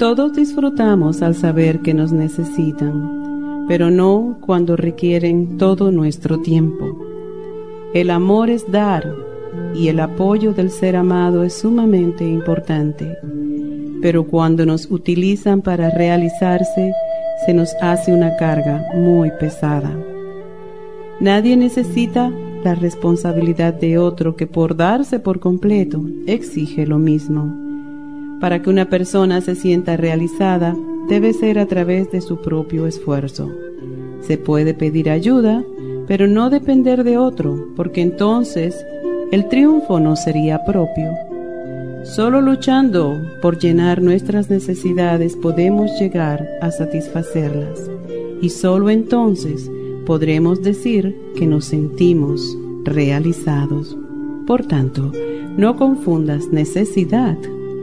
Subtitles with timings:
[0.00, 6.96] Todos disfrutamos al saber que nos necesitan, pero no cuando requieren todo nuestro tiempo.
[7.92, 9.14] El amor es dar
[9.74, 13.18] y el apoyo del ser amado es sumamente importante,
[14.00, 16.94] pero cuando nos utilizan para realizarse,
[17.44, 19.94] se nos hace una carga muy pesada.
[21.20, 22.32] Nadie necesita
[22.64, 27.69] la responsabilidad de otro que por darse por completo exige lo mismo.
[28.40, 30.74] Para que una persona se sienta realizada,
[31.08, 33.50] debe ser a través de su propio esfuerzo.
[34.22, 35.62] Se puede pedir ayuda,
[36.06, 38.74] pero no depender de otro, porque entonces
[39.30, 41.10] el triunfo no sería propio.
[42.04, 47.90] Solo luchando por llenar nuestras necesidades podemos llegar a satisfacerlas,
[48.40, 49.70] y solo entonces
[50.06, 53.98] podremos decir que nos sentimos realizados.
[54.46, 55.12] Por tanto,
[55.58, 57.36] no confundas necesidad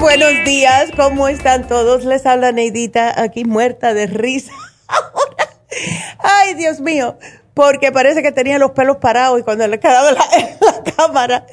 [0.00, 0.96] 818-841-1422.
[0.96, 2.06] ¿Cómo están todos?
[2.06, 4.52] Les habla Neidita aquí muerta de risa.
[6.18, 7.18] Ay, Dios mío,
[7.52, 10.20] porque parece que tenía los pelos parados y cuando le quedaba la,
[10.60, 11.46] la cámara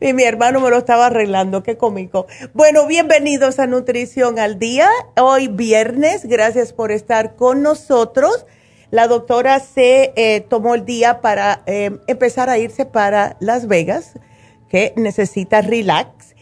[0.00, 2.26] y mi hermano me lo estaba arreglando, qué cómico.
[2.52, 4.90] Bueno, bienvenidos a Nutrición al Día.
[5.16, 8.44] Hoy viernes, gracias por estar con nosotros.
[8.90, 14.12] La doctora se eh, tomó el día para eh, empezar a irse para Las Vegas
[14.68, 16.33] que necesita relax.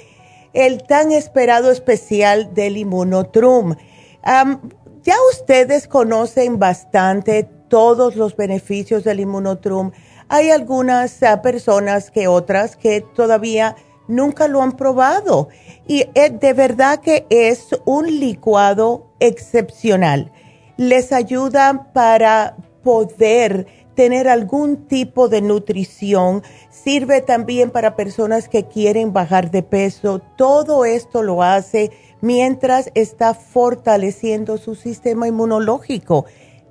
[0.52, 3.78] el tan esperado especial del Inmunotrum.
[5.04, 9.92] ya ustedes conocen bastante todos los beneficios del Inmunotrum.
[10.28, 13.78] Hay algunas ah, personas que otras que todavía
[14.10, 15.48] nunca lo han probado.
[15.88, 20.34] Y eh, de verdad que es un licuado excepcional.
[20.80, 26.42] Les ayuda para poder tener algún tipo de nutrición.
[26.70, 30.22] Sirve también para personas que quieren bajar de peso.
[30.38, 31.92] Todo esto lo hace
[32.22, 36.24] mientras está fortaleciendo su sistema inmunológico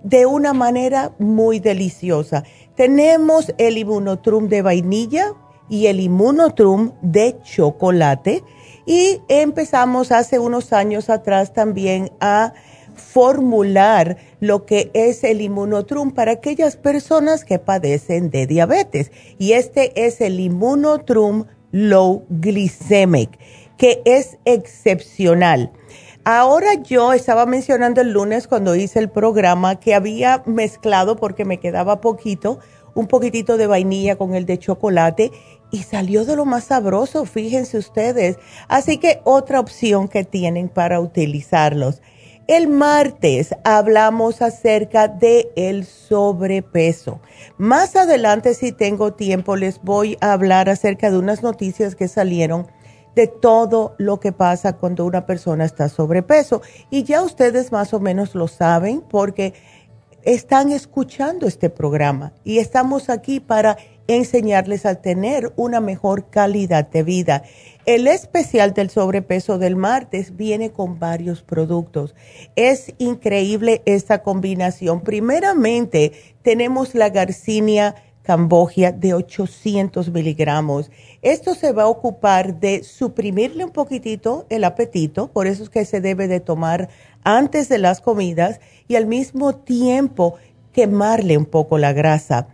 [0.03, 2.45] de una manera muy deliciosa.
[2.77, 5.35] Tenemos el inmunotrum de vainilla
[5.69, 8.43] y el inmunotrum de chocolate
[8.87, 12.55] y empezamos hace unos años atrás también a
[12.99, 19.11] formular lo que es el inmunotrum para aquellas personas que padecen de diabetes.
[19.39, 23.39] Y este es el inmunotrum low glycemic,
[23.77, 25.73] que es excepcional.
[26.25, 31.59] Ahora yo estaba mencionando el lunes cuando hice el programa que había mezclado porque me
[31.59, 32.59] quedaba poquito,
[32.95, 35.31] un poquitito de vainilla con el de chocolate
[35.71, 38.37] y salió de lo más sabroso, fíjense ustedes.
[38.69, 42.03] Así que otra opción que tienen para utilizarlos.
[42.49, 47.21] El martes hablamos acerca de el sobrepeso.
[47.59, 52.67] Más adelante, si tengo tiempo, les voy a hablar acerca de unas noticias que salieron
[53.15, 56.63] de todo lo que pasa cuando una persona está sobrepeso.
[56.89, 59.53] Y ya ustedes más o menos lo saben porque
[60.23, 67.03] están escuchando este programa y estamos aquí para enseñarles a tener una mejor calidad de
[67.03, 67.43] vida.
[67.89, 72.15] El especial del sobrepeso del martes viene con varios productos.
[72.55, 75.01] Es increíble esta combinación.
[75.01, 76.13] Primeramente,
[76.43, 80.91] tenemos la Garcinia Cambogia de 800 miligramos.
[81.23, 85.87] Esto se va a ocupar de suprimirle un poquitito el apetito, por eso es que
[85.87, 86.91] se debe de tomar
[87.25, 90.35] antes de las comidas y al mismo tiempo
[90.75, 92.49] quemarle un poco la grasa.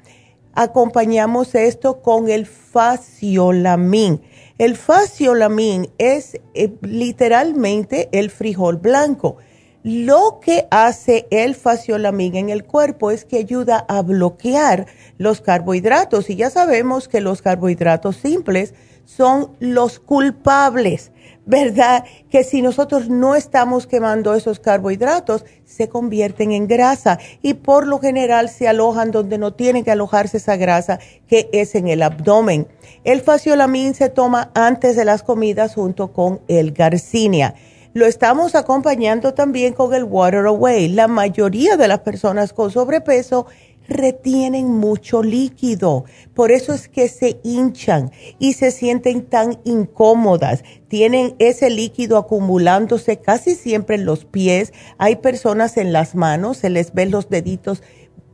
[0.53, 4.21] Acompañamos esto con el faciolamin
[4.59, 9.37] el faciolamin es eh, literalmente el frijol blanco.
[9.83, 14.87] Lo que hace el faciolamin en el cuerpo es que ayuda a bloquear
[15.19, 18.75] los carbohidratos y ya sabemos que los carbohidratos simples
[19.05, 21.13] son los culpables
[21.47, 22.05] ¿verdad?
[22.31, 27.99] Que si nosotros no estamos quemando esos carbohidratos, se convierten en grasa y por lo
[27.99, 30.99] general se alojan donde no tiene que alojarse esa grasa,
[31.29, 32.69] que es en el abdomen.
[33.05, 37.55] El faciolamin se toma antes de las comidas junto con el garcinia.
[37.93, 40.89] Lo estamos acompañando también con el Water Away.
[40.89, 43.47] La mayoría de las personas con sobrepeso
[43.89, 46.05] retienen mucho líquido.
[46.35, 50.65] Por eso es que se hinchan y se sienten tan incómodas.
[50.89, 54.73] Tienen ese líquido acumulándose casi siempre en los pies.
[54.99, 57.83] Hay personas en las manos, se les ven los deditos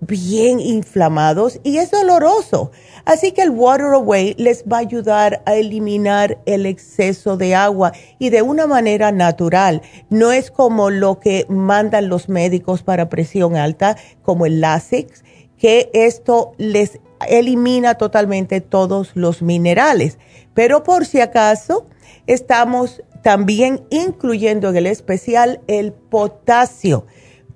[0.01, 2.71] bien inflamados y es doloroso.
[3.05, 7.93] Así que el Water Away les va a ayudar a eliminar el exceso de agua
[8.19, 9.83] y de una manera natural.
[10.09, 15.23] No es como lo que mandan los médicos para presión alta, como el Lasix
[15.61, 16.99] que esto les
[17.29, 20.19] elimina totalmente todos los minerales.
[20.55, 21.87] Pero por si acaso,
[22.27, 27.05] estamos también incluyendo en el especial el potasio.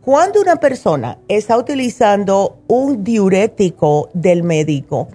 [0.03, 5.09] Cuando una persona está utilizando un diurético del médico,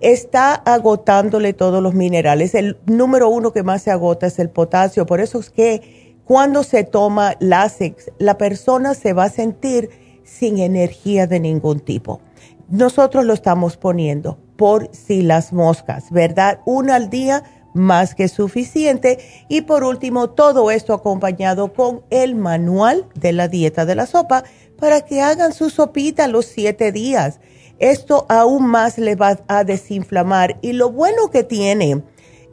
[0.00, 2.56] está agotándole todos los minerales.
[2.56, 5.06] El número uno que más se agota es el potasio.
[5.06, 9.90] Por eso es que cuando se toma lásex, la persona se va a sentir
[10.24, 12.20] sin energía de ningún tipo.
[12.68, 16.60] Nosotros lo estamos poniendo por si las moscas, ¿verdad?
[16.64, 17.44] Una al día
[17.74, 19.18] más que suficiente.
[19.48, 24.44] Y por último, todo esto acompañado con el manual de la dieta de la sopa
[24.78, 27.40] para que hagan su sopita los siete días.
[27.78, 30.58] Esto aún más le va a desinflamar.
[30.62, 32.02] Y lo bueno que tiene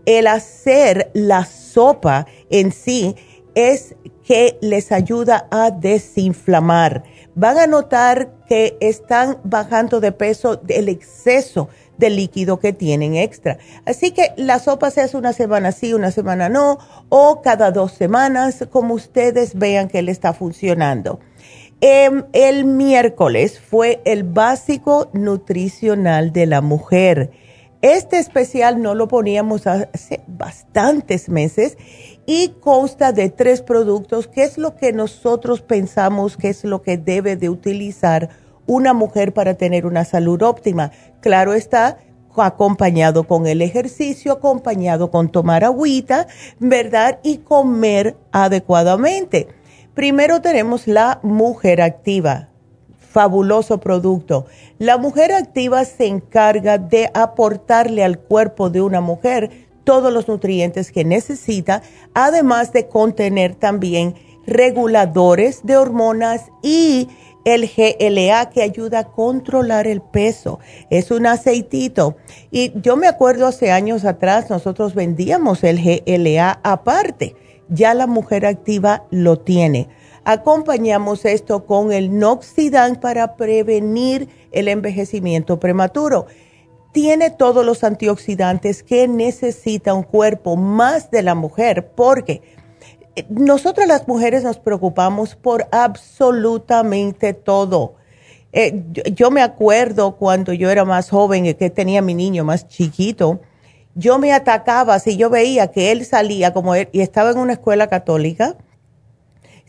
[0.06, 3.16] el hacer la sopa en sí
[3.54, 7.04] es que les ayuda a desinflamar.
[7.36, 13.58] Van a notar que están bajando de peso del exceso de líquido que tienen extra.
[13.86, 16.78] Así que la sopa se hace una semana sí, una semana no,
[17.10, 21.20] o cada dos semanas, como ustedes vean que le está funcionando.
[21.80, 27.32] Em, el miércoles fue el básico nutricional de la mujer.
[27.82, 31.78] Este especial no lo poníamos hace bastantes meses
[32.34, 36.98] y consta de tres productos, que es lo que nosotros pensamos que es lo que
[36.98, 38.30] debe de utilizar
[38.66, 40.92] una mujer para tener una salud óptima.
[41.20, 41.98] Claro está,
[42.38, 47.20] acompañado con el ejercicio, acompañado con tomar agüita, ¿verdad?
[47.22, 49.50] Y comer adecuadamente.
[49.94, 52.48] Primero tenemos la mujer activa.
[52.98, 54.46] Fabuloso producto.
[54.80, 60.92] La mujer activa se encarga de aportarle al cuerpo de una mujer todos los nutrientes
[60.92, 61.82] que necesita,
[62.14, 67.10] además de contener también reguladores de hormonas y
[67.46, 70.60] el GLA que ayuda a controlar el peso.
[70.90, 72.16] Es un aceitito.
[72.52, 77.36] Y yo me acuerdo hace años atrás nosotros vendíamos el GLA aparte
[77.72, 79.88] ya la mujer activa lo tiene.
[80.24, 86.28] Acompañamos esto con el Noxidan para prevenir el envejecimiento prematuro.
[86.92, 92.42] Tiene todos los antioxidantes que necesita un cuerpo más de la mujer porque
[93.16, 97.96] eh, nosotras las mujeres nos preocupamos por absolutamente todo.
[98.54, 98.84] Eh,
[99.14, 103.40] yo, me acuerdo cuando yo era más joven y que tenía mi niño más chiquito,
[103.96, 107.54] yo me atacaba si yo veía que él salía como él y estaba en una
[107.54, 108.58] escuela católica,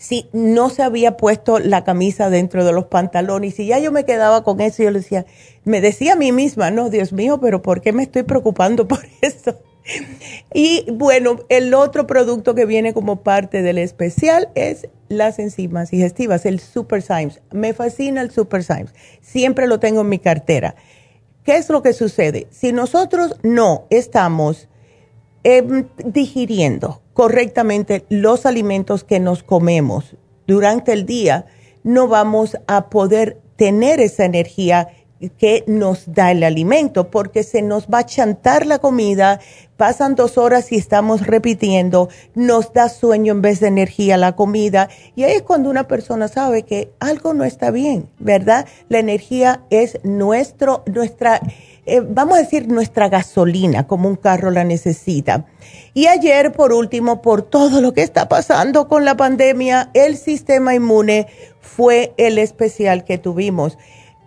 [0.02, 3.92] si no se había puesto la camisa dentro de los pantalones, y si ya yo
[3.92, 5.26] me quedaba con eso, yo le decía,
[5.62, 8.99] me decía a mí misma, no, Dios mío, pero ¿por qué me estoy preocupando por
[9.21, 9.61] eso?
[10.52, 16.47] Y bueno, el otro producto que viene como parte del especial es las enzimas digestivas,
[16.47, 17.40] el Super Symes.
[17.52, 18.92] Me fascina el Super Symes.
[19.21, 20.75] Siempre lo tengo en mi cartera.
[21.44, 22.49] ¿Qué es lo que sucede?
[22.50, 24.68] Si nosotros no estamos
[25.44, 30.16] em, digiriendo correctamente los alimentos que nos comemos
[30.47, 31.47] durante el día,
[31.83, 34.88] no vamos a poder tener esa energía
[35.38, 39.40] que nos da el alimento, porque se nos va a chantar la comida,
[39.76, 44.88] pasan dos horas y estamos repitiendo, nos da sueño en vez de energía la comida,
[45.14, 48.66] y ahí es cuando una persona sabe que algo no está bien, ¿verdad?
[48.88, 51.40] La energía es nuestro, nuestra,
[51.85, 55.47] eh, vamos a decir, nuestra gasolina, como un carro la necesita.
[55.95, 60.75] Y ayer, por último, por todo lo que está pasando con la pandemia, el sistema
[60.75, 61.27] inmune
[61.61, 63.79] fue el especial que tuvimos,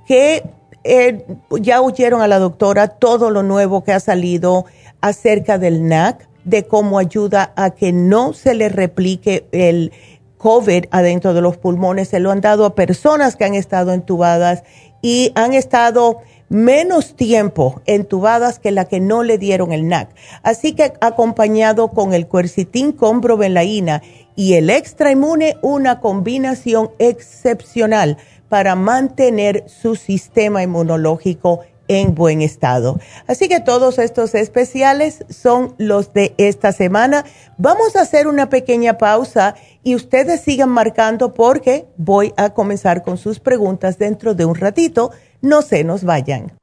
[0.06, 0.44] que
[0.84, 1.26] eh,
[1.62, 4.66] ya oyeron a la doctora todo lo nuevo que ha salido
[5.00, 9.94] acerca del NAC, de cómo ayuda a que no se le replique el
[10.38, 12.10] COVID adentro de los pulmones.
[12.10, 14.64] Se lo han dado a personas que han estado entubadas
[15.02, 20.10] y han estado menos tiempo entubadas que la que no le dieron el NAC.
[20.44, 24.02] Así que acompañado con el cuercitín con bromelaína
[24.36, 28.18] y el extra inmune, una combinación excepcional
[28.50, 33.00] para mantener su sistema inmunológico en buen estado.
[33.28, 37.25] Así que todos estos especiales son los de esta semana.
[37.58, 43.18] Vamos a hacer una pequeña pausa y ustedes sigan marcando porque voy a comenzar con
[43.18, 45.12] sus preguntas dentro de un ratito.
[45.46, 46.54] No se nos vayan.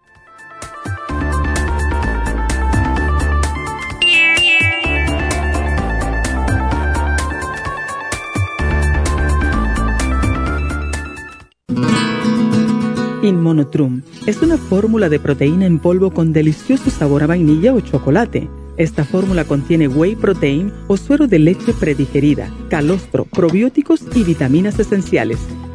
[13.22, 18.50] Inmonotrum es una fórmula de proteína en polvo con delicioso sabor a vainilla o chocolate.
[18.78, 25.38] Esta fórmula contiene whey protein o suero de leche predigerida, calostro, probióticos y vitaminas esenciales.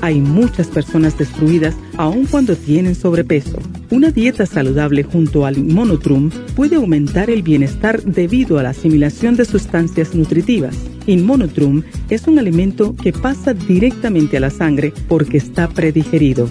[0.00, 3.58] Hay muchas personas destruidas aun cuando tienen sobrepeso.
[3.90, 9.44] Una dieta saludable junto al Inmonotrum puede aumentar el bienestar debido a la asimilación de
[9.44, 10.76] sustancias nutritivas.
[11.06, 16.50] Inmonotrum es un alimento que pasa directamente a la sangre porque está predigerido.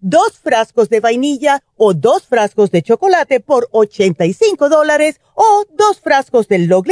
[0.00, 6.48] dos frascos de vainilla o dos frascos de chocolate por 85 dólares o dos frascos
[6.48, 6.82] del low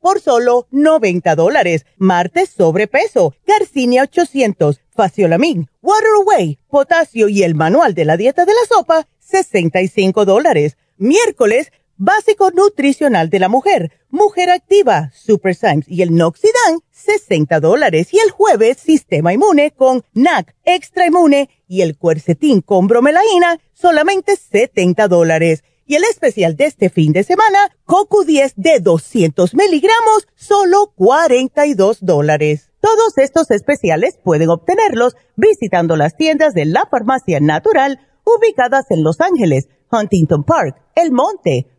[0.00, 1.84] por solo 90 dólares.
[1.96, 8.52] Martes sobrepeso, Garcinia 800, Faciolamin, Water Away, potasio y el manual de la dieta de
[8.52, 10.76] la sopa, 65 dólares.
[10.96, 18.12] Miércoles Básico nutricional de la mujer, Mujer Activa, Super Symes y el Noxidan, 60 dólares.
[18.12, 24.36] Y el jueves, Sistema Inmune con NAC, Extra Inmune y el Cuercetín con bromelaína, solamente
[24.36, 25.64] 70 dólares.
[25.86, 32.04] Y el especial de este fin de semana, Coco 10 de 200 miligramos, solo 42
[32.04, 32.72] dólares.
[32.80, 39.20] Todos estos especiales pueden obtenerlos visitando las tiendas de la Farmacia Natural ubicadas en Los
[39.20, 41.66] Ángeles, Huntington Park, El Monte,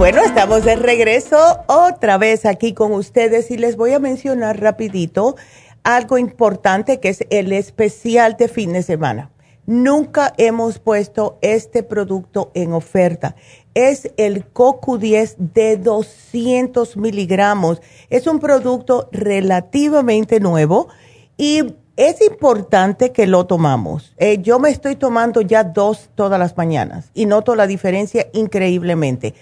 [0.00, 1.36] Bueno, estamos de regreso
[1.66, 5.36] otra vez aquí con ustedes y les voy a mencionar rapidito
[5.82, 9.30] algo importante que es el especial de fin de semana.
[9.66, 13.36] Nunca hemos puesto este producto en oferta.
[13.74, 17.82] Es el CoQ10 de 200 miligramos.
[18.08, 20.88] Es un producto relativamente nuevo
[21.36, 24.14] y es importante que lo tomamos.
[24.16, 29.34] Eh, yo me estoy tomando ya dos todas las mañanas y noto la diferencia increíblemente.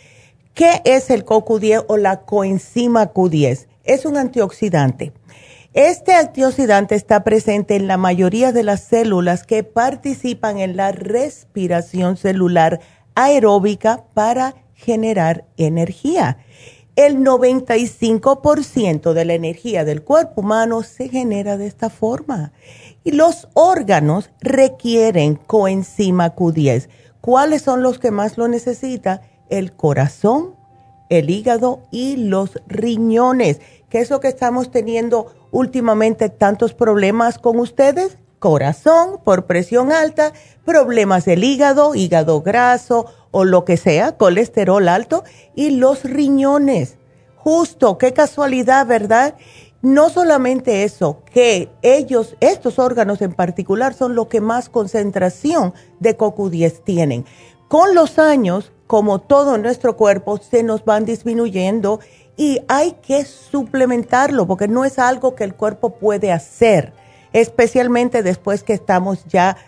[0.59, 3.69] ¿Qué es el CoQ10 o la coenzima Q10?
[3.85, 5.13] Es un antioxidante.
[5.73, 12.17] Este antioxidante está presente en la mayoría de las células que participan en la respiración
[12.17, 12.81] celular
[13.15, 16.39] aeróbica para generar energía.
[16.97, 22.51] El 95% de la energía del cuerpo humano se genera de esta forma.
[23.05, 26.89] Y los órganos requieren coenzima Q10.
[27.21, 29.21] ¿Cuáles son los que más lo necesitan?
[29.51, 30.55] El corazón,
[31.09, 37.59] el hígado y los riñones, que es lo que estamos teniendo últimamente tantos problemas con
[37.59, 38.19] ustedes.
[38.39, 40.33] Corazón por presión alta,
[40.65, 45.25] problemas del hígado, hígado graso o lo que sea, colesterol alto
[45.57, 46.99] y los riñones.
[47.37, 49.35] Justo, qué casualidad, ¿verdad?
[49.81, 56.17] No solamente eso, que ellos, estos órganos en particular, son los que más concentración de
[56.17, 57.25] CoQ10 tienen.
[57.69, 62.01] Con los años, como todo nuestro cuerpo, se nos van disminuyendo
[62.39, 66.95] y hay que suplementarlo porque no es algo que el cuerpo puede hacer,
[67.35, 69.59] especialmente después que estamos ya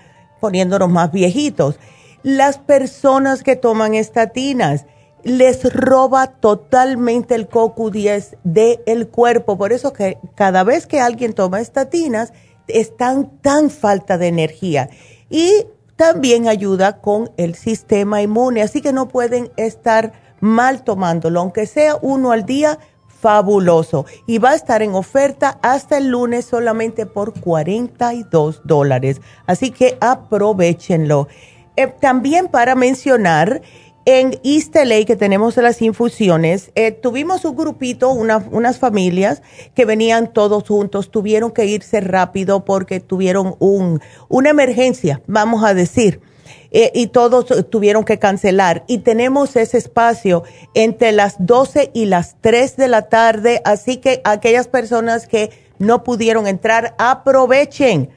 [0.41, 1.79] poniéndonos más viejitos.
[2.23, 4.87] Las personas que toman estatinas
[5.23, 11.61] les roba totalmente el CoQ10 del cuerpo, por eso que cada vez que alguien toma
[11.61, 12.33] estatinas
[12.67, 14.89] están tan falta de energía.
[15.29, 15.67] Y
[16.01, 21.99] también ayuda con el sistema inmune, así que no pueden estar mal tomándolo, aunque sea
[22.01, 24.07] uno al día, fabuloso.
[24.27, 29.99] Y va a estar en oferta hasta el lunes solamente por 42 dólares, así que
[30.01, 31.29] aprovechenlo.
[31.77, 33.61] Eh, también para mencionar,
[34.05, 39.43] en East LA, que tenemos las infusiones, eh, tuvimos un grupito, unas familias
[39.75, 45.75] que venían todos juntos, tuvieron que irse rápido porque tuvieron un, una emergencia, vamos a
[45.75, 46.21] decir,
[46.73, 48.85] eh, y todos tuvieron que cancelar.
[48.87, 54.21] Y tenemos ese espacio entre las 12 y las 3 de la tarde, así que
[54.25, 58.11] aquellas personas que no pudieron entrar, aprovechen.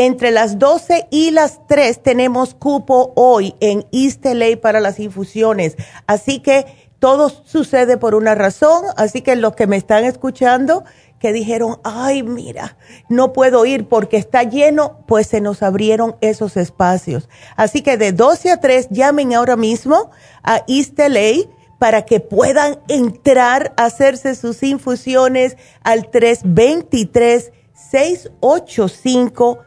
[0.00, 5.74] Entre las 12 y las 3 tenemos cupo hoy en LA para las infusiones.
[6.06, 6.66] Así que
[7.00, 8.84] todo sucede por una razón.
[8.96, 10.84] Así que los que me están escuchando,
[11.18, 12.76] que dijeron, ay, mira,
[13.08, 17.28] no puedo ir porque está lleno, pues se nos abrieron esos espacios.
[17.56, 20.12] Así que de 12 a 3 llamen ahora mismo
[20.44, 27.50] a East LA para que puedan entrar a hacerse sus infusiones al 323
[27.90, 29.64] 685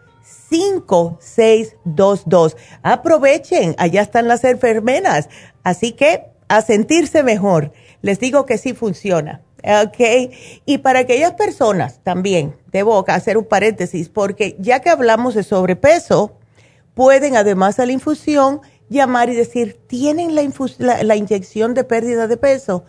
[0.52, 2.58] 5622.
[2.84, 5.30] Aprovechen, allá están las enfermeras.
[5.64, 7.72] Así que a sentirse mejor.
[8.02, 9.42] Les digo que sí funciona.
[9.64, 10.32] ¿Ok?
[10.66, 16.36] Y para aquellas personas también, debo hacer un paréntesis, porque ya que hablamos de sobrepeso,
[16.96, 22.38] pueden además a la infusión llamar y decir, tienen la, la, inyección de pérdida de
[22.38, 22.84] peso,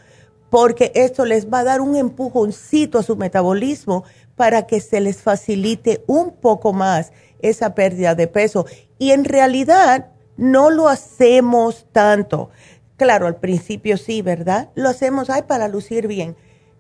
[0.51, 5.23] porque esto les va a dar un empujoncito a su metabolismo para que se les
[5.23, 7.13] facilite un poco más
[7.43, 8.67] esa pérdida de peso.
[8.99, 12.51] Y en realidad no lo hacemos tanto.
[12.97, 14.71] Claro, al principio sí, ¿verdad?
[14.75, 16.37] Lo hacemos, ay, para lucir bien.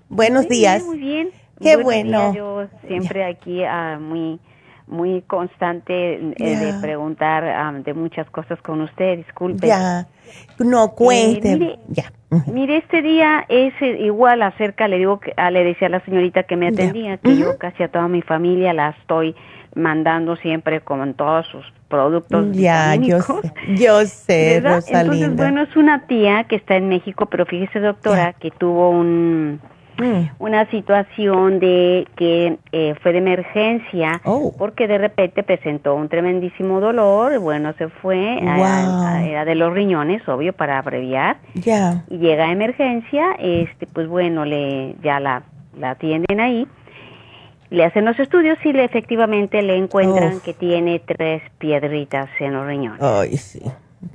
[0.09, 0.85] Buenos días.
[0.85, 1.31] muy bien.
[1.61, 2.33] Qué bueno.
[2.33, 4.38] Yo siempre aquí uh, muy
[4.92, 9.66] muy constante eh, de preguntar ah, de muchas cosas con usted, disculpe.
[9.66, 10.07] Ya,
[10.59, 11.52] no cuente.
[11.52, 12.12] Eh, mire, ya.
[12.46, 16.05] mire, este día es eh, igual acerca, le digo, que, ah, le decía a la
[16.05, 19.35] señorita que me atendía, que yo casi a toda mi familia la estoy
[19.74, 26.07] mandando siempre con todos sus productos Ya, yo sé, yo sé, Entonces, bueno, es una
[26.07, 29.61] tía que está en México, pero fíjese, doctora, que tuvo un
[30.03, 30.31] Mm.
[30.38, 34.55] una situación de que eh, fue de emergencia oh.
[34.59, 40.53] porque de repente presentó un tremendísimo dolor, bueno, se fue, era de los riñones, obvio,
[40.53, 45.43] para abreviar, ya y llega a emergencia, este, pues bueno, le ya la,
[45.79, 46.67] la atienden ahí,
[47.71, 52.67] le hacen los estudios y le, efectivamente le encuentran que tiene tres piedritas en los
[52.67, 53.03] riñones.
[53.03, 53.62] Ay, sí,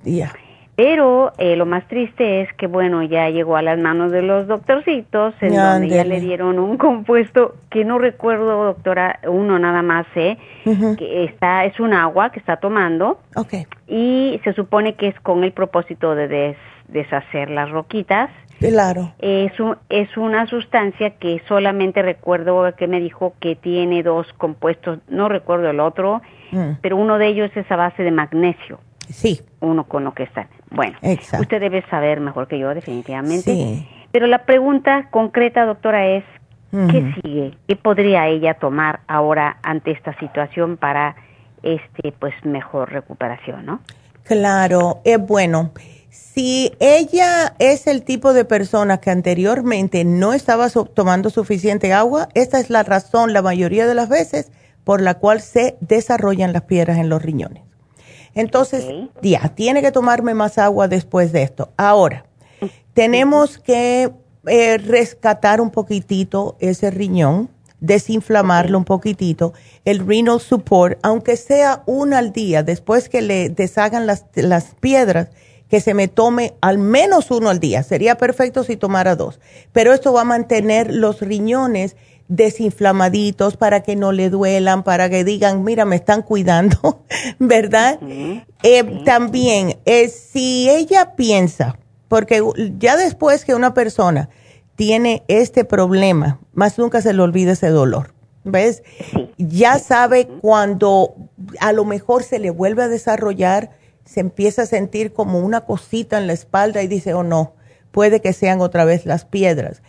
[0.04, 0.32] ya.
[0.78, 4.46] Pero eh, lo más triste es que, bueno, ya llegó a las manos de los
[4.46, 10.06] doctorcitos, en donde ya le dieron un compuesto que no recuerdo, doctora, uno nada más
[10.14, 13.20] sé, que está, es un agua que está tomando.
[13.36, 13.66] Okay.
[13.88, 16.56] Y se supone que es con el propósito de
[16.90, 18.30] deshacer las roquitas.
[18.60, 19.14] Claro.
[19.18, 19.54] Es,
[19.90, 25.72] es una sustancia que solamente recuerdo que me dijo que tiene dos compuestos, no recuerdo
[25.72, 26.74] el otro, mm.
[26.82, 28.80] pero uno de ellos es a base de magnesio.
[29.10, 29.42] Sí.
[29.60, 30.48] Uno con lo que está.
[30.70, 31.44] Bueno, Exacto.
[31.44, 33.52] usted debe saber mejor que yo, definitivamente.
[33.52, 33.88] Sí.
[34.12, 36.24] Pero la pregunta concreta, doctora, es,
[36.72, 37.58] ¿qué sigue?
[37.68, 41.16] ¿Qué podría ella tomar ahora ante esta situación para
[41.64, 43.82] este, pues, mejor recuperación, no?
[44.24, 45.72] Claro, es bueno.
[46.10, 52.60] Si ella es el tipo de persona que anteriormente no estaba tomando suficiente agua, esta
[52.60, 54.52] es la razón, la mayoría de las veces,
[54.84, 57.67] por la cual se desarrollan las piedras en los riñones.
[58.38, 58.86] Entonces,
[59.24, 61.70] ya, tiene que tomarme más agua después de esto.
[61.76, 62.26] Ahora,
[62.94, 64.12] tenemos que
[64.46, 69.54] eh, rescatar un poquitito ese riñón, desinflamarlo un poquitito,
[69.86, 75.30] el renal support, aunque sea una al día, después que le deshagan las, las piedras,
[75.68, 77.82] que se me tome al menos uno al día.
[77.82, 79.40] Sería perfecto si tomara dos,
[79.74, 81.96] pero esto va a mantener los riñones
[82.28, 87.04] desinflamaditos para que no le duelan, para que digan, mira, me están cuidando,
[87.40, 88.00] ¿verdad?
[88.64, 92.44] Eh, también, eh, si ella piensa, porque
[92.78, 94.30] ya después que una persona
[94.76, 98.14] tiene este problema, más nunca se le olvida ese dolor,
[98.44, 98.84] ¿ves?
[99.38, 101.16] Ya sabe cuando
[101.60, 103.72] a lo mejor se le vuelve a desarrollar,
[104.06, 107.54] se empieza a sentir como una cosita en la espalda y dice, oh no,
[107.92, 109.82] puede que sean otra vez las piedras.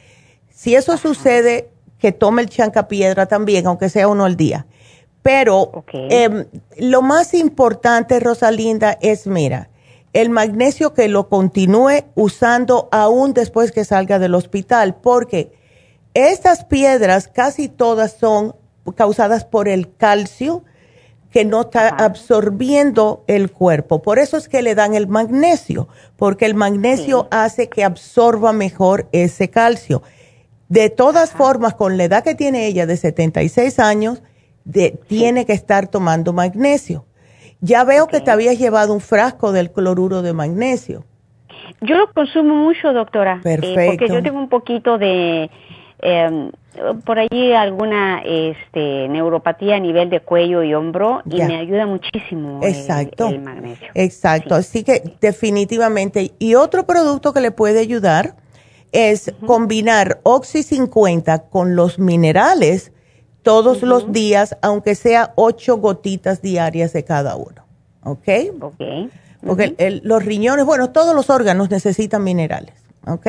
[0.51, 4.67] Si eso sucede, que tome el chancapiedra también, aunque sea uno al día.
[5.23, 6.47] Pero em,
[6.79, 9.69] lo más importante, Rosalinda, es, mira,
[10.13, 15.53] el magnesio que lo continúe usando aún después que salga del hospital, porque
[16.15, 18.55] estas piedras casi todas son
[18.97, 20.65] causadas por el calcio,
[21.31, 24.01] que no está absorbiendo el cuerpo.
[24.01, 29.09] Por eso es que le dan el magnesio, porque el magnesio hace que absorba mejor
[29.13, 30.03] ese calcio.
[30.69, 34.23] De todas formas, con la edad que tiene ella de 76 años,
[35.07, 37.07] tiene que estar tomando magnesio.
[37.61, 41.05] Ya veo que te habías llevado un frasco del cloruro de magnesio.
[41.81, 43.41] Yo lo consumo mucho, doctora.
[43.43, 43.81] Perfecto.
[43.81, 45.51] Eh, porque yo tengo un poquito de,
[46.01, 46.51] em,
[47.05, 52.61] por allí alguna este, neuropatía a nivel de cuello y hombro y me ayuda muchísimo
[52.63, 53.89] exacto, el, magnesio.
[53.95, 56.33] Exacto, así que definitivamente.
[56.39, 58.35] Y otro producto que le puede ayudar
[58.93, 62.93] es combinar Oxy 50 con los minerales
[63.43, 67.65] todos los días, aunque sea ocho gotitas diarias de cada uno.
[68.05, 68.29] ¿Ok?
[68.61, 68.81] Ok.
[69.47, 72.75] Porque los riñones, bueno, todos los órganos necesitan minerales.
[73.07, 73.27] ¿Ok?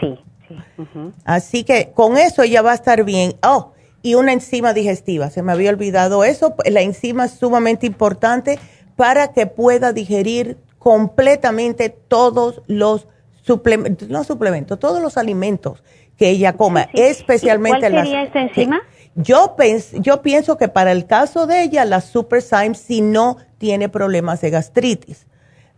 [0.00, 0.18] Sí,
[0.56, 0.88] sí.
[1.24, 3.34] Así que con eso ya va a estar bien.
[3.42, 5.30] Oh, y una enzima digestiva.
[5.30, 6.54] Se me había olvidado eso.
[6.66, 8.58] La enzima es sumamente importante
[8.96, 13.06] para que pueda digerir completamente todos los
[13.50, 15.82] suplementos, no suplementos, todos los alimentos
[16.16, 18.80] que ella coma, especialmente ¿Cuál sería esa enzima?
[19.16, 19.56] Yo,
[19.94, 24.50] yo pienso que para el caso de ella, la Superzyme, si no tiene problemas de
[24.50, 25.26] gastritis,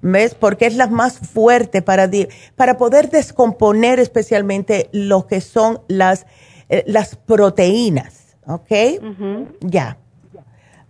[0.03, 0.35] ¿ves?
[0.35, 2.11] Porque es la más fuerte para,
[2.57, 6.27] para poder descomponer especialmente lo que son las,
[6.69, 8.71] eh, las proteínas, ¿ok?
[9.61, 9.97] Ya.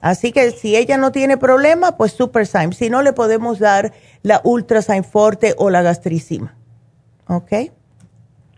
[0.01, 2.73] Así que si ella no tiene problema, pues Superzyme.
[2.73, 3.93] Si no, le podemos dar
[4.23, 6.57] la Ultrazyme Forte o la gastricima.
[7.33, 7.53] ¿Ok?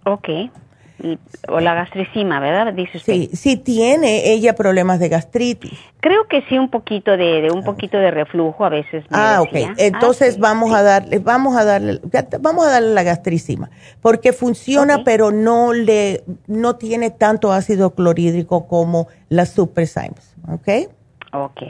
[0.05, 0.29] Ok
[1.49, 2.73] o la gastricima, ¿verdad?
[2.73, 3.13] Dice usted.
[3.13, 5.79] Sí, sí tiene ella problemas de gastritis.
[6.01, 9.05] Creo que sí un poquito de, un poquito de reflujo a veces.
[9.11, 9.75] ah, ok.
[9.77, 12.01] Entonces vamos a darle, vamos a darle,
[12.41, 18.67] vamos a darle la gastricima, porque funciona, pero no le, no tiene tanto ácido clorhídrico
[18.69, 20.69] como las Suprezymes, ¿ok?
[21.33, 21.63] Ok.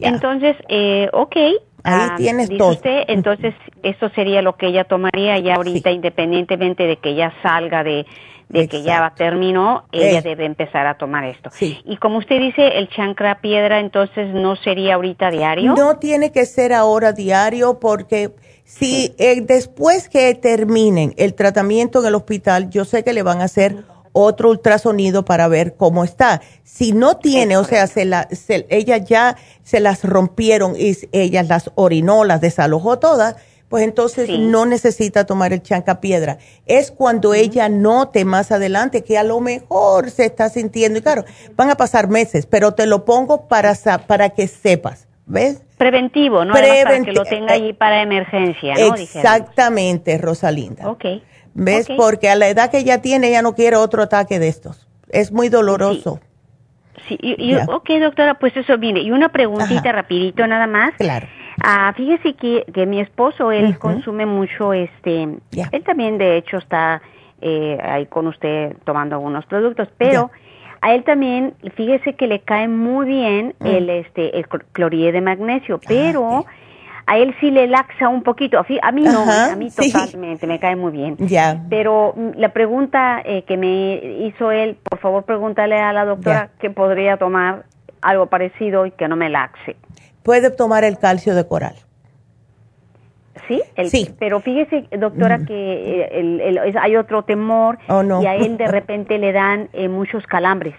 [0.00, 1.36] Entonces, eh, ok,
[1.84, 2.70] Ahí ah, tienes todo.
[2.70, 7.84] Usted, entonces, eso sería lo que ella tomaría ya ahorita, independientemente de que ya salga
[7.84, 8.06] de,
[8.48, 11.50] de que ya terminó, ella debe empezar a tomar esto.
[11.60, 15.74] Y como usted dice, el chancra piedra, entonces, ¿no sería ahorita diario?
[15.74, 18.32] No tiene que ser ahora diario porque
[18.64, 23.42] si eh, después que terminen el tratamiento en el hospital, yo sé que le van
[23.42, 26.40] a hacer otro ultrasonido para ver cómo está.
[26.62, 28.28] Si no tiene, o sea, se la,
[28.70, 33.36] ella ya se las rompieron y ella las orinó, las desalojó todas,
[33.68, 36.38] pues entonces no necesita tomar el chancapiedra.
[36.64, 41.24] Es cuando ella note más adelante que a lo mejor se está sintiendo, y claro,
[41.56, 43.74] van a pasar meses, pero te lo pongo para,
[44.06, 45.62] para que sepas, ¿ves?
[45.76, 46.54] Preventivo, ¿no?
[46.54, 48.94] para que lo tenga allí para emergencia, ¿no?
[48.94, 50.88] Exactamente, Rosalinda.
[50.88, 51.04] Ok.
[51.54, 51.88] ¿Ves?
[51.96, 54.88] Porque a la edad que ella tiene, ella no quiere otro ataque de estos.
[55.08, 56.20] Es muy doloroso.
[57.08, 59.00] Sí, y, ok, doctora, pues eso viene.
[59.00, 60.94] Y una preguntita rapidito nada más.
[60.94, 61.26] Claro.
[61.62, 67.00] Ah, fíjese que, que mi esposo, él consume mucho, este, él también de hecho está
[67.40, 70.32] eh, ahí con usted tomando algunos productos, pero
[70.80, 73.66] a él también, fíjese que le cae muy bien mm.
[73.66, 76.44] el, este, el cloride de magnesio, ah, pero
[77.06, 80.76] a él sí le laxa un poquito, a mí no, a mí totalmente, me cae
[80.76, 81.16] muy bien.
[81.18, 81.62] Ya.
[81.68, 83.94] Pero mm, la pregunta eh, que me
[84.26, 87.64] hizo él, por favor pregúntale a la doctora que podría tomar
[88.02, 89.76] algo parecido y que no me laxe.
[90.22, 91.74] Puede tomar el calcio de coral.
[93.48, 93.62] ¿Sí?
[93.88, 94.14] sí.
[94.18, 99.32] Pero fíjese, doctora, que eh, hay otro temor oh, y a él de repente le
[99.32, 100.74] dan eh, muchos calambres.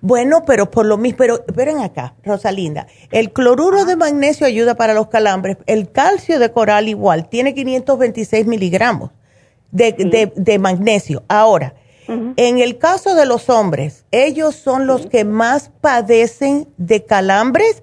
[0.00, 4.94] Bueno, pero por lo mismo, pero esperen acá, Rosalinda, el cloruro de magnesio ayuda para
[4.94, 9.10] los calambres, el calcio de coral igual, tiene 526 miligramos
[9.72, 11.24] de, magnesio.
[11.28, 11.74] Ahora,
[12.08, 17.82] en el caso de los hombres, ellos son los que más padecen de calambres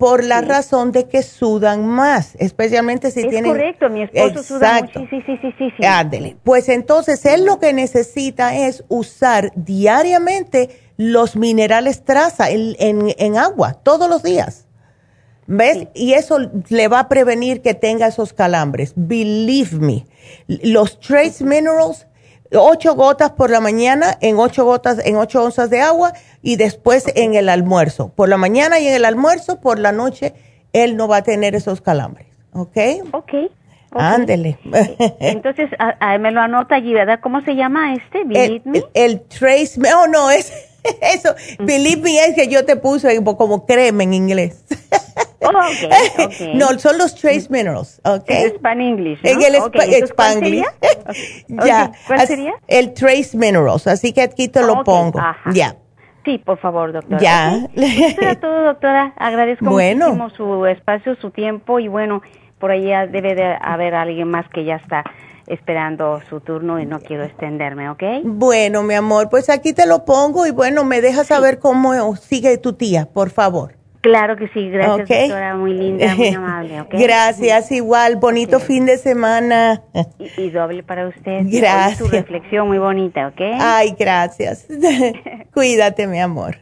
[0.00, 3.50] por la razón de que sudan más, especialmente si es tienen...
[3.52, 5.00] correcto, mi esposo suda mucho.
[5.00, 5.84] Sí, sí, sí, sí, sí.
[5.84, 6.36] Ándele.
[6.42, 13.72] Pues entonces él lo que necesita es usar diariamente los minerales traza en, en, agua
[13.72, 14.66] todos los días.
[15.46, 15.88] ¿Ves?
[15.94, 16.36] Y eso
[16.68, 18.92] le va a prevenir que tenga esos calambres.
[18.96, 20.06] Believe me.
[20.46, 22.06] Los trace minerals
[22.52, 27.10] ocho gotas por la mañana en ocho gotas, en ocho onzas de agua y después
[27.16, 28.12] en el almuerzo.
[28.14, 30.34] Por la mañana y en el almuerzo, por la noche,
[30.74, 32.26] él no va a tener esos calambres.
[32.52, 32.76] ¿Ok?
[33.12, 33.32] Ok.
[33.92, 34.58] Ándele.
[35.18, 35.70] Entonces,
[36.20, 37.20] me lo anota allí, ¿verdad?
[37.22, 38.22] ¿Cómo se llama este?
[38.24, 38.82] Believe el, me.
[38.92, 40.69] El, trace, oh no, es
[41.02, 41.34] eso.
[41.58, 44.64] Believe me es que yo te puse como crema en inglés.
[45.42, 46.54] Oh, okay, okay.
[46.54, 48.42] No, son los trace minerals, okay.
[48.42, 49.54] En Span English, En el
[50.04, 50.64] Spanglish.
[51.48, 51.92] ya.
[52.06, 52.52] ¿Cuál sería?
[52.68, 55.18] El trace minerals, así que aquí te lo pongo.
[55.54, 55.76] Ya.
[56.26, 57.18] Sí, por favor, doctora.
[57.22, 57.56] Ya.
[57.74, 59.14] Eso era todo, doctora.
[59.16, 62.20] Agradezco muchísimo su espacio, su tiempo y bueno,
[62.58, 65.04] por ahí debe de haber alguien más que ya está
[65.50, 68.02] esperando su turno y no quiero extenderme, ¿ok?
[68.24, 72.56] Bueno, mi amor, pues aquí te lo pongo y bueno, me dejas saber cómo sigue
[72.58, 73.74] tu tía, por favor.
[74.00, 76.80] Claro que sí, gracias doctora, muy linda, muy amable.
[76.80, 77.02] ¿okay?
[77.02, 79.82] Gracias, igual, bonito fin de semana.
[80.38, 81.42] Y, doble para usted.
[81.44, 81.98] Gracias.
[81.98, 83.40] Su reflexión muy bonita, ¿ok?
[83.60, 84.66] Ay, gracias.
[85.52, 86.56] Cuídate, mi amor.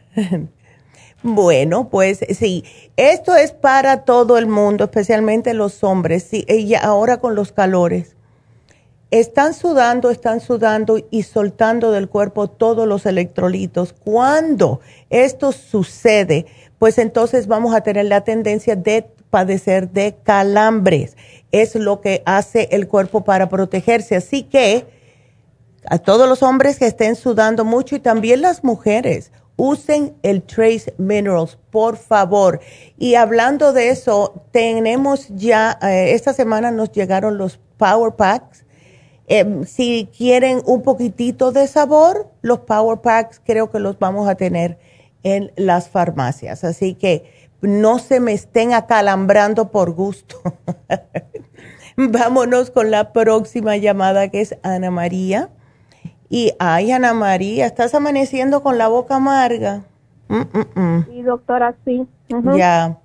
[1.23, 2.65] Bueno, pues sí,
[2.97, 8.18] esto es para todo el mundo, especialmente los hombres, sí, y ahora con los calores.
[9.11, 13.95] Están sudando, están sudando y soltando del cuerpo todos los electrolitos.
[13.95, 16.47] Cuando esto sucede,
[16.79, 21.17] pues entonces vamos a tener la tendencia de padecer de calambres.
[21.53, 24.17] Es lo que hace el cuerpo para protegerse.
[24.17, 24.87] Así que
[25.87, 30.95] a todos los hombres que estén sudando mucho y también las mujeres, usen el Trace
[30.99, 32.61] Minerals, por favor.
[32.99, 38.65] Y hablando de eso, tenemos ya, eh, esta semana nos llegaron los Power Packs.
[39.29, 44.35] Eh, si quieren un poquitito de sabor, los Power Packs creo que los vamos a
[44.35, 44.79] tener
[45.23, 46.65] en las farmacias.
[46.65, 50.41] Así que no se me estén acalambrando por gusto.
[51.97, 55.51] Vámonos con la próxima llamada que es Ana María.
[56.31, 59.85] Y ay, Ana María, estás amaneciendo con la boca amarga.
[60.29, 61.07] Mm, mm, mm.
[61.07, 62.07] Sí, doctora, sí.
[62.57, 62.99] Ya.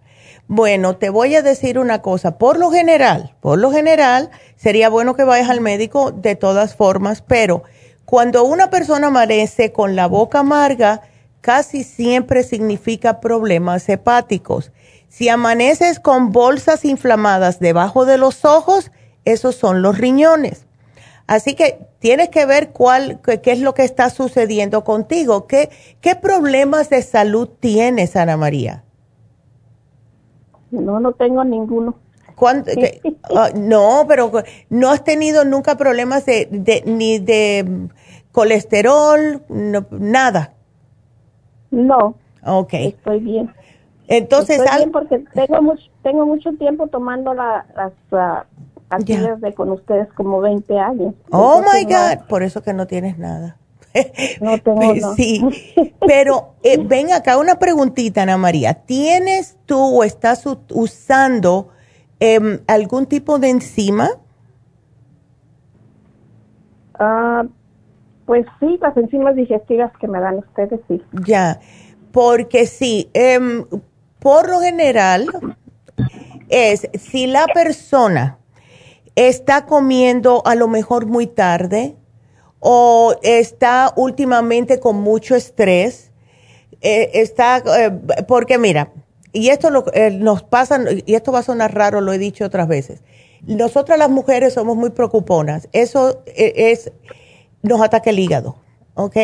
[0.55, 2.37] Bueno, te voy a decir una cosa.
[2.37, 7.23] Por lo general, por lo general, sería bueno que vayas al médico de todas formas,
[7.23, 7.63] pero
[8.05, 11.01] cuando una persona amanece con la boca amarga,
[11.41, 14.71] casi siempre significa problemas hepáticos.
[15.09, 18.91] Si amaneces con bolsas inflamadas debajo de los ojos,
[19.25, 20.67] esos son los riñones.
[21.25, 25.47] Así que tienes que ver cuál, qué, es lo que está sucediendo contigo.
[25.47, 28.83] ¿Qué, ¿Qué problemas de salud tienes, Ana María?
[30.73, 31.95] No, no tengo ninguno.
[33.35, 34.31] Ah, no, pero
[34.69, 37.89] no has tenido nunca problemas de, de ni de
[38.31, 39.43] colesterol,
[39.91, 40.53] nada.
[41.71, 42.15] No.
[42.45, 42.73] Ok.
[42.73, 43.53] Estoy bien.
[44.07, 49.71] Entonces, Estoy bien porque tengo mucho, tengo mucho tiempo tomando la, las uh, de con
[49.71, 51.13] ustedes como 20 años.
[51.31, 53.57] Oh my God, por eso que no tienes nada.
[54.41, 55.15] No tengo nada.
[55.15, 55.41] Sí,
[56.05, 58.73] pero eh, ven acá una preguntita, Ana María.
[58.73, 61.69] ¿Tienes tú o estás usando
[62.19, 64.09] em, algún tipo de enzima?
[66.99, 67.43] Ah,
[68.25, 71.01] pues sí, las enzimas digestivas que me dan ustedes, sí.
[71.25, 71.59] Ya,
[72.11, 73.65] porque sí, em,
[74.19, 75.27] por lo general
[76.49, 78.37] es si la persona
[79.15, 81.95] está comiendo a lo mejor muy tarde
[82.65, 86.11] o está últimamente con mucho estrés,
[86.79, 87.91] eh, está, eh,
[88.25, 88.93] porque mira,
[89.33, 92.45] y esto lo, eh, nos pasa, y esto va a sonar raro, lo he dicho
[92.45, 93.01] otras veces,
[93.45, 96.89] nosotras las mujeres somos muy preocuponas, eso es,
[97.63, 98.55] nos ataca el hígado,
[98.93, 99.17] ¿ok?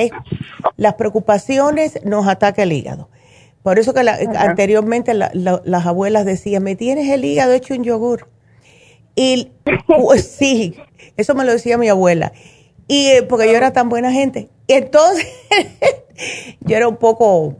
[0.75, 3.07] Las preocupaciones nos ataca el hígado.
[3.63, 8.27] Por eso que anteriormente las abuelas decían, me tienes el hígado hecho un yogur.
[9.15, 9.51] Y
[9.87, 10.75] pues, sí,
[11.15, 12.33] eso me lo decía mi abuela.
[12.89, 14.49] Y eh, porque yo era tan buena gente.
[14.67, 15.27] Entonces,
[16.59, 17.55] yo era un poco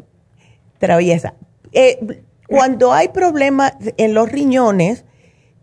[0.79, 1.35] traviesa.
[1.71, 5.05] Eh, cuando hay problemas en los riñones,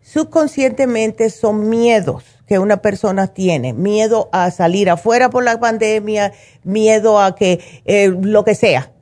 [0.02, 3.72] subconscientemente son miedos que una persona tiene.
[3.72, 8.92] Miedo a salir afuera por la pandemia, miedo a que eh, lo que sea,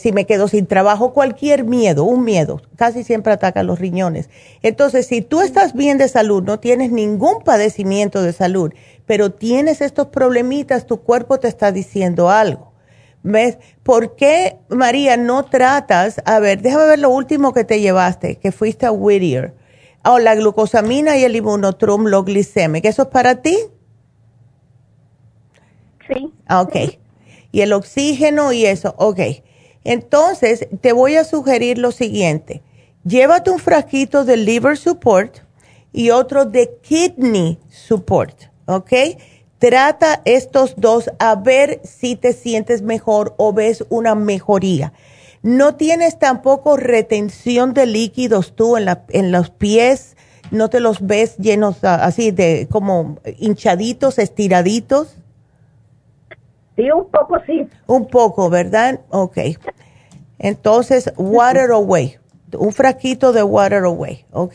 [0.00, 4.30] si me quedo sin trabajo, cualquier miedo, un miedo, casi siempre ataca los riñones.
[4.62, 8.72] Entonces, si tú estás bien de salud, no tienes ningún padecimiento de salud,
[9.08, 12.74] pero tienes estos problemitas, tu cuerpo te está diciendo algo.
[13.22, 13.56] ¿Ves?
[13.82, 16.20] ¿Por qué, María, no tratas?
[16.26, 19.54] A ver, déjame ver lo último que te llevaste, que fuiste a Whittier.
[20.04, 23.56] Oh, la glucosamina y el inmunotrum, lo gliceme, ¿Eso es para ti?
[26.06, 26.32] Sí.
[26.46, 26.76] Ah, ok.
[27.50, 29.20] Y el oxígeno y eso, ok.
[29.84, 32.62] Entonces, te voy a sugerir lo siguiente.
[33.04, 35.38] Llévate un frasquito de liver support
[35.92, 38.92] y otro de kidney support, ¿ok?
[39.58, 44.92] Trata estos dos a ver si te sientes mejor o ves una mejoría.
[45.42, 50.16] No tienes tampoco retención de líquidos tú en, la, en los pies,
[50.50, 55.16] no te los ves llenos ah, así de como hinchaditos, estiraditos.
[56.76, 57.66] Sí, un poco sí.
[57.86, 59.00] Un poco, ¿verdad?
[59.10, 59.38] Ok.
[60.38, 62.18] Entonces, water away,
[62.56, 64.54] un frasquito de water away, ¿ok?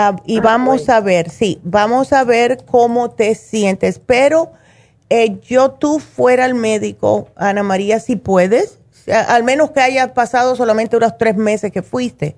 [0.00, 4.52] Ah, y ah, vamos a ver, sí, vamos a ver cómo te sientes, pero
[5.10, 8.78] eh, yo tú fuera al médico, Ana María, si puedes,
[9.08, 12.36] al menos que haya pasado solamente unos tres meses que fuiste,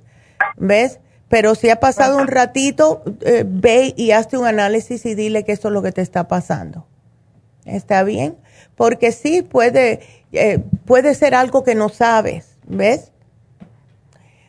[0.57, 1.01] ¿ves?
[1.29, 5.53] Pero si ha pasado un ratito, eh, ve y hazte un análisis y dile que
[5.53, 6.87] esto es lo que te está pasando.
[7.67, 8.39] ¿Está bien?
[8.75, 10.01] Porque sí puede,
[10.33, 13.13] eh, puede ser algo que no sabes, ¿ves?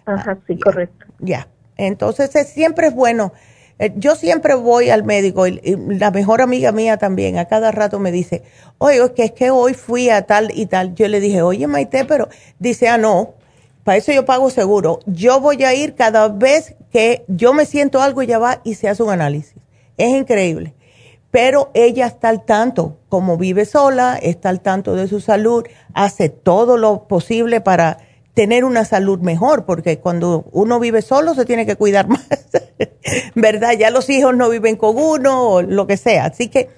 [0.05, 1.07] Ajá, sí, correcto.
[1.19, 1.49] Ya.
[1.87, 3.33] Entonces siempre es bueno.
[3.79, 7.97] Eh, yo siempre voy al médico y, la mejor amiga mía también a cada rato
[7.97, 8.43] me dice,
[8.77, 10.93] oye, que es que hoy fui a tal y tal.
[10.93, 12.29] Yo le dije, oye, Maite, pero
[12.59, 13.33] dice, ah, no,
[13.83, 14.99] para eso yo pago seguro.
[15.07, 18.87] Yo voy a ir cada vez que yo me siento algo, ella va y se
[18.87, 19.55] hace un análisis.
[19.97, 20.75] Es increíble.
[21.31, 26.29] Pero ella está al tanto, como vive sola, está al tanto de su salud, hace
[26.29, 27.97] todo lo posible para
[28.41, 32.27] tener una salud mejor, porque cuando uno vive solo se tiene que cuidar más,
[33.35, 33.73] ¿verdad?
[33.77, 36.25] Ya los hijos no viven con uno o lo que sea.
[36.25, 36.69] Así que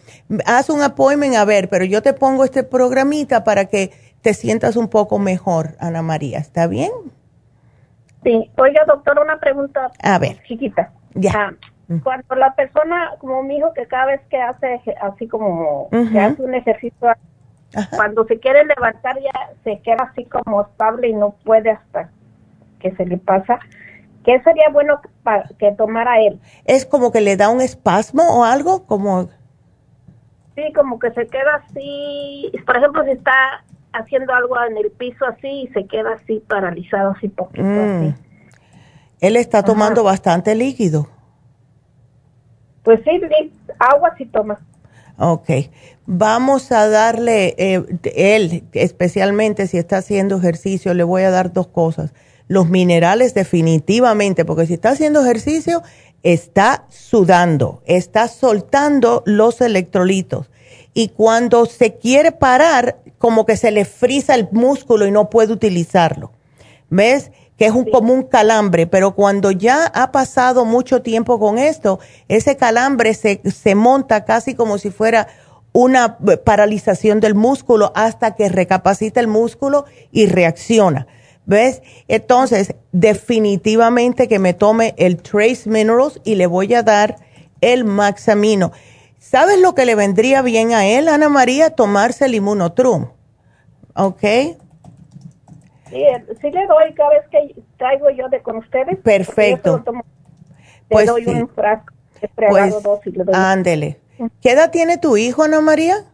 [0.45, 4.75] haz un appointment a ver, pero yo te pongo este programita para que te sientas
[4.75, 6.39] un poco mejor, Ana María.
[6.39, 6.91] ¿Está bien?
[8.25, 8.51] Sí.
[8.57, 10.43] Oiga, doctor, una pregunta a ver.
[10.45, 10.91] chiquita.
[11.13, 11.31] Ya.
[11.33, 11.53] Ah,
[12.03, 16.41] cuando la persona, como mi hijo, que cada vez que hace así como que hace
[16.41, 17.07] un ejercicio,
[17.95, 22.09] cuando se quiere levantar ya se queda así como estable y no puede hasta
[22.79, 23.59] que se le pasa.
[24.23, 25.01] ¿Qué sería bueno
[25.59, 26.39] que tomara él?
[26.65, 28.85] ¿Es como que le da un espasmo o algo?
[28.85, 29.29] como
[30.55, 35.25] Sí, como que se queda así, por ejemplo, si está haciendo algo en el piso
[35.25, 37.97] así y se queda así paralizado así poquito mm.
[37.97, 38.15] así.
[39.19, 41.07] Él está tomando bastante líquido.
[42.83, 43.21] Pues sí,
[43.79, 44.59] agua sí toma.
[45.17, 45.49] Ok,
[46.07, 47.83] vamos a darle, eh,
[48.15, 52.13] él especialmente si está haciendo ejercicio, le voy a dar dos cosas.
[52.47, 55.83] Los minerales definitivamente, porque si está haciendo ejercicio,
[56.23, 60.49] está sudando, está soltando los electrolitos.
[60.93, 65.53] Y cuando se quiere parar, como que se le frisa el músculo y no puede
[65.53, 66.31] utilizarlo.
[66.89, 67.31] ¿Ves?
[67.63, 72.01] Que es un, como un calambre, pero cuando ya ha pasado mucho tiempo con esto,
[72.27, 75.29] ese calambre se, se monta casi como si fuera
[75.71, 81.07] una paralización del músculo hasta que recapacita el músculo y reacciona.
[81.45, 81.81] ¿Ves?
[82.09, 87.15] Entonces, definitivamente que me tome el Trace Minerals y le voy a dar
[87.61, 88.73] el Maxamino.
[89.19, 91.69] ¿Sabes lo que le vendría bien a él, Ana María?
[91.69, 93.07] Tomarse el Immunotrum.
[93.95, 94.23] ¿Ok?
[95.93, 98.97] Sí, sí le doy cada vez que traigo yo de con ustedes.
[98.99, 99.83] Perfecto.
[100.89, 101.93] pues doy un frasco.
[102.35, 102.73] Pues,
[103.33, 103.99] ándele.
[104.41, 106.05] ¿Qué edad tiene tu hijo, Ana María?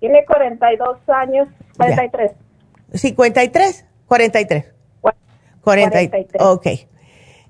[0.00, 2.32] Tiene 42 años, 43.
[2.92, 3.84] ¿53?
[4.06, 4.64] 43.
[5.62, 6.26] 43.
[6.40, 6.66] Ok.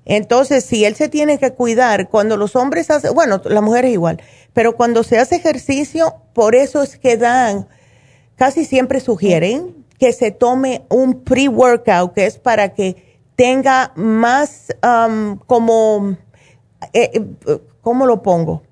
[0.05, 3.91] Entonces, si él se tiene que cuidar, cuando los hombres hacen, bueno, la mujer es
[3.91, 4.21] igual,
[4.53, 7.67] pero cuando se hace ejercicio, por eso es que dan,
[8.35, 15.37] casi siempre sugieren que se tome un pre-workout, que es para que tenga más um,
[15.37, 16.17] como,
[16.93, 18.63] eh, eh, ¿cómo lo pongo?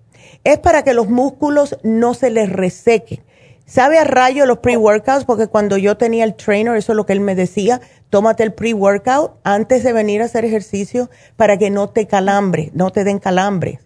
[0.43, 3.24] Es para que los músculos no se les resequen.
[3.65, 5.26] ¿Sabe a rayo los pre-workouts?
[5.26, 8.53] Porque cuando yo tenía el trainer, eso es lo que él me decía, tómate el
[8.53, 13.19] pre-workout antes de venir a hacer ejercicio para que no te calambre, no te den
[13.19, 13.80] calambres.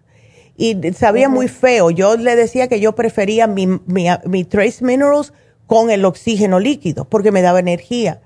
[0.58, 1.92] Y sabía muy feo.
[1.92, 5.32] Yo le decía que yo prefería mi, mi, Trace Minerals
[5.68, 8.22] con el oxígeno líquido porque me daba energía.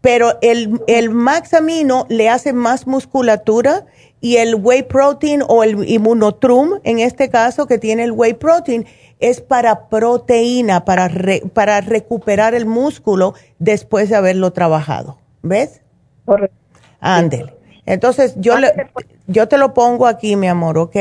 [0.00, 3.84] Pero el, el Max Amino le hace más musculatura
[4.20, 8.86] y el Whey Protein o el Immunotrum, en este caso que tiene el Whey Protein,
[9.20, 11.10] es para proteína, para,
[11.52, 15.18] para recuperar el músculo después de haberlo trabajado.
[15.42, 15.80] ¿Ves?
[16.24, 16.56] Correcto.
[17.00, 17.54] Ándele.
[17.86, 18.54] Entonces, yo,
[18.92, 19.06] pues.
[19.26, 20.96] yo te lo pongo aquí, mi amor, ¿ok?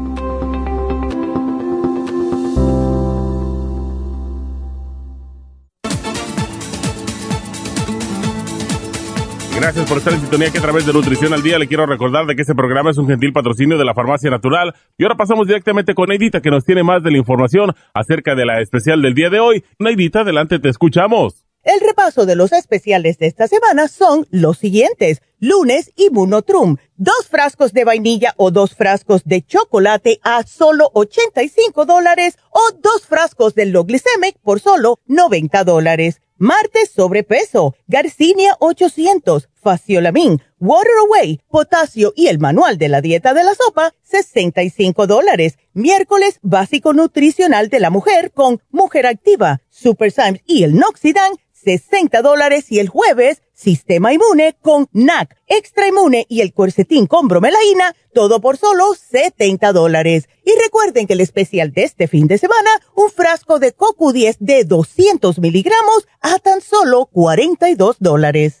[9.61, 12.25] Gracias por estar en sintonía que a través de Nutrición al Día le quiero recordar
[12.25, 14.73] de que este programa es un gentil patrocinio de la Farmacia Natural.
[14.97, 18.43] Y ahora pasamos directamente con Neidita que nos tiene más de la información acerca de
[18.43, 19.63] la especial del día de hoy.
[19.77, 21.45] Neidita, adelante, te escuchamos.
[21.61, 25.21] El repaso de los especiales de esta semana son los siguientes.
[25.39, 32.39] Lunes, Immunotrum, dos frascos de vainilla o dos frascos de chocolate a solo 85 dólares
[32.49, 36.19] o dos frascos de Loglicemic por solo 90 dólares.
[36.43, 43.43] Martes, sobrepeso, Garcinia 800, Faciolamin, Water Away, potasio y el manual de la dieta de
[43.43, 45.57] la sopa, 65 dólares.
[45.73, 51.33] Miércoles, básico nutricional de la mujer con Mujer Activa, Super Symes y el Noxidan,
[51.63, 52.71] 60 dólares.
[52.71, 58.41] Y el jueves, Sistema Inmune con NAC, Extra Inmune y el Cuercetín con bromelaína, todo
[58.41, 60.27] por solo 70 dólares.
[60.43, 64.63] Y recuerden que el especial de este fin de semana, un frasco de CoQ10 de
[64.63, 68.60] 200 miligramos a tan solo 42 dólares.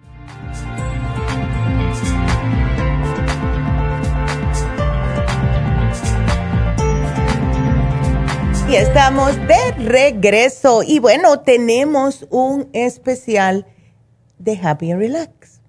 [8.73, 13.67] Estamos de regreso y bueno, tenemos un especial
[14.39, 15.59] de Happy and Relax.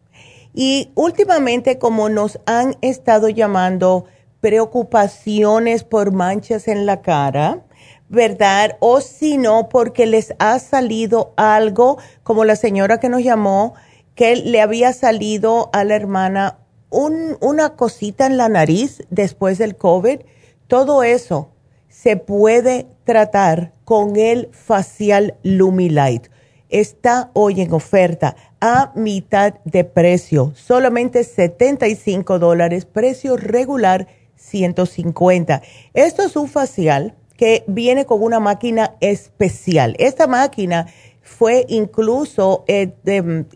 [0.55, 4.05] Y últimamente, como nos han estado llamando
[4.41, 7.65] preocupaciones por manchas en la cara,
[8.09, 8.77] ¿verdad?
[8.79, 13.75] O si no, porque les ha salido algo, como la señora que nos llamó,
[14.15, 20.21] que le había salido a la hermana una cosita en la nariz después del COVID.
[20.69, 21.52] Todo eso
[21.93, 26.29] se puede tratar con el facial Lumilight.
[26.71, 35.61] Está hoy en oferta a mitad de precio, solamente 75 dólares, precio regular 150.
[35.93, 39.95] Esto es un facial que viene con una máquina especial.
[39.99, 40.87] Esta máquina
[41.21, 42.95] fue incluso eh,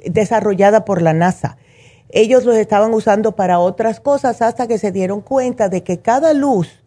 [0.04, 1.56] desarrollada por la NASA.
[2.10, 6.34] Ellos lo estaban usando para otras cosas hasta que se dieron cuenta de que cada
[6.34, 6.82] luz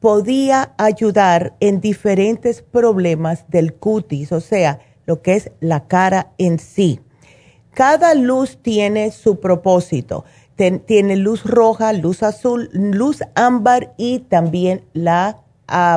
[0.00, 6.58] podía ayudar en diferentes problemas del cutis, o sea, lo que es la cara en
[6.58, 7.00] sí.
[7.74, 10.24] Cada luz tiene su propósito.
[10.84, 15.38] tiene luz roja, luz azul, luz ámbar y también la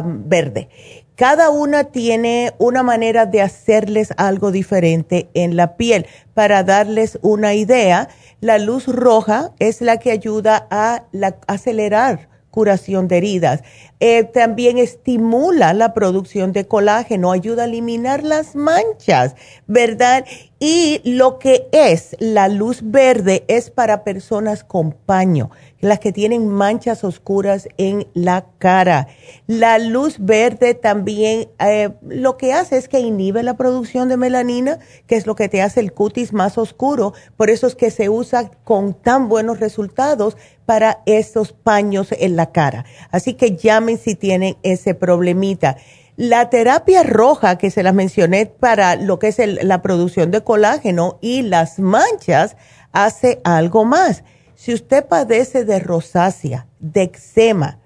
[0.06, 0.70] verde.
[1.16, 6.06] Cada una tiene una manera de hacerles algo diferente en la piel.
[6.34, 8.08] Para darles una idea,
[8.39, 11.04] la luz roja es la que ayuda a
[11.47, 13.64] acelerar curación de heridas.
[14.06, 19.34] Eh, también estimula la producción de colágeno, ayuda a eliminar las manchas,
[19.66, 20.26] ¿verdad?
[20.60, 25.51] Y lo que es la luz verde es para personas con paño,
[25.82, 29.08] las que tienen manchas oscuras en la cara.
[29.47, 34.80] La luz verde también eh, lo que hace es que inhibe la producción de melanina,
[35.06, 37.14] que es lo que te hace el cutis más oscuro.
[37.36, 42.54] Por eso es que se usa con tan buenos resultados para estos paños en la
[42.54, 42.86] cara.
[43.12, 43.58] Así que
[43.98, 45.78] si tienen ese problemita.
[46.16, 51.18] La terapia roja que se la mencioné para lo que es la producción de colágeno
[51.22, 52.56] y las manchas
[52.91, 54.24] hace algo más.
[54.56, 57.80] Si usted padece de rosácea, de eczema,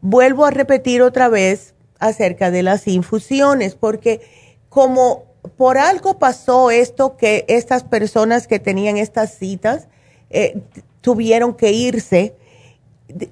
[0.00, 4.20] Vuelvo a repetir otra vez acerca de las infusiones, porque
[4.68, 5.24] como
[5.56, 9.88] por algo pasó esto que estas personas que tenían estas citas
[10.30, 10.60] eh,
[11.00, 12.36] tuvieron que irse,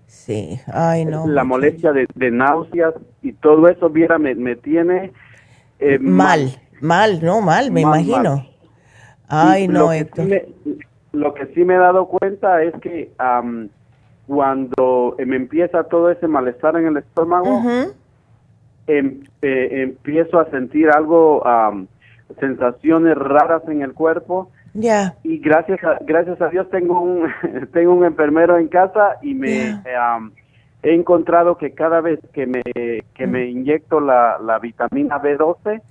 [0.07, 0.61] sí.
[0.73, 5.13] Ay, no, la molestia de, náuseas y todo eso, viera, me, me tiene
[5.79, 8.47] eh, mal, mal, no, mal, me imagino.
[9.29, 10.07] Ay, no, lo
[11.13, 13.11] lo que sí me he dado cuenta es que
[14.27, 17.63] cuando me empieza todo ese malestar en el estómago,
[18.89, 21.43] em, eh, empiezo a sentir algo,
[22.41, 24.51] sensaciones raras en el cuerpo.
[24.75, 25.15] Ya.
[25.23, 27.27] Y gracias a, gracias a Dios tengo un,
[27.73, 29.81] tengo un enfermero en casa y me
[30.83, 32.63] he encontrado que cada vez que me,
[33.15, 35.83] que me inyecto la, la vitamina B12,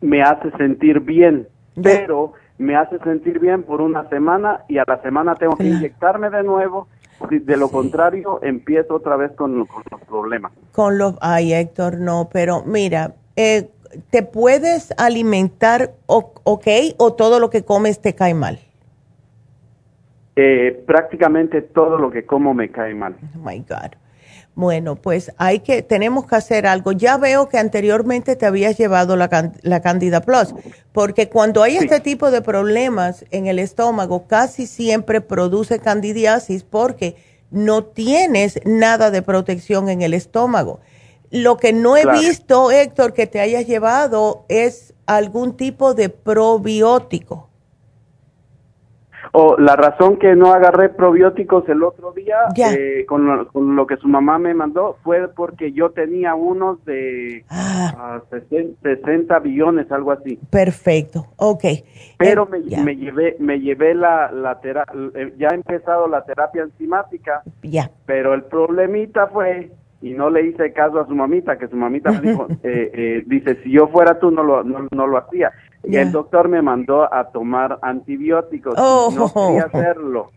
[0.00, 1.46] me hace sentir bien.
[1.80, 6.28] Pero me hace sentir bien por una semana y a la semana tengo que inyectarme
[6.28, 6.88] de nuevo.
[7.30, 9.68] De lo contrario, empiezo otra vez con, los
[10.08, 10.52] problemas.
[10.72, 13.70] Con los, ay Héctor, no, pero mira, eh,
[14.10, 16.66] ¿te puedes alimentar ok
[16.96, 18.60] o todo lo que comes te cae mal?
[20.36, 23.16] Eh, prácticamente todo lo que como me cae mal.
[23.34, 23.96] Oh my God.
[24.58, 26.90] Bueno, pues hay que, tenemos que hacer algo.
[26.90, 30.52] Ya veo que anteriormente te habías llevado la, la Candida Plus,
[30.90, 37.14] porque cuando hay este tipo de problemas en el estómago, casi siempre produce candidiasis porque
[37.52, 40.80] no tienes nada de protección en el estómago.
[41.30, 47.47] Lo que no he visto, Héctor, que te hayas llevado es algún tipo de probiótico.
[49.32, 53.26] O la razón que no agarré probióticos el otro día eh, con,
[53.76, 57.44] lo, que su mamá me mandó fue porque yo tenía unos de
[58.30, 59.38] 60, ah.
[59.38, 60.38] billones, algo así.
[60.50, 61.64] Perfecto, ok.
[62.16, 66.62] Pero eh, me, me, llevé, me llevé la, la eh, ya he empezado la terapia
[66.62, 67.42] enzimática.
[67.62, 67.90] Ya.
[68.06, 69.70] Pero el problemita fue
[70.00, 72.46] y no le hice caso a su mamita, que su mamita me dijo,
[73.26, 75.52] dice, si yo fuera tú no lo, no lo hacía.
[75.84, 78.74] Y el doctor me mandó a tomar antibióticos.
[78.76, 80.30] No quería hacerlo.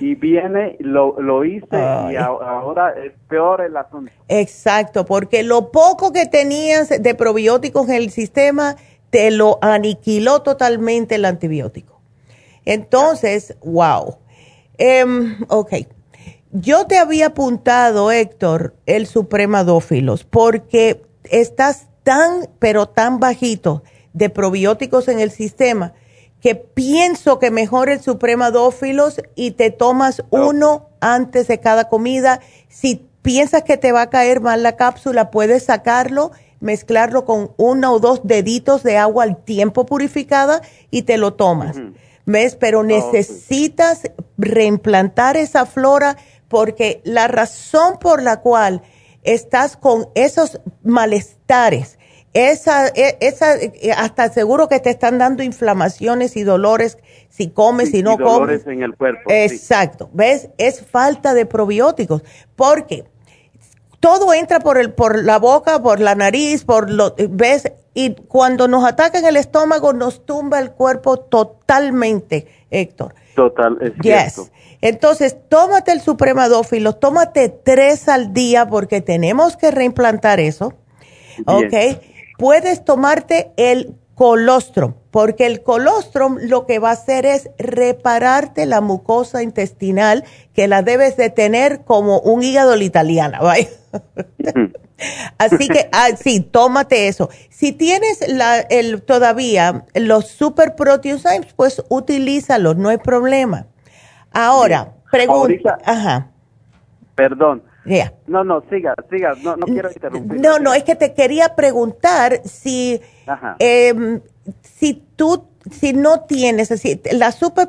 [0.00, 1.66] y viene, lo, lo hice
[2.10, 4.12] y ahora es peor el asunto.
[4.28, 8.76] Exacto, porque lo poco que tenías de probióticos en el sistema
[9.10, 12.00] te lo aniquiló totalmente el antibiótico.
[12.64, 14.16] Entonces, wow.
[14.76, 15.72] Em, ok.
[16.50, 23.82] Yo te había apuntado, Héctor, el supremadófilos, porque estás tan, pero tan bajito
[24.14, 25.92] de probióticos en el sistema
[26.40, 32.40] que pienso que mejor el supremadófilos y te tomas uno antes de cada comida.
[32.68, 36.30] Si piensas que te va a caer mal la cápsula, puedes sacarlo,
[36.60, 41.76] mezclarlo con uno o dos deditos de agua al tiempo purificada y te lo tomas.
[42.24, 42.56] ¿Ves?
[42.56, 44.02] Pero necesitas
[44.36, 46.18] reimplantar esa flora
[46.48, 48.82] porque la razón por la cual
[49.22, 51.98] estás con esos malestares
[52.34, 57.94] esa, e, esa, eh, hasta seguro que te están dando inflamaciones y dolores si comes,
[57.94, 58.32] y no comes.
[58.32, 59.22] Dolores en el cuerpo.
[59.28, 60.10] Exacto.
[60.12, 60.50] ¿Ves?
[60.58, 62.22] Es falta de probióticos.
[62.56, 63.04] Porque
[64.00, 67.72] todo entra por, el, por la boca, por la nariz, por lo, ¿ves?
[67.94, 73.14] Y cuando nos ataca en el estómago, nos tumba el cuerpo totalmente, Héctor.
[73.34, 74.50] Total, es yes.
[74.80, 80.74] Entonces, tómate el supremadófilo, tómate tres al día porque tenemos que reimplantar eso.
[81.46, 81.74] ¿Ok?
[82.38, 88.80] puedes tomarte el colostrum, porque el colostrum lo que va a hacer es repararte la
[88.80, 90.24] mucosa intestinal
[90.54, 93.68] que la debes de tener como un hígado italiana, ¿vale?
[95.36, 97.28] Así que, ah, sí, tómate eso.
[97.50, 103.66] Si tienes la, el, todavía los super proteosymes, pues utilízalos, no hay problema.
[104.32, 105.78] Ahora, pregunta.
[105.84, 106.30] Ajá.
[107.14, 107.62] Perdón,
[108.26, 110.40] no, no, siga, siga, no, no quiero interrumpir.
[110.40, 113.00] No, no, es que te quería preguntar si,
[113.58, 114.20] eh,
[114.62, 117.68] si tú, si no tienes, así, la super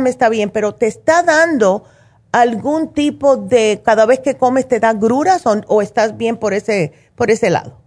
[0.00, 1.84] me está bien, pero te está dando
[2.32, 6.92] algún tipo de, cada vez que comes te da gruras o, estás bien por ese,
[7.14, 7.78] por ese lado?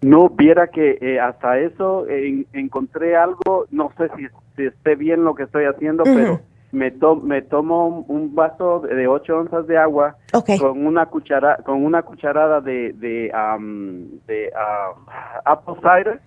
[0.00, 2.06] No, viera que eh, hasta eso
[2.52, 6.40] encontré algo, no sé si, esté bien lo que estoy haciendo, pero
[6.72, 6.92] me,
[7.22, 10.16] me tomo un vaso de 8 onzas de agua
[10.58, 13.30] con una cuchara con una cucharada de de,
[14.26, 14.52] de
[15.44, 16.20] apple cider.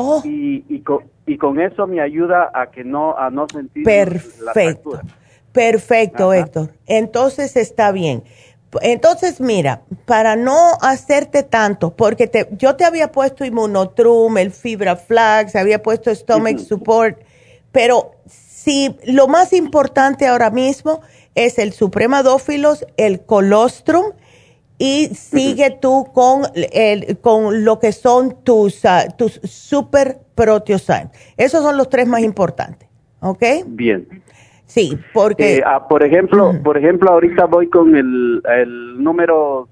[0.00, 0.22] Oh.
[0.24, 5.00] y, y, con, y con eso me ayuda a que no a no sentir perfecto.
[5.52, 6.70] perfecto Héctor.
[6.86, 8.22] Entonces está bien.
[8.82, 14.94] Entonces, mira, para no hacerte tanto, porque te, yo te había puesto inmunotrum, el fibra
[14.94, 17.18] flax, había puesto stomach support,
[17.72, 18.12] pero
[18.68, 21.00] Sí, lo más importante ahora mismo
[21.34, 24.12] es el supremadófilos, el colostrum
[24.76, 31.08] y sigue tú con, el, con lo que son tus, uh, tus super proteosymes.
[31.38, 32.86] Esos son los tres más importantes,
[33.20, 33.42] ¿ok?
[33.68, 34.06] Bien.
[34.66, 35.56] Sí, porque...
[35.56, 39.66] Eh, ah, por ejemplo, por ejemplo, ahorita voy con el, el número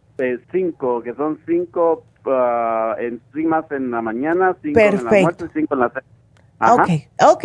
[0.52, 5.92] 5, que son cinco uh, enzimas en la mañana, cinco en la noche, en la
[6.60, 6.88] Ok,
[7.22, 7.44] ok,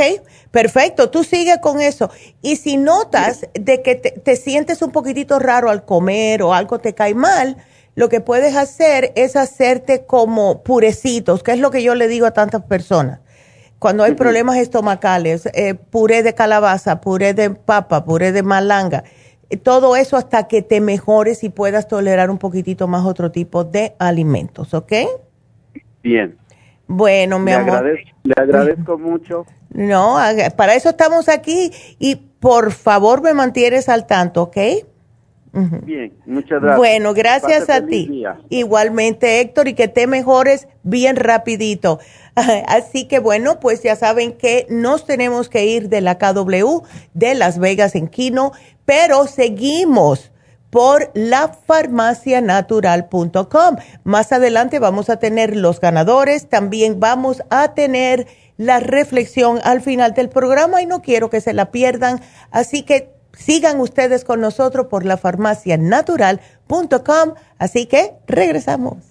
[0.52, 1.10] perfecto.
[1.10, 2.10] Tú sigue con eso.
[2.42, 6.94] Y si notas de que te, sientes un poquitito raro al comer o algo te
[6.94, 7.58] cae mal,
[7.96, 12.26] lo que puedes hacer es hacerte como purecitos, que es lo que yo le digo
[12.26, 13.20] a tantas personas.
[13.80, 19.04] Cuando hay problemas estomacales, eh, puré de calabaza, puré de papa, puré de malanga,
[19.50, 23.64] eh, todo eso hasta que te mejores y puedas tolerar un poquitito más otro tipo
[23.64, 24.94] de alimentos, ¿ok?
[26.04, 26.38] Bien.
[26.94, 27.98] Bueno, mi amor.
[28.24, 29.46] le agradezco mucho.
[29.70, 30.18] No,
[30.58, 34.58] para eso estamos aquí y por favor me mantienes al tanto, ¿ok?
[35.54, 36.78] Bien, muchas gracias.
[36.78, 38.24] Bueno, gracias a ti.
[38.50, 42.00] Igualmente, Héctor, y que te mejores bien rapidito.
[42.68, 46.84] Así que bueno, pues ya saben que nos tenemos que ir de la KW
[47.14, 48.52] de Las Vegas en Quino,
[48.86, 50.31] pero seguimos
[50.72, 53.76] por lafarmacianatural.com.
[54.04, 58.26] Más adelante vamos a tener los ganadores, también vamos a tener
[58.58, 62.20] la reflexión al final del programa y no quiero que se la pierdan,
[62.50, 69.11] así que sigan ustedes con nosotros por lafarmacianatural.com, así que regresamos.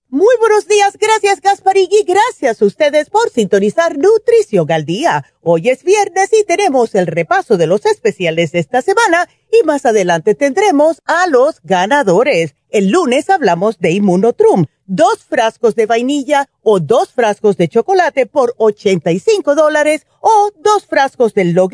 [0.13, 5.23] Muy buenos días, gracias Gasparigui, gracias a ustedes por sintonizar Nutrición al Día.
[5.41, 9.85] Hoy es viernes y tenemos el repaso de los especiales de esta semana y más
[9.85, 12.55] adelante tendremos a los ganadores.
[12.71, 18.53] El lunes hablamos de Immunotrum dos frascos de vainilla o dos frascos de chocolate por
[18.57, 21.69] 85 dólares o dos frascos del Low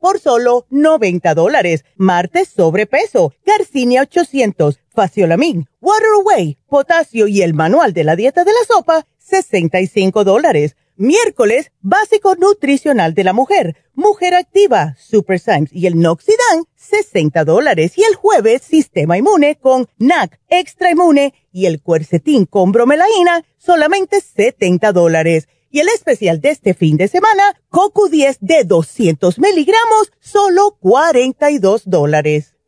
[0.00, 1.84] por solo 90 dólares.
[1.94, 8.52] Martes sobrepeso, Garcinia 800, Faciolamin, Water Away, potasio y el manual de la dieta de
[8.52, 10.76] la sopa, 65 dólares.
[10.96, 17.96] Miércoles, básico nutricional de la mujer, mujer activa, Super Symes y el Noxidan, 60 dólares.
[17.96, 24.20] Y el jueves, sistema inmune con NAC, extra inmune y el cuercetín con bromelaína, solamente
[24.20, 25.48] 70 dólares.
[25.70, 31.84] Y el especial de este fin de semana, Coco 10 de 200 miligramos, solo 42
[31.86, 32.54] dólares.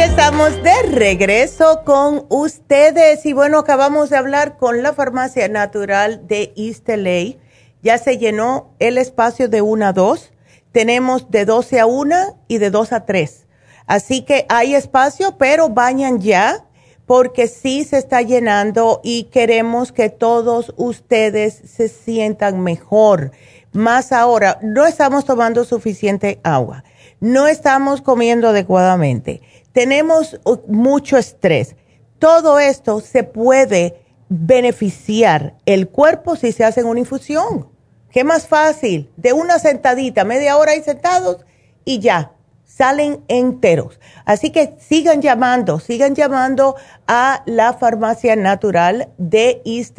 [0.00, 6.52] Estamos de regreso con ustedes y bueno, acabamos de hablar con la farmacia natural de
[6.56, 7.36] East LA.
[7.82, 10.32] Ya se llenó el espacio de 1 a 2.
[10.70, 13.46] Tenemos de 12 a 1 y de 2 a 3.
[13.86, 16.64] Así que hay espacio, pero bañan ya
[17.04, 23.32] porque sí se está llenando y queremos que todos ustedes se sientan mejor.
[23.72, 26.84] Más ahora, no estamos tomando suficiente agua,
[27.20, 29.42] no estamos comiendo adecuadamente
[29.72, 31.76] tenemos mucho estrés.
[32.18, 37.68] Todo esto se puede beneficiar el cuerpo si se hace una infusión.
[38.10, 39.10] ¿Qué más fácil?
[39.16, 41.44] De una sentadita, media hora ahí sentados
[41.84, 42.32] y ya,
[42.64, 44.00] salen enteros.
[44.24, 49.98] Así que sigan llamando, sigan llamando a la farmacia natural de East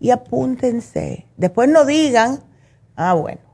[0.00, 1.26] y apúntense.
[1.36, 2.42] Después no digan,
[2.96, 3.51] ah, bueno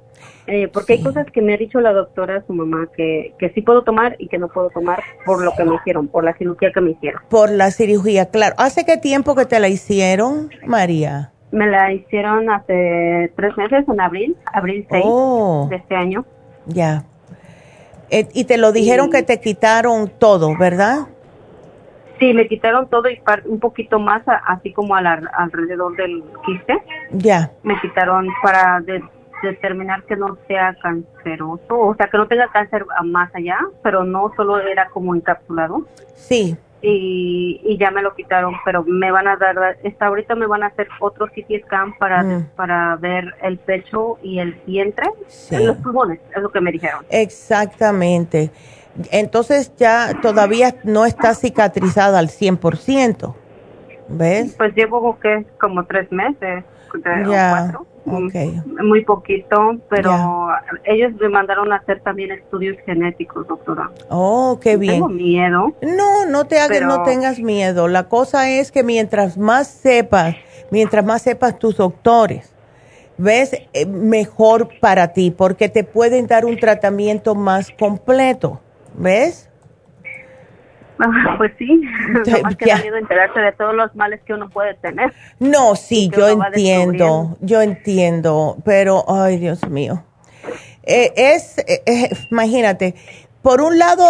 [0.47, 3.62] eh, porque hay cosas que me ha dicho la doctora, su mamá, que, que sí
[3.62, 6.70] puedo tomar y que no puedo tomar por lo que me hicieron, por la cirugía
[6.72, 7.20] que me hicieron.
[7.28, 8.55] Por la cirugía, claro.
[8.59, 11.32] ¿Hace qué tiempo que te la hicieron, María?
[11.51, 15.05] Me la hicieron hace tres meses, en abril, abril 6
[15.70, 16.24] de este año.
[16.67, 17.05] Ya.
[18.11, 21.07] Eh, y te lo dijeron que te quitaron todo, ¿verdad?
[22.19, 26.75] Sí, me quitaron todo y un poquito más, así como alrededor del quiste.
[27.11, 27.51] Ya.
[27.62, 28.83] Me quitaron para
[29.43, 34.33] determinar que no sea canceroso, o sea, que no tenga cáncer más allá, pero no
[34.35, 35.87] solo era como encapsulado.
[36.14, 36.57] Sí.
[36.83, 40.66] Y, ya me lo quitaron, pero me van a dar, esta ahorita me van a
[40.66, 42.51] hacer otro CT scan para, mm.
[42.55, 45.11] para ver el pecho y el vientre,
[45.51, 47.05] los pulmones, es lo que me dijeron.
[47.11, 48.51] Exactamente.
[49.11, 53.35] Entonces ya todavía no está cicatrizada al 100%,
[54.09, 54.54] ¿ves?
[54.57, 57.86] Pues llevo que como tres meses, cuatro.
[58.09, 58.62] Okay.
[58.84, 60.48] Muy poquito, pero
[60.84, 63.90] ellos me mandaron a hacer también estudios genéticos, doctora.
[64.09, 64.94] Oh, qué bien.
[64.94, 65.74] Tengo miedo.
[65.82, 67.88] No, no te hagas, no tengas miedo.
[67.88, 70.36] La cosa es que mientras más sepas,
[70.70, 72.54] mientras más sepas tus doctores,
[73.18, 78.61] ves eh, mejor para ti, porque te pueden dar un tratamiento más completo,
[78.94, 79.50] ¿ves?
[81.38, 81.82] Pues sí,
[82.42, 85.12] más que da miedo enterarse de todos los males que uno puede tener.
[85.38, 90.05] No, sí, yo entiendo, yo entiendo, pero, ay, Dios mío.
[90.82, 92.94] Eh, es, eh, eh, imagínate,
[93.42, 94.05] por un lado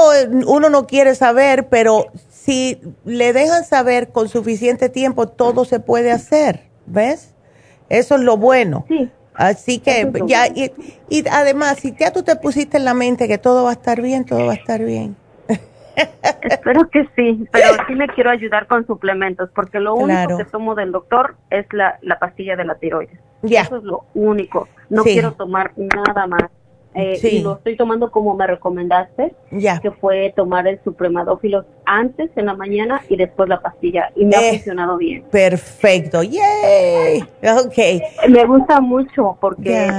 [0.46, 6.12] uno no quiere saber, pero si le dejan saber con suficiente tiempo, todo se puede
[6.12, 7.34] hacer, ¿ves?
[7.88, 8.84] Eso es lo bueno.
[8.88, 9.10] Sí.
[9.34, 10.72] Así que ya, y,
[11.10, 14.00] y además, si ya tú te pusiste en la mente que todo va a estar
[14.00, 15.16] bien, todo va a estar bien.
[16.42, 20.74] Espero que sí, pero sí me quiero ayudar con suplementos, porque lo único que tomo
[20.74, 23.18] del doctor es la, la pastilla de la tiroides.
[23.42, 24.68] Eso es lo único.
[24.90, 26.50] No quiero tomar nada más.
[26.96, 32.46] Eh, y lo estoy tomando como me recomendaste, que fue tomar el supremadófilo antes en
[32.46, 34.10] la mañana y después la pastilla.
[34.16, 35.24] Y me ha eh, funcionado bien.
[35.30, 37.20] Perfecto, yay.
[37.42, 38.28] Ok.
[38.30, 39.90] Me gusta mucho porque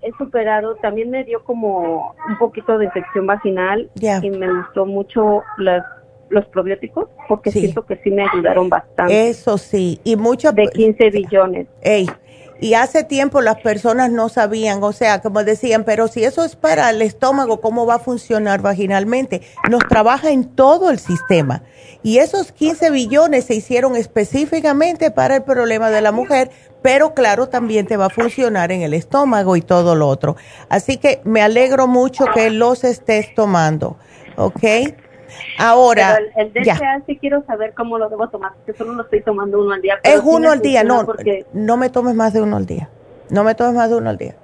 [0.00, 5.42] he, superado, también me dio como un poquito de infección vaginal y me gustó mucho
[5.58, 5.84] las
[6.30, 9.28] los probióticos porque siento que sí me ayudaron bastante.
[9.28, 11.68] Eso sí, y mucho de 15 billones.
[11.82, 12.08] Ey,
[12.60, 16.56] y hace tiempo las personas no sabían, o sea, como decían, pero si eso es
[16.56, 19.42] para el estómago, ¿cómo va a funcionar vaginalmente?
[19.68, 21.62] Nos trabaja en todo el sistema.
[22.02, 26.50] Y esos 15 billones se hicieron específicamente para el problema de la mujer,
[26.82, 30.36] pero claro, también te va a funcionar en el estómago y todo lo otro.
[30.68, 33.96] Así que me alegro mucho que los estés tomando,
[34.36, 34.62] ¿ok?
[35.58, 39.60] Ahora, el, DHA sí quiero saber cómo lo debo tomar, porque solo lo estoy tomando
[39.60, 39.98] uno al día.
[40.02, 41.06] Es uno al día, no,
[41.52, 42.90] no me tomes más de uno al día.
[43.30, 44.36] No me tomes más de uno al día.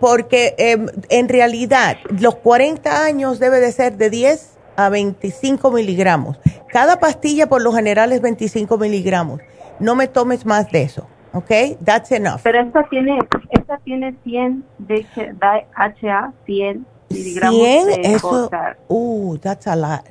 [0.00, 6.38] Porque em, en realidad los 40 años debe de ser de 10 a 25 miligramos.
[6.68, 9.40] Cada pastilla por lo general es 25 miligramos.
[9.78, 11.50] No me tomes más de eso, ¿ok?
[11.84, 12.40] That's enough.
[12.42, 13.18] Pero esta tiene,
[13.50, 18.50] esta tiene 100 DHA, 100 miligramos 100, eso,
[18.88, 20.02] uh, that's a lot.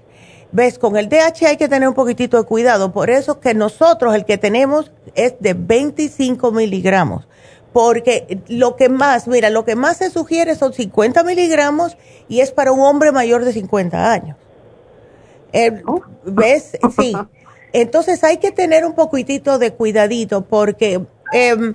[0.51, 2.91] Ves, con el DH hay que tener un poquitito de cuidado.
[2.91, 7.27] Por eso que nosotros el que tenemos es de 25 miligramos.
[7.71, 11.95] Porque lo que más, mira, lo que más se sugiere son 50 miligramos
[12.27, 14.37] y es para un hombre mayor de 50 años.
[15.53, 16.01] Eh, oh.
[16.25, 16.77] ¿Ves?
[16.99, 17.15] Sí.
[17.73, 21.73] Entonces hay que tener un poquitito de cuidadito porque em,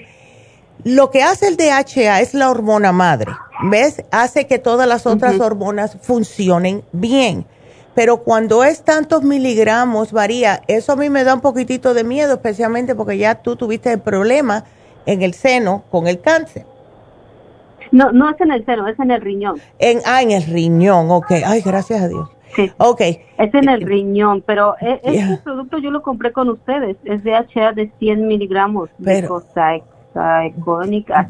[0.85, 3.33] lo que hace el DHA es la hormona madre.
[3.71, 4.03] ¿Ves?
[4.11, 7.47] Hace que todas las otras hormonas funcionen bien
[7.97, 10.61] pero cuando es tantos miligramos, varía.
[10.69, 14.01] Eso a mí me da un poquitito de miedo, especialmente porque ya tú tuviste el
[14.01, 14.65] problema
[15.07, 16.67] en el seno con el cáncer.
[17.93, 19.59] No, no es en el seno, es en el riñón.
[19.79, 21.31] En, ah, en el riñón, ok.
[21.47, 22.29] Ay, gracias a Dios.
[22.55, 22.71] Sí.
[22.77, 23.01] Ok.
[23.01, 26.99] Es en el riñón, pero e, este producto yo lo compré con ustedes.
[27.05, 28.91] Es DHA de 100 miligramos.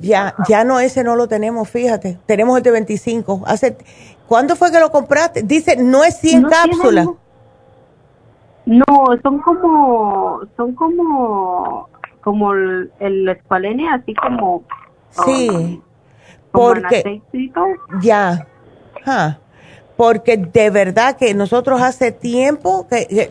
[0.01, 2.19] Ya, ya no, ese no lo tenemos, fíjate.
[2.27, 3.43] Tenemos el de 25.
[3.47, 3.77] Hace,
[4.27, 5.43] ¿Cuándo fue que lo compraste?
[5.43, 7.09] Dice, no es 100 cápsulas.
[8.67, 8.85] No,
[9.23, 11.89] son como, son como,
[12.21, 14.65] como el, el escualene, así como.
[15.25, 15.81] Sí, um,
[16.51, 17.23] porque.
[18.03, 18.49] Ya.
[19.97, 23.31] porque de verdad que nosotros hace tiempo que,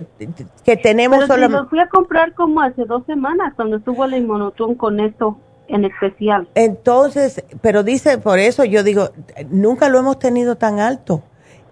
[0.63, 4.75] que, tenemos Pero lo fui a comprar como hace dos semanas cuando estuvo la inmunotón
[4.75, 5.37] con esto
[5.67, 6.47] en especial.
[6.55, 9.09] Entonces, pero dice, por eso yo digo,
[9.49, 11.23] nunca lo hemos tenido tan alto.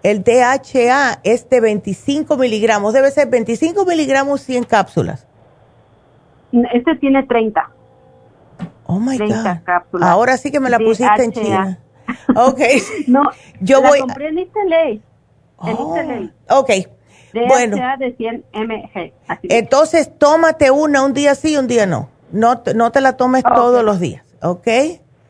[0.02, 5.26] El DHA es de 25 miligramos, debe ser 25 miligramos 100 cápsulas.
[6.72, 7.70] Este tiene 30.
[8.86, 9.62] Oh my God.
[9.64, 10.08] Cápsulas.
[10.08, 11.78] Ahora sí que me la pusiste en China.
[12.36, 12.60] Ok.
[13.06, 13.22] no,
[13.62, 14.00] yo la voy.
[14.00, 14.34] compré en
[14.68, 15.02] Ley.
[15.64, 16.68] En oh, Ok.
[17.32, 17.76] DHA bueno.
[17.98, 19.12] de 100 mg.
[19.44, 23.84] Entonces, tómate una un día sí, un día no No, no te la tomes todos
[23.84, 24.68] los días, ¿ok?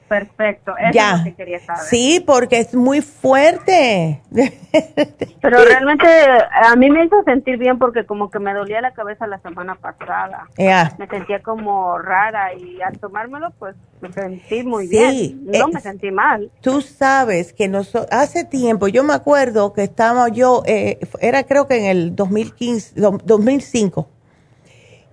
[0.09, 1.13] Perfecto, eso ya.
[1.13, 1.83] es lo que quería saber.
[1.83, 4.23] Sí, porque es muy fuerte.
[5.41, 6.07] Pero realmente
[6.53, 9.75] a mí me hizo sentir bien porque como que me dolía la cabeza la semana
[9.75, 10.49] pasada.
[10.57, 15.47] Me sentía como rara y al tomármelo pues me sentí muy bien.
[15.47, 16.51] No me sentí mal.
[16.61, 21.67] Tú sabes que nos, hace tiempo, yo me acuerdo que estaba yo, eh, era creo
[21.67, 24.09] que en el 2015, 2005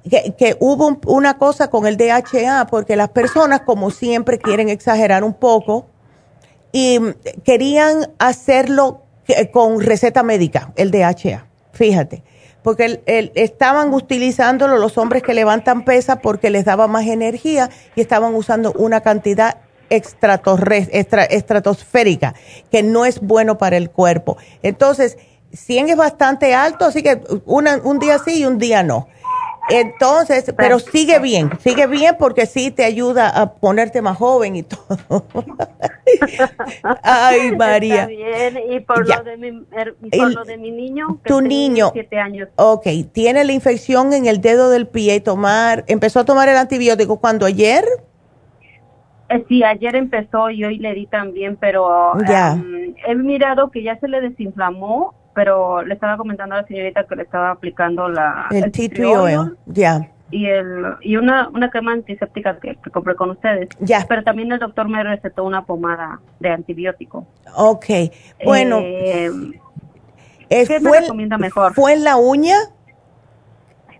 [0.10, 5.34] que, hubo una cosa con el DHA, porque las personas, como siempre, quieren exagerar un
[5.34, 5.86] poco
[6.72, 7.00] y
[7.44, 9.04] querían hacerlo
[9.52, 12.24] con receta médica, el DHA, fíjate,
[12.64, 13.02] porque
[13.36, 18.74] estaban utilizándolo los hombres que levantan pesa porque les daba más energía y estaban usando
[18.74, 19.58] una cantidad
[19.90, 22.36] estratosférica,
[22.72, 24.38] que no es bueno para el cuerpo.
[24.64, 25.18] Entonces,
[25.54, 29.10] 100 es bastante alto, así que un día sí y un día no.
[29.72, 34.64] Entonces, pero sigue bien, sigue bien porque sí te ayuda a ponerte más joven y
[34.64, 35.26] todo.
[37.04, 38.04] Ay, María.
[38.04, 39.52] Está bien, y por, lo de, mi,
[40.18, 42.50] por lo de mi niño, que tu niño, siete años.
[42.56, 46.58] Ok, tiene la infección en el dedo del pie y tomar, empezó a tomar el
[46.58, 47.86] antibiótico cuando ayer.
[49.30, 52.62] Eh, sí, ayer empezó y hoy le di también, pero ya.
[53.08, 57.16] he mirado que ya se le desinflamó pero le estaba comentando a la señorita que
[57.16, 60.10] le estaba aplicando la el, tea tree oil, ya.
[60.30, 63.70] Y el y una una crema antiséptica que, compré con ustedes.
[63.80, 64.06] Ya.
[64.08, 67.26] Pero también el doctor me recetó una pomada de antibiótico.
[67.56, 67.86] Ok.
[68.44, 68.80] Bueno.
[68.82, 69.30] Eh,
[70.50, 71.74] ¿Qué me recomienda mejor?
[71.74, 72.56] ¿Fue en la uña?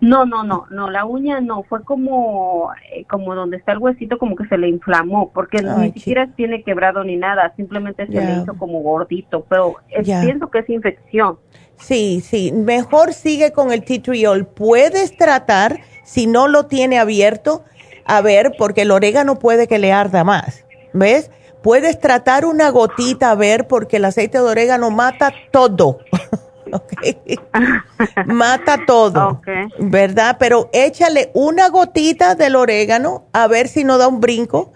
[0.02, 4.18] No, no, no, no, la uña no, fue como, eh, como donde está el huesito,
[4.18, 8.42] como que se le inflamó, porque ni siquiera tiene quebrado ni nada, simplemente se le
[8.42, 11.38] hizo como gordito, pero pienso que es infección.
[11.76, 14.44] Sí, sí, mejor sigue con el titriol.
[14.44, 17.62] Puedes tratar, si no lo tiene abierto,
[18.04, 21.30] a ver, porque el orégano puede que le arda más, ¿ves?
[21.62, 26.00] Puedes tratar una gotita a ver, porque el aceite de orégano mata todo.
[28.26, 29.40] Mata todo,
[29.78, 30.36] ¿verdad?
[30.38, 34.72] Pero échale una gotita del orégano a ver si no da un brinco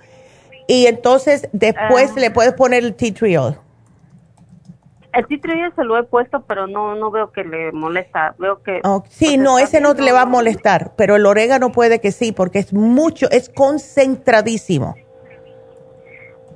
[0.66, 2.20] y entonces después ah.
[2.20, 6.94] le puedes poner el tea tree El tea tree se lo he puesto, pero no
[6.96, 8.34] no veo que le molesta.
[8.38, 12.12] Veo que sí, no, ese no le va a molestar, pero el orégano puede que
[12.12, 14.94] sí, porque es mucho, es concentradísimo.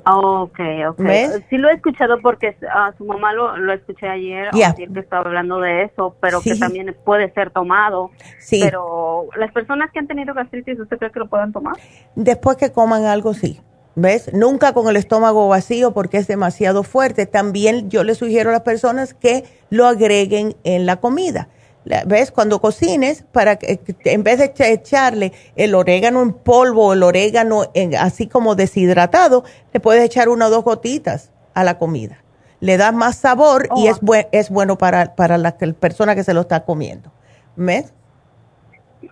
[0.07, 1.03] Ok, ok.
[1.49, 4.75] Sí lo he escuchado porque a su mamá lo, lo escuché ayer, yeah.
[4.75, 8.11] que estaba hablando de eso, pero que también puede ser tomado.
[8.39, 8.61] Sí.
[8.63, 11.75] Pero las personas que han tenido gastritis, ¿usted cree que lo puedan tomar?
[12.15, 13.61] Después que coman algo, sí.
[13.97, 14.33] ¿Ves?
[14.33, 17.27] Nunca con el estómago vacío porque es demasiado fuerte.
[17.27, 21.49] También yo le sugiero a las personas que lo agreguen en la comida
[21.85, 22.31] ¿Ves?
[22.31, 27.71] Cuando cocines, para que en vez de echarle el orégano en polvo o el orégano
[27.75, 32.19] en, así como deshidratado, le puedes echar una o dos gotitas a la comida.
[32.61, 33.91] Le da más sabor y oh.
[33.91, 37.11] es, es bueno para, para la, persona que se lo está comiendo.
[37.57, 37.95] ¿Ves?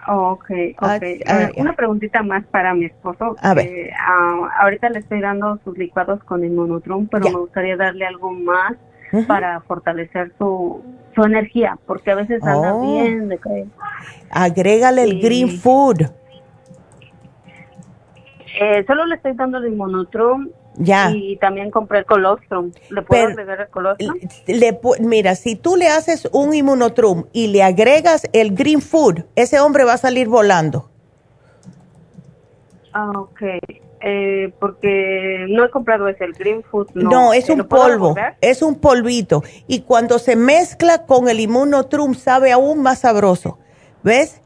[0.07, 0.51] ok,
[0.81, 1.03] ok.
[1.03, 3.37] Eh, una preguntita más para mi esposo.
[3.41, 3.91] A ver.
[3.99, 8.31] Ah, ahorita le estoy dando sus licuados con el monotron, pero me gustaría darle algo
[8.31, 8.75] más
[9.27, 10.83] para fortalecer su,
[11.19, 12.81] su energía, porque a veces anda oh.
[12.81, 13.67] bien de
[14.31, 16.03] Agrégale el green food.
[18.61, 21.11] Eh, solo le estoy dando el monotron ya.
[21.11, 22.71] Y también compré el colostrum.
[22.91, 24.17] ¿Le puedo agregar el colostrum?
[24.47, 29.59] Le, mira, si tú le haces un inmunotrum y le agregas el green food, ese
[29.59, 30.89] hombre va a salir volando.
[32.93, 33.43] Ah, ok.
[34.01, 36.91] Eh, porque no he comprado ese, el Green Food.
[36.95, 39.43] No, es un polvo, es un polvito.
[39.67, 43.59] Y cuando se mezcla con el Immunotrum sabe aún más sabroso.
[44.03, 44.41] ¿Ves?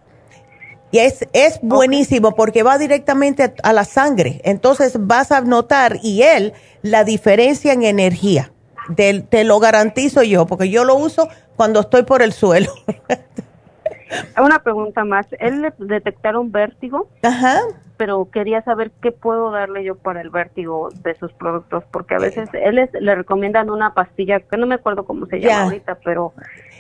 [0.91, 4.41] Y es, es buenísimo porque va directamente a la sangre.
[4.45, 6.53] Entonces vas a notar, y él,
[6.83, 8.53] la diferencia en energía.
[8.97, 12.73] te lo garantizo yo, porque yo lo uso cuando estoy por el suelo.
[14.43, 15.27] Una pregunta más.
[15.39, 17.09] Él le detectaron vértigo.
[17.23, 17.61] Ajá.
[18.03, 22.19] Pero quería saber qué puedo darle yo para el vértigo de sus productos, porque a
[22.19, 26.33] veces él le recomiendan una pastilla que no me acuerdo cómo se llama ahorita, pero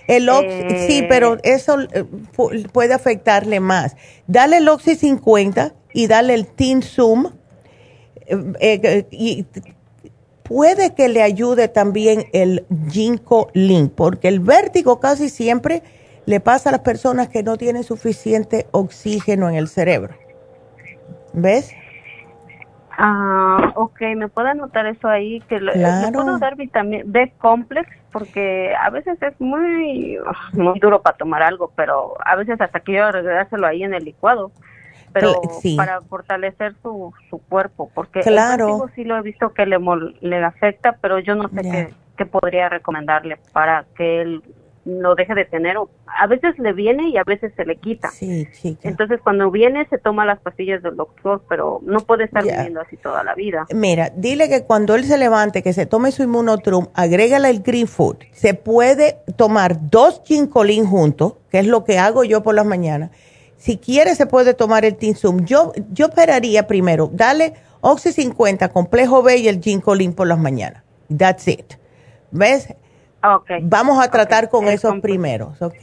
[0.08, 2.04] el eh, sí, pero eso eh,
[2.72, 3.96] puede afectarle más.
[4.26, 7.30] Dale el Oxy 50 y dale el Teen Zoom
[8.26, 9.46] eh, y
[10.42, 15.84] puede que le ayude también el Ginkgo Link, porque el vértigo casi siempre
[16.26, 20.16] le pasa a las personas que no tienen suficiente oxígeno en el cerebro.
[21.32, 21.74] ¿Ves?
[22.98, 26.00] Ah, ok, me puedo anotar eso ahí, que claro.
[26.00, 30.18] me puedo dar vitamina B complex, porque a veces es muy,
[30.52, 34.52] muy duro para tomar algo, pero a veces hasta quiero regresárselo ahí en el licuado.
[35.12, 35.34] pero
[35.76, 38.88] para fortalecer su, su cuerpo, porque claro.
[38.94, 39.78] sí lo he visto que le,
[40.20, 44.42] le afecta, pero yo no sé qué, qué podría recomendarle para que él
[44.84, 45.76] lo deje de tener.
[46.06, 48.10] A veces le viene y a veces se le quita.
[48.10, 48.76] Sí, sí.
[48.82, 52.96] Entonces cuando viene se toma las pastillas del doctor, pero no puede estar viviendo así
[52.96, 53.66] toda la vida.
[53.72, 57.86] Mira, dile que cuando él se levante, que se tome su inmunotrum, agrégale el green
[57.86, 58.16] food.
[58.32, 63.10] Se puede tomar dos ginkolin juntos, que es lo que hago yo por las mañanas.
[63.56, 65.44] Si quiere se puede tomar el tinsum.
[65.44, 70.82] Yo, yo esperaría primero, dale Oxy 50, complejo B y el ginkolin por las mañanas.
[71.16, 71.74] That's it.
[72.32, 72.74] ¿Ves?
[73.22, 73.60] Okay.
[73.62, 75.82] Vamos a tratar con esos primeros, ¿ok?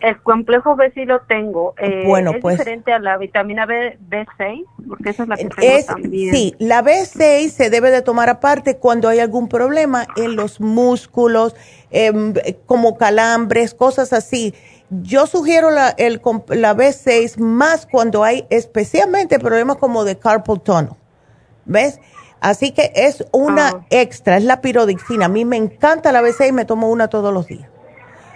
[0.00, 1.74] El complejo B sí lo tengo.
[1.78, 2.58] Eh, bueno, es pues.
[2.58, 6.34] diferente a la vitamina B, B6, porque esa es la que tengo también.
[6.34, 11.54] Sí, la B6 se debe de tomar aparte cuando hay algún problema en los músculos,
[11.90, 12.32] em,
[12.64, 14.54] como calambres, cosas así.
[14.88, 20.94] Yo sugiero la, el, la B6 más cuando hay especialmente problemas como de carpal tunnel.
[21.66, 22.00] ¿Ves?
[22.40, 23.86] Así que es una ah.
[23.90, 25.26] extra, es la pirodixina.
[25.26, 27.68] A mí me encanta la B6 y me tomo una todos los días.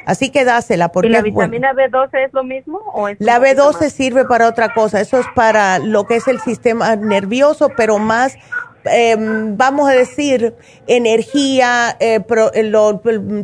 [0.07, 2.79] Así que dásela porque ¿Y la vitamina B12 es lo mismo?
[2.93, 5.01] O la B12 sirve para otra cosa.
[5.01, 8.37] Eso es para lo que es el sistema nervioso, pero más,
[8.85, 10.55] em, vamos a decir,
[10.87, 12.23] energía, eh,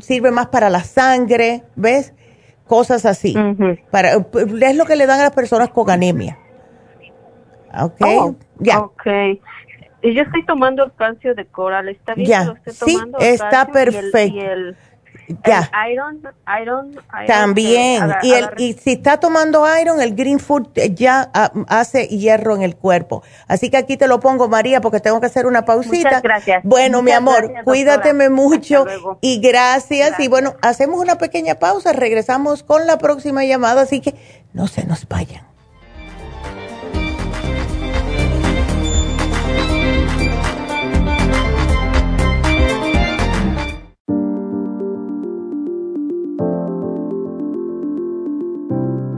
[0.03, 2.13] sirve más para la sangre, ¿ves?
[2.67, 3.35] Cosas así.
[3.91, 6.39] para, es lo que le dan a las personas con anemia.
[7.81, 8.01] ¿Ok?
[8.01, 8.81] Oh, ya.
[8.81, 9.07] Ok.
[10.03, 12.29] Y yo estoy tomando el calcio de coral, ¿está bien?
[12.29, 14.39] Ya, sí, está perfecto.
[15.45, 15.71] ya.
[15.91, 16.23] iron,
[16.63, 16.97] iron,
[17.27, 18.11] También.
[18.23, 22.63] y, el, y si está tomando iron, el green food ya ah, hace hierro en
[22.63, 23.23] el cuerpo.
[23.47, 26.09] Así que aquí te lo pongo, María, porque tengo que hacer una pausita.
[26.09, 26.65] Muchas gracias.
[26.65, 28.87] Bueno, mi amor, cuídateme mucho
[29.21, 30.19] y gracias.
[30.19, 34.15] Y bueno, hacemos una pequeña pausa, regresamos con la próxima llamada, así que
[34.55, 35.50] no se nos vayan.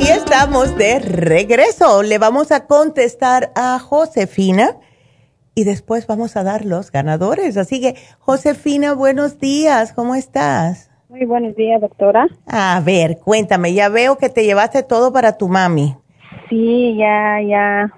[0.00, 2.02] Y estamos de regreso.
[2.02, 4.80] Le vamos a contestar a Josefina
[5.58, 7.56] y después vamos a dar los ganadores.
[7.56, 10.88] Así que, Josefina, buenos días, ¿cómo estás?
[11.08, 12.28] Muy buenos días, doctora.
[12.46, 15.96] A ver, cuéntame, ya veo que te llevaste todo para tu mami.
[16.48, 17.92] Sí, ya, ya.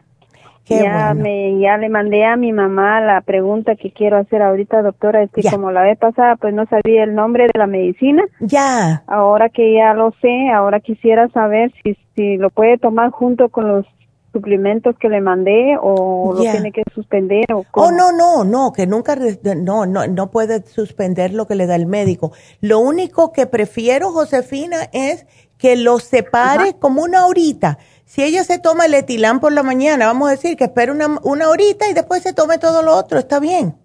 [0.65, 5.23] ya, me, ya le mandé a mi mamá la pregunta que quiero hacer ahorita, doctora.
[5.23, 8.23] Es que como la vez pasada, pues no sabía el nombre de la medicina.
[8.41, 9.03] Ya.
[9.07, 13.69] Ahora que ya lo sé, ahora quisiera saber si, si lo puede tomar junto con
[13.69, 13.85] los
[14.33, 18.87] suplementos que le mandé o lo tiene que suspender o Oh, no, no, no, que
[18.87, 19.17] nunca,
[19.57, 22.33] no, no, no puede suspender lo que le da el médico.
[22.61, 25.27] Lo único que prefiero, Josefina, es
[25.59, 27.79] que lo separe como una horita.
[28.05, 31.19] Si ella se toma el etilán por la mañana, vamos a decir que espere una,
[31.23, 33.77] una horita y después se tome todo lo otro, está bien.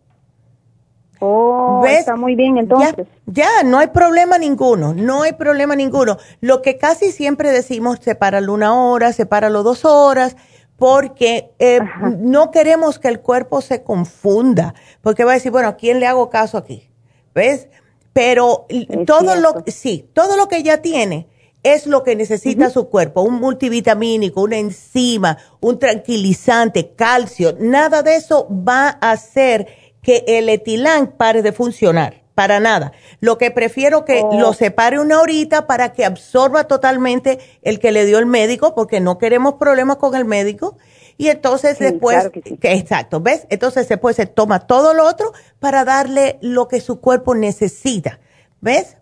[1.19, 3.07] Oh, está muy bien entonces.
[3.25, 6.17] Ya, no hay problema ninguno, no hay problema ninguno.
[6.41, 10.35] Lo que casi siempre decimos, sepáralo una hora, sepáralo dos horas,
[10.77, 11.79] porque eh,
[12.19, 16.07] no queremos que el cuerpo se confunda, porque va a decir, bueno, ¿a quién le
[16.07, 16.89] hago caso aquí?
[17.33, 17.69] ¿Ves?
[18.13, 18.65] Pero
[19.05, 21.27] todo lo, sí, todo lo que ella tiene
[21.63, 28.15] es lo que necesita su cuerpo, un multivitamínico, una enzima, un tranquilizante, calcio, nada de
[28.15, 29.67] eso va a hacer
[30.06, 32.91] que el etilán pare de funcionar, para nada.
[33.22, 34.40] Lo que prefiero que oh.
[34.40, 38.99] lo separe una horita para que absorba totalmente el que le dio el médico, porque
[38.99, 40.77] no queremos problemas con el médico.
[41.18, 42.30] Y entonces después,
[42.61, 43.48] exacto, ¿ves?
[43.49, 48.19] Entonces después se toma todo lo otro para darle lo que su cuerpo necesita,
[48.61, 48.98] ¿ves?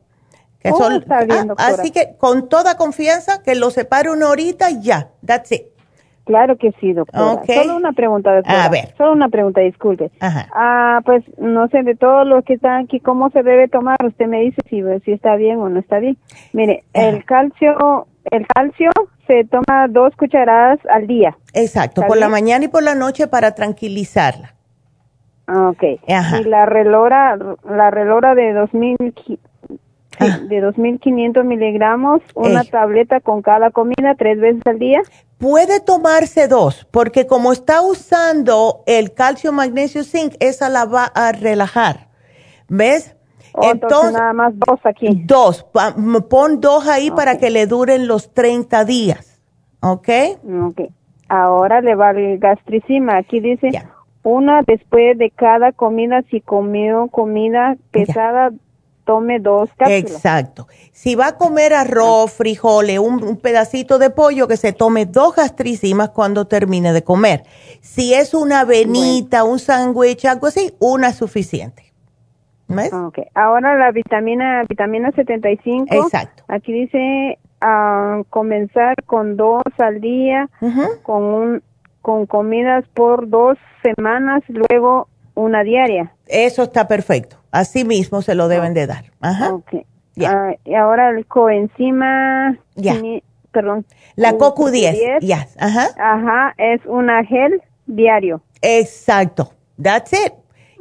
[0.63, 4.83] Oh, está bien, ah, así que con toda confianza que lo separe una horita y
[4.83, 5.72] ya, that's it.
[6.25, 7.41] Claro que sí, doctora.
[7.45, 8.65] Solo una pregunta, doctora.
[8.65, 8.93] A ver.
[8.97, 10.09] Solo una pregunta, disculpe.
[10.21, 10.47] Ajá.
[10.53, 13.97] Ah, pues no sé, de todos los que están aquí, ¿cómo se debe tomar?
[14.05, 16.17] Usted me dice si, si está bien o no está bien.
[16.53, 18.89] Mire, el calcio, el calcio
[19.27, 21.35] se toma dos cucharadas al día.
[21.53, 24.55] Exacto, por la mañana y por la noche para tranquilizarla.
[25.47, 25.83] Ah, ok.
[26.07, 26.39] Ajá.
[26.39, 27.37] Y la relora,
[27.69, 29.13] la relora de 2000
[30.19, 30.39] Ah.
[30.47, 35.01] de 2.500 miligramos, una tableta con cada comida tres veces al día.
[35.37, 41.31] Puede tomarse dos, porque como está usando el calcio, magnesio, zinc, esa la va a
[41.31, 42.07] relajar.
[42.69, 43.15] ¿Ves?
[43.53, 45.07] Oh, entonces, nada más dos aquí.
[45.25, 45.65] Dos.
[46.29, 49.41] Pon dos ahí para que le duren los 30 días.
[49.81, 50.09] ¿Ok?
[50.69, 50.81] Ok.
[51.29, 53.17] Ahora le va el gastricima.
[53.17, 53.69] Aquí dice
[54.23, 58.51] una después de cada comida si comió comida pesada
[59.05, 59.99] tome dos cápsulas.
[59.99, 60.67] Exacto.
[60.91, 66.09] Si va a comer arroz, frijoles, un, pedacito de pollo, que se tome dos gastricimas
[66.09, 67.43] cuando termine de comer.
[67.81, 71.83] Si es una avenita, un sándwich, algo así, una es suficiente.
[72.67, 72.93] ¿Ves?
[72.93, 73.25] Okay.
[73.35, 75.93] Ahora la vitamina, vitamina 75.
[75.93, 76.43] Exacto.
[76.47, 80.49] Aquí dice uh, comenzar con dos al día,
[81.03, 81.63] con un,
[82.01, 86.13] con comidas por dos semanas, luego una diaria.
[86.33, 87.37] Eso está perfecto.
[87.51, 89.05] Así mismo se lo deben de dar.
[89.21, 89.53] Ajá.
[89.53, 89.85] Okay.
[90.25, 92.57] Ah, y ahora el coenzima.
[92.75, 92.95] Ya.
[93.51, 93.85] Perdón.
[94.15, 95.19] La CoQ10.
[95.21, 95.47] Ya.
[95.59, 95.89] Ajá.
[95.95, 96.55] Ajá.
[96.57, 98.41] Es una gel diario.
[98.63, 99.53] Exacto.
[99.79, 100.33] That's it.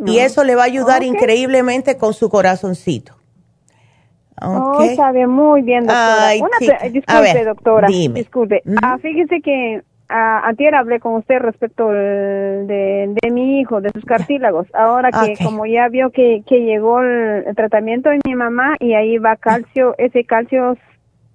[0.07, 3.15] Y eso le va a ayudar increíblemente con su corazoncito.
[4.41, 4.95] Okay.
[4.95, 6.27] Oh, sabe muy bien, doctora.
[6.29, 7.89] Ay, Una disculpe, doctora.
[7.89, 8.21] Dime.
[8.21, 8.63] Disculpe.
[8.83, 9.83] Ah, fíjese que
[10.13, 14.67] a, ayer hablé con usted respecto de, de, mi hijo, de sus cartílagos.
[14.75, 19.19] Ahora que como ya vio que, que llegó el, tratamiento de mi mamá y ahí
[19.19, 20.77] va calcio, ese calcio,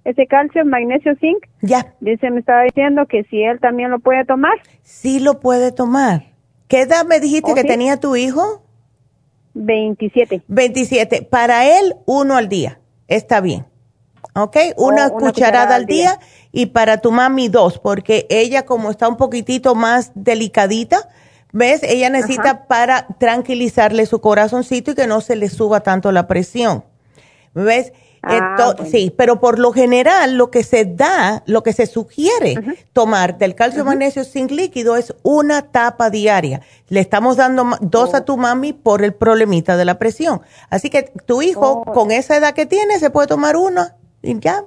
[0.04, 1.44] ese calcio, magnesio, zinc.
[1.62, 1.94] Ya.
[2.00, 4.54] Dice, me estaba diciendo que si él también lo puede tomar.
[4.82, 6.22] Sí lo puede tomar.
[6.68, 8.62] ¿Qué edad me dijiste que tenía tu hijo?
[9.54, 10.42] 27.
[10.46, 11.22] 27.
[11.22, 12.78] Para él, uno al día.
[13.08, 13.67] Está bien.
[14.44, 14.56] ¿Ok?
[14.76, 16.18] Una, cucharada, al día,
[16.52, 21.08] y para tu mami dos, porque ella como está un poquitito más delicadita,
[21.52, 21.82] ¿ves?
[21.82, 26.84] Ella necesita para tranquilizarle su corazoncito y que no se le suba tanto la presión,
[27.54, 27.92] ¿ves?
[28.22, 32.56] Ah, sí, pero por lo general lo que se da, lo que se sugiere
[32.92, 36.62] tomar del calcio magnesio sin líquido es una tapa diaria.
[36.88, 38.24] Le estamos dando dos a oh.
[38.24, 40.42] tu mami por el problemita de la presión.
[40.68, 41.92] Así que tu hijo, oh.
[41.92, 44.62] con esa edad que tiene, se puede tomar una y ya.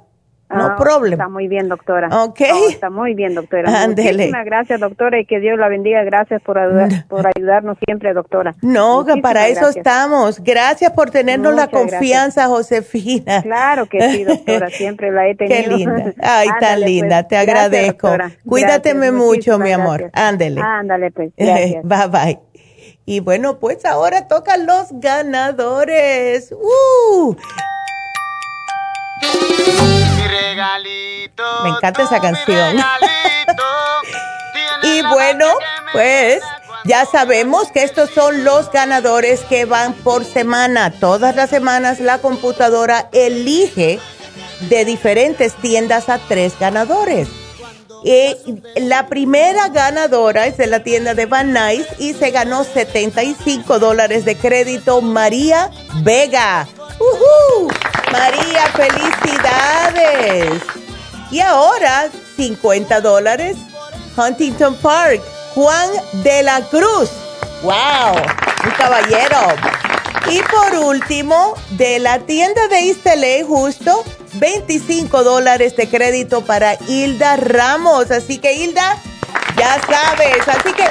[0.50, 1.24] no ah, problema.
[1.24, 2.10] Está muy bien, doctora.
[2.24, 2.42] Ok.
[2.70, 3.88] está muy bien, doctora.
[3.88, 6.04] Muchísimas gracias, doctora, y que Dios la bendiga.
[6.04, 6.60] Gracias por,
[7.08, 8.56] por ayudarnos siempre, doctora.
[8.62, 10.42] No, que para eso estamos.
[10.44, 13.42] Gracias por tenernos la confianza, Josefina.
[13.42, 15.62] Claro que sí, doctora, siempre la he tenido.
[15.62, 16.14] Qué linda.
[16.22, 16.90] Ay, tan pues.
[16.90, 18.10] linda, te agradezco.
[18.46, 20.10] Cuídateme mucho, mi amor.
[20.14, 20.62] Ándele.
[20.62, 21.32] Ándale, pues.
[21.38, 21.84] Gracias.
[21.84, 22.40] bye, bye.
[23.06, 26.52] Y bueno, pues ahora tocan los ganadores.
[26.52, 27.36] ¡Uh!
[31.64, 32.78] Me encanta esa canción.
[34.84, 35.46] y bueno,
[35.92, 36.42] pues
[36.86, 40.92] ya sabemos que estos son los ganadores que van por semana.
[40.92, 44.00] Todas las semanas la computadora elige
[44.70, 47.28] de diferentes tiendas a tres ganadores.
[48.04, 48.36] Y
[48.78, 54.26] la primera ganadora es de la tienda de Van Nuys y se ganó 75 dólares
[54.26, 55.70] de crédito María
[56.02, 56.68] Vega.
[58.12, 60.62] María, felicidades.
[61.32, 63.58] Y ahora 50 dólares
[64.18, 65.22] Huntington Park.
[65.54, 65.90] Juan
[66.24, 67.10] de la Cruz.
[67.64, 68.16] ¡Wow!
[68.64, 69.48] Un caballero.
[70.30, 74.04] Y por último, de la tienda de Isteley, justo
[74.36, 78.12] 25 dólares de crédito para Hilda Ramos.
[78.12, 78.98] Así que Hilda,
[79.58, 80.48] ya sabes.
[80.48, 80.86] Así que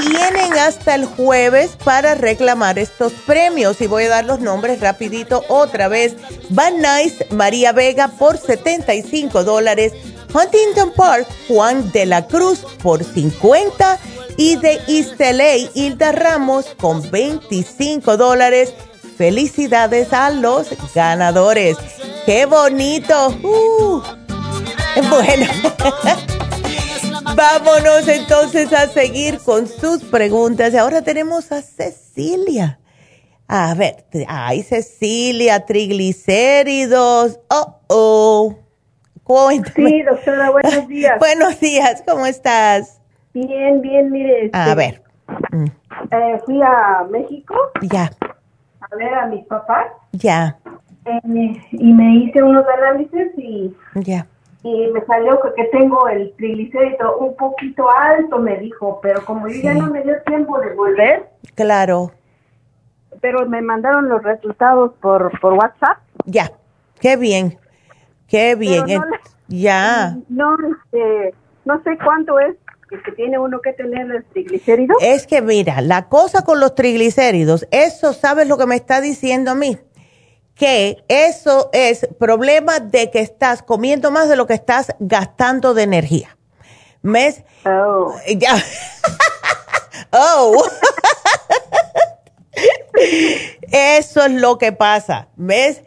[0.00, 3.80] tienen hasta el jueves para reclamar estos premios.
[3.80, 6.16] Y voy a dar los nombres rapidito otra vez.
[6.50, 9.92] Van Nice, María Vega por 75 dólares.
[10.32, 13.98] Huntington Park, Juan de la Cruz por 50
[14.36, 15.20] y de East
[15.74, 18.74] Hilda Ramos con 25 dólares.
[19.16, 21.78] Felicidades a los ganadores.
[22.26, 23.28] ¡Qué bonito!
[23.42, 24.02] Uh.
[25.10, 25.46] Bueno.
[27.36, 30.72] Vámonos entonces a seguir con sus preguntas.
[30.72, 32.78] Y ahora tenemos a Cecilia.
[33.46, 37.38] A ver, ay Cecilia, triglicéridos.
[37.50, 38.56] Oh, oh.
[39.22, 39.90] Cuéntame.
[39.90, 41.18] Sí, doctora, buenos días.
[41.18, 43.02] buenos días, ¿cómo estás?
[43.34, 44.48] Bien, bien, mire.
[44.54, 45.02] a este, ver.
[46.12, 47.54] Eh, fui a México.
[47.82, 48.10] Ya.
[48.80, 49.88] A ver a mis papás.
[50.12, 50.56] Ya.
[51.04, 51.20] Eh,
[51.72, 53.76] y me hice unos análisis y.
[53.96, 54.26] Ya
[54.62, 59.60] y me salió que tengo el triglicérido un poquito alto, me dijo, pero como yo
[59.62, 61.28] ya no me dio tiempo de volver.
[61.54, 62.12] Claro.
[63.20, 65.98] Pero me mandaron los resultados por, por WhatsApp.
[66.24, 66.50] Ya,
[67.00, 67.58] qué bien,
[68.28, 68.86] qué bien.
[69.48, 70.16] ya.
[70.28, 71.34] No, este,
[71.64, 72.56] no sé cuánto es
[73.04, 74.96] que tiene uno que tener el triglicéridos.
[75.00, 79.50] Es que mira, la cosa con los triglicéridos, eso sabes lo que me está diciendo
[79.50, 79.78] a mí
[80.56, 85.82] que eso es problema de que estás comiendo más de lo que estás gastando de
[85.82, 86.36] energía.
[87.02, 87.44] ¿Ves?
[87.64, 88.14] Oh.
[88.36, 88.56] Ya.
[90.12, 90.64] oh.
[93.70, 95.28] eso es lo que pasa.
[95.36, 95.82] ¿Ves?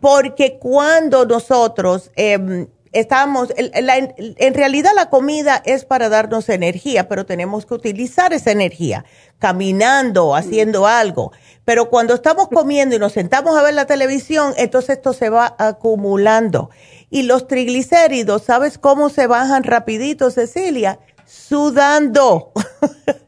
[0.00, 2.66] Porque cuando nosotros eh,
[2.98, 9.04] estamos, en realidad la comida es para darnos energía, pero tenemos que utilizar esa energía
[9.38, 11.32] caminando, haciendo algo.
[11.64, 15.54] Pero cuando estamos comiendo y nos sentamos a ver la televisión, entonces esto se va
[15.58, 16.70] acumulando.
[17.10, 20.98] Y los triglicéridos, ¿sabes cómo se bajan rapidito, Cecilia?
[21.24, 22.52] Sudando.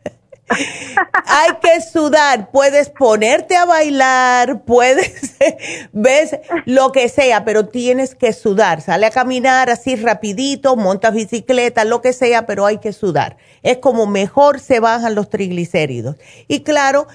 [1.26, 5.36] Hay que sudar, puedes ponerte a bailar, puedes,
[5.92, 8.80] ves, lo que sea, pero tienes que sudar.
[8.80, 13.36] Sale a caminar así rapidito, montas bicicleta, lo que sea, pero hay que sudar.
[13.62, 16.16] Es como mejor se bajan los triglicéridos.
[16.46, 17.06] Y claro,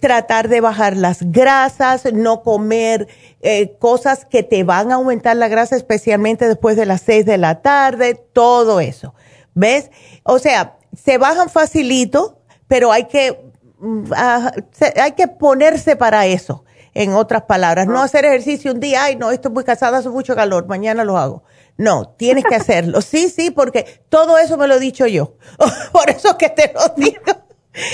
[0.00, 3.08] tratar de bajar las grasas, no comer
[3.40, 7.38] eh, cosas que te van a aumentar la grasa, especialmente después de las seis de
[7.38, 9.14] la tarde, todo eso.
[9.54, 9.90] ¿Ves?
[10.24, 12.41] O sea, se bajan facilito
[12.72, 13.38] pero hay que,
[13.80, 14.50] mm, ah,
[14.96, 17.86] hay que ponerse para eso, en otras palabras.
[17.86, 21.18] No hacer ejercicio un día, ay, no, estoy muy casada, hace mucho calor, mañana lo
[21.18, 21.42] hago.
[21.76, 23.02] No, tienes que hacerlo.
[23.02, 25.34] Sí, sí, porque todo eso me lo he dicho yo.
[25.92, 27.20] Por eso que te lo digo.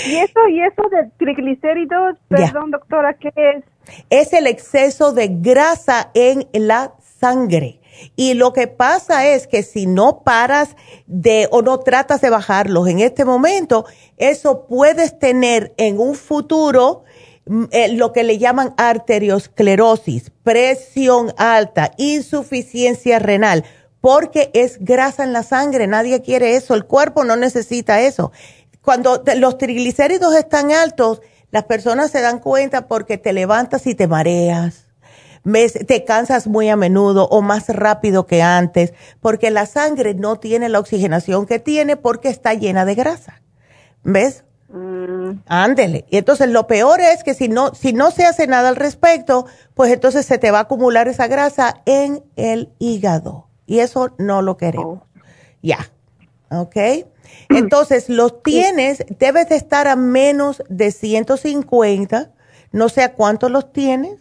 [0.07, 3.65] ¿Y eso, y eso de triglicéridos, perdón, doctora, qué es?
[4.09, 7.78] Es el exceso de grasa en la sangre.
[8.15, 10.75] Y lo que pasa es que si no paras
[11.07, 13.85] de o no tratas de bajarlos en este momento,
[14.17, 17.03] eso puedes tener en un futuro
[17.45, 23.65] mm, eh, lo que le llaman arteriosclerosis, presión alta, insuficiencia renal,
[24.01, 28.31] porque es grasa en la sangre, nadie quiere eso, el cuerpo no necesita eso.
[28.81, 31.21] Cuando los triglicéridos están altos,
[31.51, 34.88] las personas se dan cuenta porque te levantas y te mareas
[35.43, 40.69] te cansas muy a menudo o más rápido que antes, porque la sangre no tiene
[40.69, 43.41] la oxigenación que tiene porque está llena de grasa.
[44.03, 44.43] ¿Ves?
[44.71, 45.41] Mm.
[45.47, 46.05] Ándele.
[46.09, 49.45] Y entonces lo peor es que si no, si no se hace nada al respecto,
[49.73, 53.47] pues entonces se te va a acumular esa grasa en el hígado.
[53.65, 54.99] y eso no lo queremos.
[54.99, 55.05] Oh.
[55.61, 55.91] Ya,
[56.49, 57.05] ¿ok?
[57.49, 62.31] Entonces, los tienes, debes de estar a menos de 150,
[62.71, 64.17] no sé a cuántos los tienes.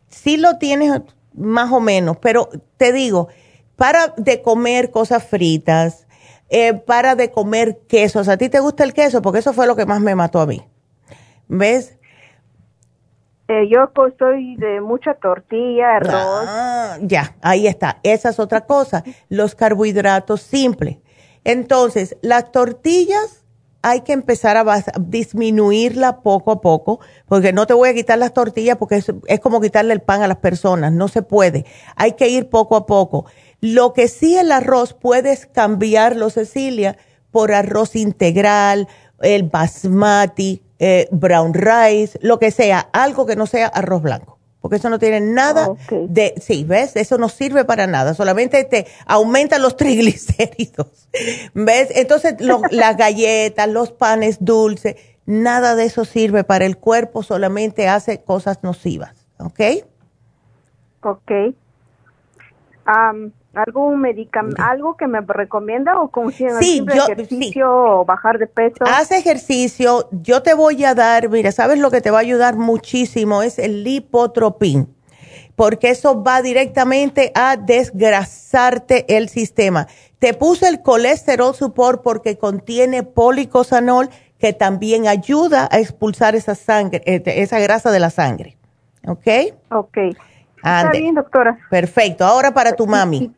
[0.08, 1.02] sí lo tienes
[1.34, 2.16] más o menos.
[2.18, 3.28] Pero te digo,
[3.76, 6.06] para de comer cosas fritas,
[6.48, 8.28] eh, para de comer quesos.
[8.28, 9.22] ¿A ti te gusta el queso?
[9.22, 10.64] Porque eso fue lo que más me mató a mí.
[11.48, 11.98] ¿Ves?
[13.48, 16.12] Eh, yo soy de mucha tortilla, arroz.
[16.14, 17.98] Ah, ya, ahí está.
[18.02, 19.04] Esa es otra cosa.
[19.28, 20.98] Los carbohidratos simples.
[21.44, 23.43] Entonces, las tortillas
[23.84, 28.32] hay que empezar a, disminuirla poco a poco, porque no te voy a quitar las
[28.32, 31.66] tortillas porque es, es, como quitarle el pan a las personas, no se puede.
[31.94, 33.26] Hay que ir poco a poco.
[33.60, 36.96] Lo que sí el arroz puedes cambiarlo, Cecilia,
[37.30, 38.88] por arroz integral,
[39.20, 44.33] el basmati, eh, brown rice, lo que sea, algo que no sea arroz blanco.
[44.64, 46.96] Porque eso no tiene nada de, sí, ¿ves?
[46.96, 51.06] Eso no sirve para nada, solamente te aumenta los triglicéridos.
[51.52, 51.88] ¿Ves?
[51.94, 52.36] Entonces,
[52.70, 54.96] las galletas, los panes dulces,
[55.26, 59.28] nada de eso sirve para el cuerpo, solamente hace cosas nocivas.
[59.38, 59.60] ¿Ok?
[61.02, 61.30] Ok
[63.54, 68.46] algún medicamento, algo que me recomienda o como si sí, yo, ejercicio o bajar de
[68.46, 68.84] peso.
[68.86, 72.56] Haz ejercicio, yo te voy a dar, mira, sabes lo que te va a ayudar
[72.56, 74.94] muchísimo es el lipotropín,
[75.56, 79.86] porque eso va directamente a desgrasarte el sistema.
[80.18, 84.08] Te puse el colesterol support porque contiene policosanol
[84.38, 88.56] que también ayuda a expulsar esa sangre, eh, esa grasa de la sangre.
[89.06, 89.26] ¿Ok?
[89.70, 89.98] Ok.
[90.56, 91.58] Está bien, doctora.
[91.68, 92.24] Perfecto.
[92.24, 93.32] Ahora para tu mami.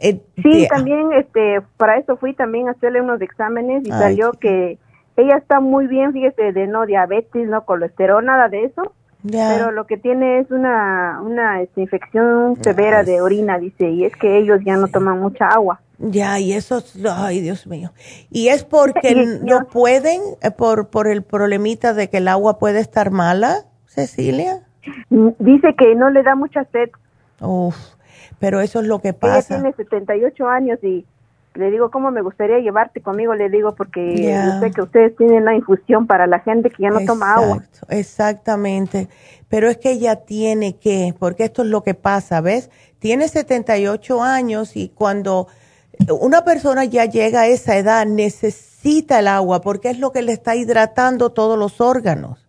[0.00, 4.78] Eh, sí, también este, para eso fui también a hacerle unos exámenes y salió que
[5.16, 8.92] ella está muy bien, fíjese, de no diabetes, no colesterol, nada de eso.
[9.22, 14.16] Pero lo que tiene es una, una este, infección severa de orina, dice, y es
[14.16, 15.82] que ellos ya no toman mucha agua.
[15.98, 16.82] Ya, y eso,
[17.14, 17.92] ay Dios mío.
[18.30, 19.14] ¿Y es porque
[19.44, 24.62] no pueden, eh, por, por el problemita de que el agua puede estar mala, Cecilia?
[25.10, 26.88] Dice que no le da mucha sed.
[27.42, 27.76] Uf
[28.40, 29.54] pero eso es lo que pasa.
[29.54, 31.06] Ella tiene 78 años y
[31.54, 33.34] le digo, ¿cómo me gustaría llevarte conmigo?
[33.34, 37.04] Le digo, porque sé que ustedes tienen la infusión para la gente que ya no
[37.04, 37.62] toma agua.
[37.88, 39.08] Exactamente.
[39.48, 42.70] Pero es que ella tiene que, porque esto es lo que pasa, ¿ves?
[42.98, 45.48] Tiene 78 años y cuando
[46.20, 50.32] una persona ya llega a esa edad necesita el agua porque es lo que le
[50.32, 52.48] está hidratando todos los órganos.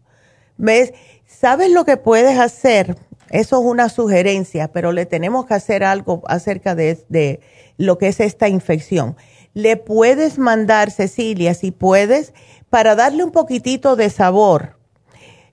[0.58, 0.94] ¿Ves?
[1.26, 2.96] ¿Sabes lo que puedes hacer?
[3.32, 7.40] Eso es una sugerencia, pero le tenemos que hacer algo acerca de,
[7.78, 9.16] lo que es esta infección.
[9.54, 12.34] Le puedes mandar, Cecilia, si puedes,
[12.70, 14.78] para darle un poquitito de sabor.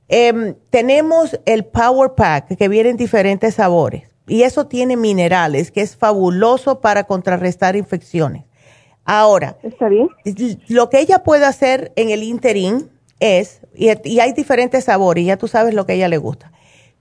[0.09, 5.81] Em, tenemos el Power Pack, que viene en diferentes sabores, y eso tiene minerales, que
[5.81, 8.45] es fabuloso para contrarrestar infecciones.
[9.05, 10.09] Ahora, ¿Está bien?
[10.69, 12.91] lo que ella puede hacer en el interín
[13.21, 16.53] es, y, y hay diferentes sabores, ya tú sabes lo que a ella le gusta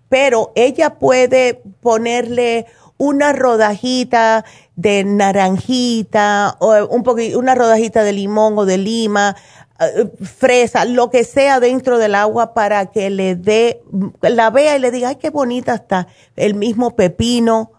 [0.09, 2.65] pero ella puede ponerle
[2.97, 7.03] una rodajita de naranjita o un
[7.35, 9.35] una rodajita de limón o de lima,
[9.79, 13.83] eh, fresa, lo que sea dentro del agua para que le dé,
[14.21, 17.71] la vea y le diga, ay, qué bonita está, el mismo pepino,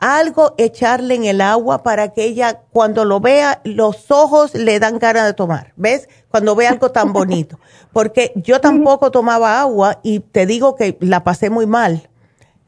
[0.00, 4.98] algo echarle en el agua para que ella cuando lo vea los ojos le dan
[4.98, 6.08] ganas de tomar, ¿ves?
[6.30, 7.60] Cuando ve algo tan bonito.
[7.92, 12.08] Porque yo tampoco tomaba agua y te digo que la pasé muy mal.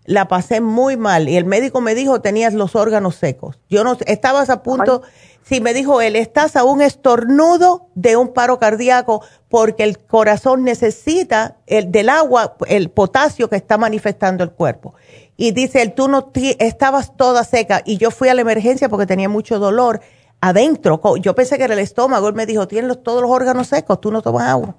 [0.04, 3.60] La pasé muy mal y el médico me dijo tenías los órganos secos.
[3.70, 5.02] Yo no estabas a punto,
[5.42, 10.64] si me dijo él, estás a un estornudo de un paro cardíaco porque el corazón
[10.64, 14.94] necesita el del agua, el potasio que está manifestando el cuerpo
[15.36, 19.06] y dice él, tú no estabas toda seca y yo fui a la emergencia porque
[19.06, 20.00] tenía mucho dolor
[20.40, 21.00] adentro.
[21.16, 22.28] Yo pensé que era el estómago.
[22.28, 24.76] Él me dijo, tienes todos los órganos secos, tú no tomas agua.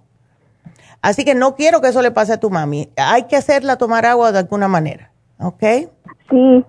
[1.02, 2.90] Así que no quiero que eso le pase a tu mami.
[2.96, 5.12] Hay que hacerla tomar agua de alguna manera.
[5.40, 5.64] ¿Ok?
[6.30, 6.66] Sí.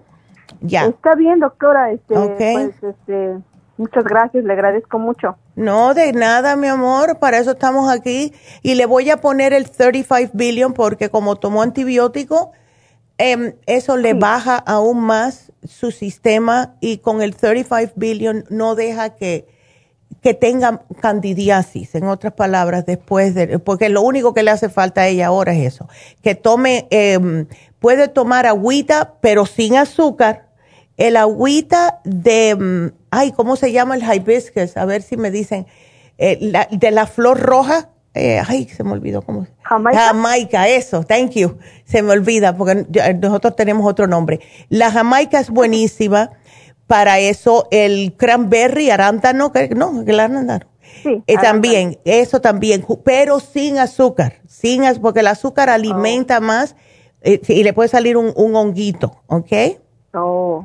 [0.61, 0.87] Ya.
[0.87, 1.93] Está bien, doctora.
[1.93, 3.39] Este, pues, este,
[3.77, 5.37] muchas gracias, le agradezco mucho.
[5.55, 7.19] No, de nada, mi amor.
[7.21, 8.33] Para eso estamos aquí.
[8.63, 12.53] Y le voy a poner el 35 billion porque como tomó antibiótico
[13.19, 19.17] em, eso le baja aún más su sistema y con el 35 billion no deja
[19.17, 19.47] que,
[20.23, 25.03] que tenga candidiasis, en otras palabras, después de, porque lo único que le hace falta
[25.03, 25.89] a ella ahora es eso,
[26.23, 27.47] que tome, em,
[27.79, 30.49] puede tomar agüita, pero sin azúcar,
[30.97, 34.77] el agüita de, em, ay, ¿cómo se llama el hibiscus?
[34.77, 35.67] A ver si me dicen,
[36.19, 39.47] eh, de la flor roja, eh, ay, se me olvidó cómo.
[39.63, 40.01] Jamaica.
[40.01, 41.59] Jamaica, eso, thank you.
[41.85, 42.87] Se me olvida porque
[43.21, 44.41] nosotros tenemos otro nombre.
[44.69, 46.31] La Jamaica es buenísima
[46.87, 47.67] para eso.
[47.73, 50.67] El cranberry, arándano, no, el arándano.
[51.03, 56.77] Sí, eh, también, eso también, pero sin azúcar, sin porque el azúcar alimenta más
[57.21, 59.53] eh, y le puede salir un, un honguito, ¿ok?
[60.15, 60.65] Oh.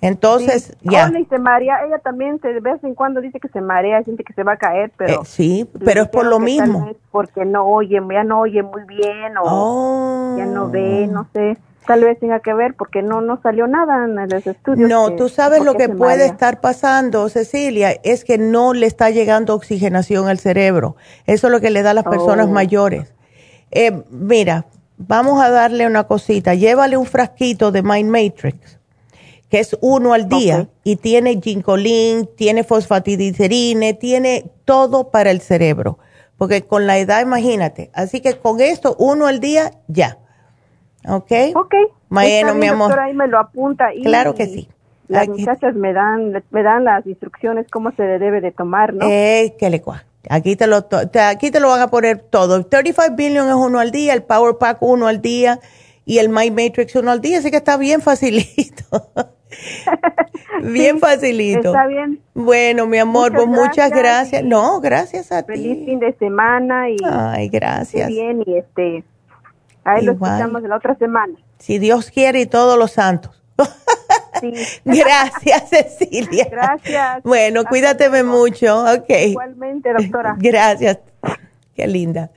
[0.00, 1.10] Entonces, ya.
[1.18, 4.34] y se marea, ella también de vez en cuando dice que se marea, siente que
[4.34, 5.22] se va a caer, pero...
[5.22, 6.90] Eh, sí, pero es por lo mismo.
[7.10, 11.56] porque no oye, ya no oye muy bien o ya no ve, no sé.
[11.86, 14.90] Tal vez tenga que ver porque no no salió nada en los estudios.
[14.90, 19.54] No, tú sabes lo que puede estar pasando, Cecilia, es que no le está llegando
[19.54, 20.96] oxigenación al cerebro.
[21.26, 22.50] Eso es lo que le da a las personas oh.
[22.50, 23.14] mayores.
[23.70, 24.66] Eh, mira,
[24.98, 26.54] vamos a darle una cosita.
[26.54, 28.75] Llévale un frasquito de Mind Matrix
[29.56, 35.98] que es uno al día y tiene ginkolin, tiene fosfatidilcerine, tiene todo para el cerebro.
[36.36, 37.90] Porque con la edad, imagínate.
[37.94, 40.18] Así que con esto, uno al día, ya.
[41.08, 41.32] ¿Ok?
[41.54, 41.74] Ok.
[42.10, 42.98] Bueno, mi amor.
[42.98, 43.94] ahí me lo apunta.
[43.94, 44.68] Y claro que sí.
[45.08, 49.06] Las muchachas me dan, me dan las instrucciones cómo se debe de tomar, ¿no?
[49.08, 50.04] Eh, que le cua.
[50.28, 50.86] Aquí te, lo,
[51.30, 52.62] aquí te lo van a poner todo.
[52.62, 55.60] 35 billion es uno al día, el Power Pack uno al día
[56.06, 59.10] y el My Matrix uno al día, así que está bien facilito.
[60.62, 61.68] bien facilito.
[61.68, 62.22] Está bien.
[62.32, 64.44] Bueno, mi amor, muchas, pues muchas gracias.
[64.44, 65.52] No, gracias a ti.
[65.54, 66.96] Feliz fin de semana y.
[67.04, 68.08] Ay, gracias.
[68.08, 69.04] Bien, y este.
[69.82, 71.34] Ahí lo escuchamos la otra semana.
[71.58, 73.42] Si Dios quiere y todos los santos.
[74.40, 74.52] Sí.
[74.84, 76.46] Gracias, Cecilia.
[76.50, 77.22] Gracias.
[77.24, 78.84] Bueno, cuídateme mucho.
[78.84, 79.10] Ok.
[79.10, 80.36] Igualmente, doctora.
[80.38, 80.98] Gracias.
[81.74, 82.30] Qué linda.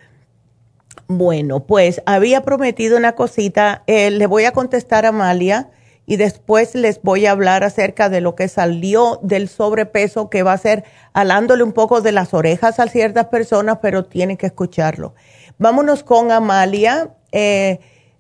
[1.11, 3.81] Bueno, pues había prometido una cosita.
[3.87, 5.71] Eh, le voy a contestar a Amalia
[6.05, 10.53] y después les voy a hablar acerca de lo que salió del sobrepeso que va
[10.53, 10.83] a ser
[11.13, 15.15] alándole un poco de las orejas a ciertas personas, pero tienen que escucharlo.
[15.57, 17.09] Vámonos con Amalia.
[17.31, 17.79] Eh,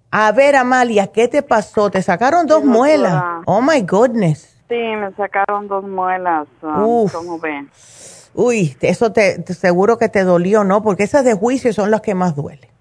[0.09, 1.91] a ver, Amalia, ¿qué te pasó?
[1.91, 3.23] ¿Te sacaron dos muelas?
[3.45, 4.57] Oh, my goodness.
[4.67, 6.47] Sí, me sacaron dos muelas.
[6.63, 7.69] Um, ¿Cómo ven?
[8.33, 10.81] Uy, eso te, seguro que te dolió, ¿no?
[10.81, 12.78] Porque esas de juicio son las que más duelen.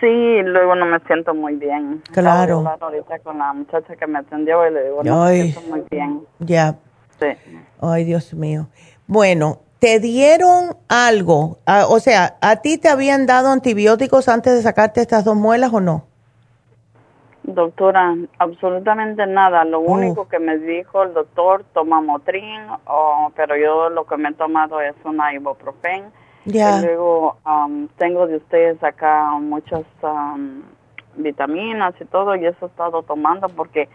[0.00, 2.02] Sí, luego no me siento muy bien.
[2.12, 2.64] Claro.
[2.80, 6.22] ahorita con la muchacha que me atendió y le digo, no me siento muy bien.
[6.38, 6.76] Ya.
[7.18, 7.26] Sí.
[7.80, 8.68] Ay, Dios mío.
[9.06, 11.58] Bueno, ¿te dieron algo?
[11.66, 15.72] Ah, o sea, ¿a ti te habían dado antibióticos antes de sacarte estas dos muelas
[15.72, 16.04] o no?
[17.42, 19.64] Doctora, absolutamente nada.
[19.64, 24.30] Lo único que me dijo el doctor, toma Motrin, oh, pero yo lo que me
[24.30, 26.04] he tomado es una ibuprofen
[26.44, 26.80] ya.
[26.80, 27.38] luego
[27.98, 29.84] tengo de ustedes acá muchas
[31.16, 33.88] vitaminas y todo y eso he estado tomando porque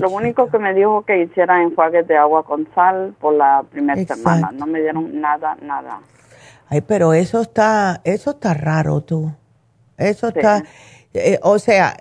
[0.00, 4.02] lo único que me dijo que hiciera enjuagues de agua con sal por la primera
[4.04, 4.50] semana.
[4.52, 6.00] No me dieron nada, nada.
[6.68, 9.32] Ay, pero eso está, eso está raro tú.
[9.96, 10.64] Eso está,
[11.14, 11.96] eh, o sea,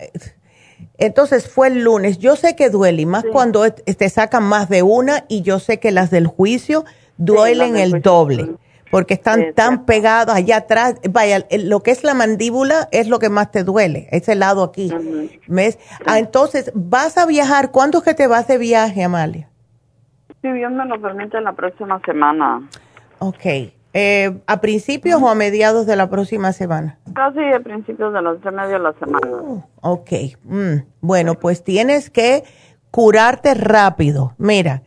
[0.97, 2.19] entonces fue el lunes.
[2.19, 5.79] Yo sé que duele, y más cuando te sacan más de una, y yo sé
[5.79, 6.85] que las del juicio
[7.17, 8.55] duelen el doble
[8.91, 10.95] porque están tan pegados allá atrás.
[11.09, 14.91] Vaya, lo que es la mandíbula es lo que más te duele, ese lado aquí.
[15.47, 15.79] ¿Ves?
[16.05, 17.71] Ah, entonces, vas a viajar.
[17.71, 19.49] ¿Cuándo es que te vas de viaje, Amalia?
[20.41, 22.67] Sí, Dios me lo permite la próxima semana.
[23.19, 23.45] Ok.
[23.93, 26.99] Eh, ¿A principios o a mediados de la próxima semana?
[27.15, 29.27] Casi a principios de la medio de la semana.
[29.31, 30.11] Oh, ok.
[30.43, 32.43] Mm, bueno, pues tienes que
[32.91, 34.33] curarte rápido.
[34.37, 34.83] Mira,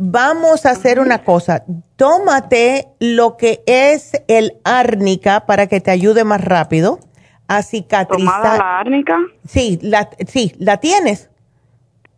[0.00, 1.64] vamos a hacer una cosa.
[1.96, 6.98] Tómate lo que es el árnica para que te ayude más rápido
[7.46, 8.58] a cicatrizar.
[8.58, 9.18] la árnica?
[9.46, 11.28] Sí, la, sí, ¿la tienes?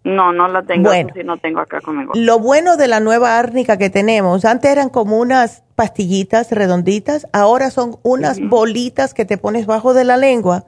[0.05, 2.13] No, no la tengo, bueno, no tengo acá conmigo.
[2.15, 7.71] Lo bueno de la nueva árnica que tenemos, antes eran como unas pastillitas redonditas, ahora
[7.71, 10.65] son unas bolitas que te pones bajo de la lengua.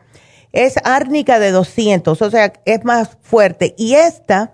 [0.52, 3.74] Es árnica de 200, o sea, es más fuerte.
[3.76, 4.52] Y esta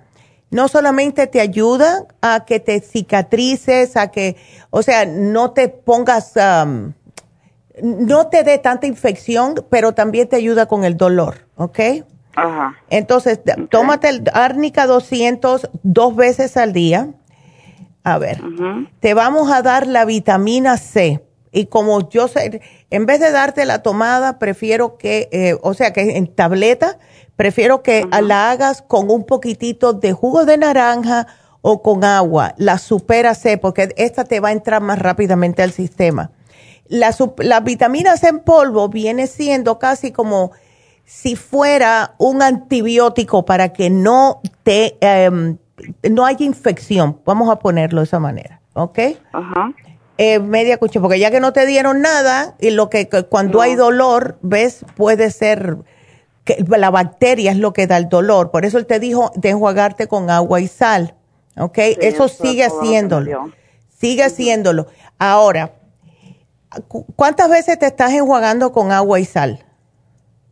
[0.50, 4.36] no solamente te ayuda a que te cicatrices, a que,
[4.70, 6.92] o sea, no te pongas, um,
[7.82, 11.78] no te dé tanta infección, pero también te ayuda con el dolor, ¿ok?
[12.34, 12.76] Ajá.
[12.90, 13.40] Entonces,
[13.70, 17.10] tómate el árnica 200 dos veces al día.
[18.02, 18.40] A ver,
[19.00, 21.22] te vamos a dar la vitamina C.
[21.52, 25.92] Y como yo sé, en vez de darte la tomada, prefiero que, eh, o sea,
[25.92, 26.98] que en tableta,
[27.40, 31.26] prefiero que la hagas con un poquitito de jugo de naranja
[31.62, 35.72] o con agua, la supera C, porque esta te va a entrar más rápidamente al
[35.72, 36.32] sistema.
[36.88, 40.52] La, las vitaminas en polvo viene siendo casi como
[41.06, 45.56] si fuera un antibiótico para que no te em,
[46.10, 48.98] no haya infección, vamos a ponerlo de esa manera, ¿ok?
[49.32, 49.72] Ajá.
[50.18, 53.76] Eh, media cuchara, porque ya que no te dieron nada y lo que, cuando hay
[53.76, 55.78] dolor, ves, puede ser
[56.54, 58.50] que la bacteria es lo que da el dolor.
[58.50, 61.14] Por eso él te dijo de enjuagarte con agua y sal,
[61.56, 61.78] ¿ok?
[62.00, 63.50] eso, sigue haciéndolo,
[63.88, 64.86] sigue haciéndolo.
[65.18, 65.72] Ahora,
[67.16, 69.64] ¿cuántas veces te estás enjuagando con agua y sal?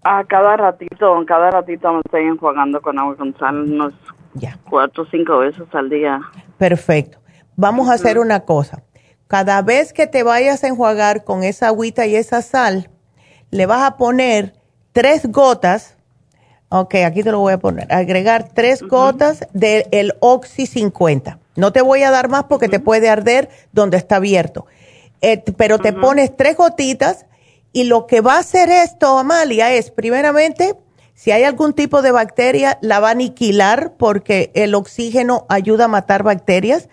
[0.05, 3.93] A cada ratito, cada ratito me estoy enjuagando con agua y con sal, unos
[4.35, 4.59] ya.
[4.71, 6.21] cuatro o cinco veces al día.
[6.57, 7.19] Perfecto.
[7.57, 8.83] Vamos a hacer una cosa.
[9.27, 12.89] Cada vez que te vayas a enjuagar con esa agüita y esa sal,
[13.51, 14.58] le vas a poner
[14.93, 15.95] tres gotas,
[16.69, 21.39] ok, aquí te lo voy a poner, agregar tres gotas del Oxy 50.
[21.57, 24.67] No te voy a dar más porque te puede arder donde está abierto.
[25.21, 27.27] Eh, pero te pones tres gotitas
[27.73, 30.77] y lo que va a hacer esto, Amalia, es primeramente
[31.19, 35.89] si hay algún tipo de bacteria, la va a aniquilar porque el oxígeno ayuda a
[35.89, 36.89] matar bacterias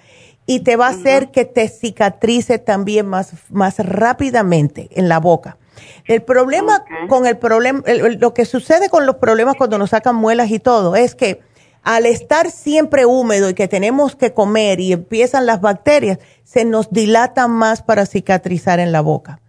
[0.47, 5.57] y te va a hacer que te cicatrice también más, más rápidamente en la boca.
[6.05, 7.83] El problema con el problema,
[8.17, 11.41] lo que sucede con los problemas cuando nos sacan muelas y todo es que
[11.83, 16.89] al estar siempre húmedo y que tenemos que comer y empiezan las bacterias, se nos
[16.91, 19.39] dilatan más para cicatrizar en la boca.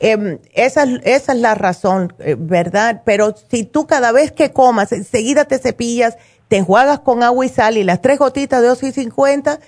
[0.00, 3.02] Em, esa, esa, es la razón, eh, ¿verdad?
[3.04, 6.16] Pero si tú cada vez que comas, enseguida te cepillas,
[6.48, 9.58] te enjuagas con agua y sal y las tres gotitas de y 50,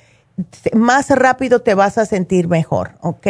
[0.74, 3.26] más rápido te vas a sentir mejor, ¿ok?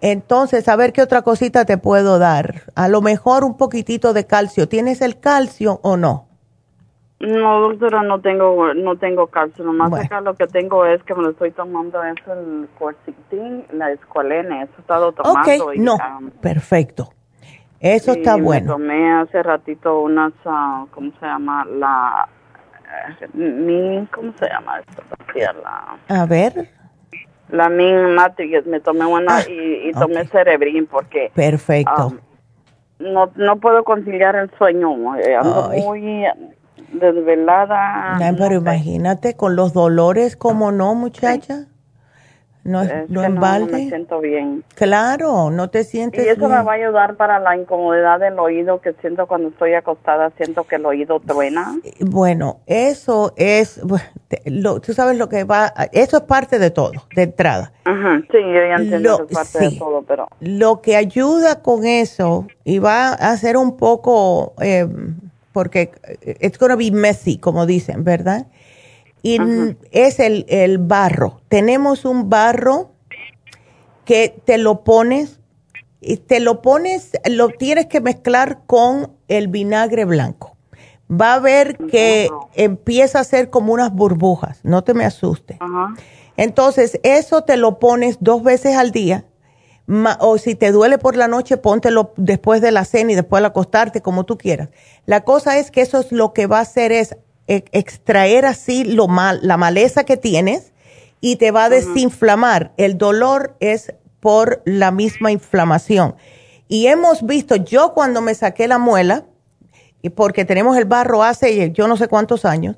[0.00, 2.62] Entonces, a ver qué otra cosita te puedo dar.
[2.74, 4.68] A lo mejor un poquitito de calcio.
[4.68, 6.26] ¿Tienes el calcio o no?
[7.20, 9.64] No, doctora, no tengo, no tengo calcio.
[9.64, 13.92] Nomás acá lo que tengo es que me lo estoy tomando es el Quercetin, la
[13.92, 14.64] escualene.
[14.64, 15.66] Eso he estado tomando.
[15.66, 15.96] Ok, no,
[16.40, 17.10] perfecto.
[17.78, 18.78] Eso está bueno.
[18.78, 21.64] Me tomé hace ratito unas, uh, ¿cómo se llama?
[21.64, 22.28] La,
[23.36, 25.02] eh, ¿cómo se llama esto?
[26.08, 26.81] A ver.
[27.52, 31.30] La Min Matrix, me tomé una ah, y, tomé Cerebrin porque...
[31.34, 32.08] Perfecto.
[32.08, 35.16] Um, no, no puedo conciliar el sueño.
[35.16, 36.24] Eh, ando muy
[36.92, 38.16] desvelada.
[38.38, 41.66] pero imagínate con los dolores, ¿cómo no, muchacha?
[42.64, 44.62] No, es no, no, me siento bien.
[44.76, 48.80] Claro, no te sientes Y eso me va a ayudar para la incomodidad del oído
[48.80, 51.76] que siento cuando estoy acostada, siento que el oído truena.
[52.00, 53.80] Bueno, eso es,
[54.44, 57.72] lo, tú sabes lo que va, eso es parte de todo, de entrada.
[57.84, 60.28] Ajá, sí, yo ya entiendo que es parte de todo, pero...
[60.38, 64.54] Lo que ayuda con eso, y va a ser un poco...
[64.60, 64.86] Eh,
[65.52, 65.92] porque
[66.40, 68.46] it's going to be messy, como dicen, ¿verdad?
[69.22, 69.38] Y
[69.92, 71.40] es el, el, barro.
[71.48, 72.90] Tenemos un barro
[74.04, 75.38] que te lo pones,
[76.00, 80.56] y te lo pones, lo tienes que mezclar con el vinagre blanco.
[81.08, 85.58] Va a ver que empieza a ser como unas burbujas, no te me asustes.
[86.36, 89.26] Entonces, eso te lo pones dos veces al día
[90.20, 93.48] o si te duele por la noche, póntelo después de la cena y después de
[93.48, 94.70] acostarte, como tú quieras.
[95.06, 97.16] La cosa es que eso es lo que va a hacer es
[97.72, 100.72] extraer así lo mal, la maleza que tienes
[101.20, 102.72] y te va a desinflamar.
[102.76, 106.16] El dolor es por la misma inflamación.
[106.68, 109.26] Y hemos visto, yo cuando me saqué la muela,
[110.00, 112.76] y porque tenemos el barro hace yo no sé cuántos años,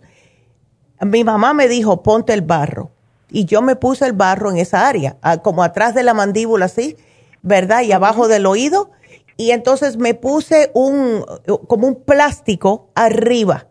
[1.00, 2.90] mi mamá me dijo, ponte el barro
[3.30, 6.96] y yo me puse el barro en esa área, como atrás de la mandíbula, así,
[7.42, 7.82] ¿verdad?
[7.82, 8.90] Y abajo del oído.
[9.36, 11.24] Y entonces me puse un,
[11.66, 13.66] como un plástico arriba.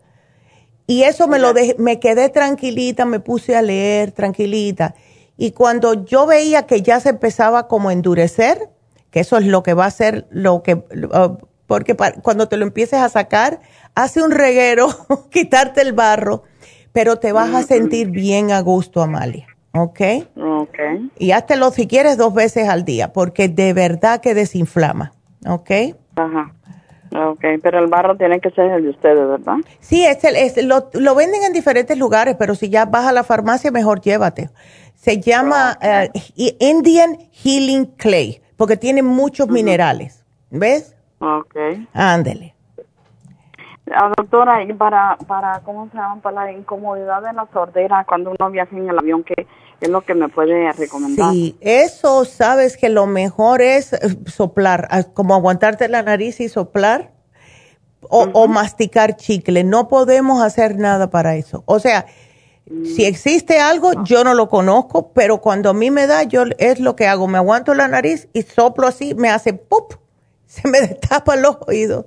[0.86, 4.94] Y eso me lo dejé, me quedé tranquilita, me puse a leer tranquilita.
[5.36, 8.70] Y cuando yo veía que ya se empezaba como a endurecer,
[9.10, 10.76] que eso es lo que va a ser lo que,
[11.66, 13.60] porque cuando te lo empieces a sacar,
[13.94, 14.88] hace un reguero,
[15.30, 16.42] quitarte el barro,
[16.92, 19.46] pero te vas a sentir bien a gusto, Amalia.
[19.74, 20.00] ¿ok?
[20.36, 20.78] Ok.
[21.18, 25.12] Y háztelo si quieres dos veces al día, porque de verdad que desinflama,
[25.46, 25.70] ¿ok?
[26.16, 26.54] Ajá.
[27.12, 29.56] Ok, pero el barro tiene que ser el de ustedes, ¿verdad?
[29.80, 33.12] Sí, es el, es, lo, lo, venden en diferentes lugares, pero si ya vas a
[33.12, 34.50] la farmacia, mejor llévate.
[34.94, 36.10] Se llama eh,
[36.58, 40.96] Indian Healing Clay, porque tiene muchos minerales, ¿ves?
[41.20, 41.56] Ok.
[41.92, 42.54] Ándele.
[43.92, 46.20] Ah, doctora, y para, para, ¿cómo se llama?
[46.22, 49.46] Para la incomodidad de la sordera cuando uno viaja en el avión, ¿qué
[49.80, 51.32] es lo que me puede recomendar?
[51.32, 57.12] Sí, eso sabes que lo mejor es eh, soplar, como aguantarte la nariz y soplar,
[58.08, 59.64] o, masticar chicle.
[59.64, 61.62] No podemos hacer nada para eso.
[61.66, 62.06] O sea,
[62.66, 63.06] si mm.
[63.06, 66.96] existe algo, yo no lo conozco, pero cuando a mí me da, yo es lo
[66.96, 67.28] que hago.
[67.28, 69.94] Me aguanto la nariz y soplo así, me hace ¡pup!
[70.46, 72.06] Se me destapan los oídos.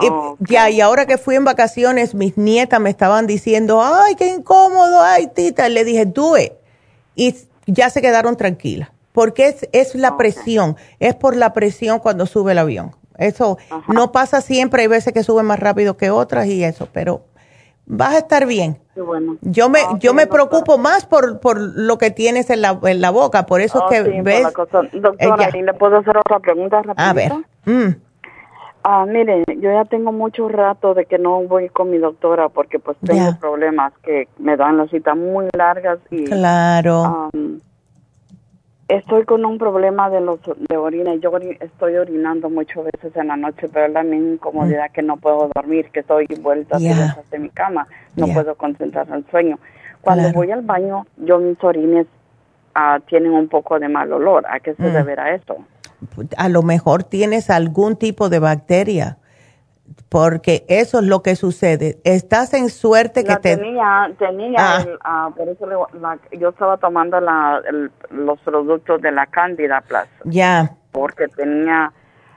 [0.00, 0.08] Y,
[0.40, 5.00] ya, y ahora que fui en vacaciones, mis nietas me estaban diciendo, ay, qué incómodo,
[5.00, 5.68] ay, tita.
[5.68, 6.36] le dije, do
[7.14, 7.34] Y
[7.66, 8.90] ya se quedaron tranquilas.
[9.12, 12.92] Porque es, es la presión, es por la presión cuando sube el avión.
[13.16, 17.22] Eso no pasa siempre, hay veces que sube más rápido que otras y eso, pero
[17.86, 18.78] vas a estar bien.
[18.96, 19.36] bueno.
[19.42, 23.10] Yo me yo me preocupo más por, por lo que tienes en la, en la
[23.10, 24.42] boca, por eso es ah, que ves.
[24.92, 26.82] Doctora, ¿y le puedo hacer otra pregunta?
[26.96, 27.32] A ver.
[27.64, 27.90] Mm.
[28.86, 32.78] Ah, mire, yo ya tengo mucho rato de que no voy con mi doctora porque
[32.78, 37.30] pues tengo problemas que me dan las citas muy largas y claro.
[38.88, 40.38] estoy con un problema de los
[40.68, 41.14] de orina.
[41.14, 45.16] Yo estoy orinando muchas veces en la noche, pero es la misma incomodidad que no
[45.16, 47.16] puedo dormir, que estoy vuelta yeah.
[47.30, 47.86] de mi cama,
[48.16, 49.58] no puedo concentrar el sueño.
[50.02, 52.06] Cuando voy al baño, yo mis orines
[52.76, 54.44] uh, tienen un poco de mal olor.
[54.46, 54.92] ¿A qué se mm.
[54.92, 55.56] deberá eso?
[56.36, 59.18] A lo mejor tienes algún tipo de bacteria,
[60.08, 61.98] porque eso es lo que sucede.
[62.04, 63.56] Estás en suerte que te...
[63.56, 64.84] Tenía, tenía, ah.
[65.02, 65.66] Ah, por eso
[66.32, 67.18] yo estaba tomando
[68.10, 70.08] los productos de la Candida Plus.
[70.24, 70.70] Ya.
[70.92, 71.92] Porque tenía,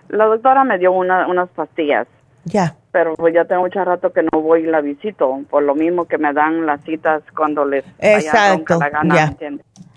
[0.10, 2.08] la doctora me dio unas pastillas.
[2.46, 2.76] Ya.
[2.92, 6.06] Pero pues ya tengo mucho rato que no voy y la visito, por lo mismo
[6.06, 8.80] que me dan las citas cuando les Exacto.
[8.80, 9.36] la gana.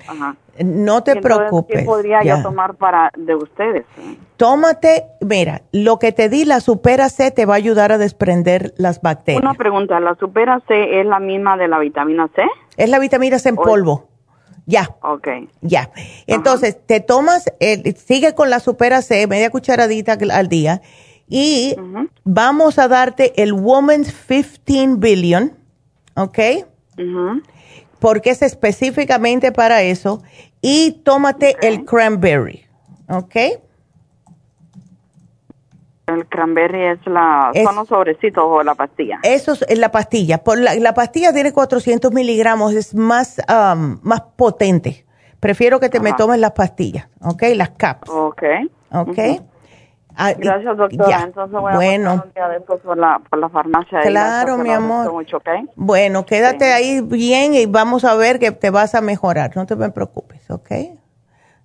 [0.07, 0.37] Ajá.
[0.65, 1.81] No te preocupes.
[1.81, 3.85] ¿Qué podría yo tomar para de ustedes?
[4.37, 8.73] Tómate, mira, lo que te di, la Supera C, te va a ayudar a desprender
[8.77, 9.43] las bacterias.
[9.43, 12.43] Una pregunta, ¿la Supera C es la misma de la vitamina C?
[12.77, 14.09] Es la vitamina C en polvo.
[14.67, 14.97] Ya.
[15.03, 15.29] Ok.
[15.61, 15.91] Ya.
[16.27, 17.45] Entonces, te tomas,
[17.97, 20.81] sigue con la Supera C, media cucharadita al día,
[21.29, 21.77] y
[22.25, 25.53] vamos a darte el Woman's 15 Billion,
[26.17, 26.39] ¿ok?
[28.01, 30.23] Porque es específicamente para eso
[30.61, 32.65] y tómate el cranberry,
[33.09, 33.37] ¿ok?
[36.07, 39.21] El cranberry es la, son los sobrecitos o la pastilla.
[39.23, 40.39] Eso es la pastilla.
[40.39, 45.07] Por la, pastilla tiene 400 miligramos, es más, um, más potente.
[45.39, 47.43] Prefiero que te me tomes las pastillas, ¿ok?
[47.55, 48.11] Las caps.
[48.11, 48.43] Ok.
[48.93, 49.19] ¿Ok?
[50.17, 51.23] Ah, Gracias, doctora.
[51.23, 52.23] Entonces voy a bueno.
[52.25, 54.01] un día de por la, por la farmacia.
[54.01, 55.13] Claro, mi amor.
[55.13, 55.39] Mucho,
[55.77, 59.57] Bueno, quédate ahí bien y vamos a ver que te vas a mejorar.
[59.57, 60.71] No te me preocupes, ¿ok?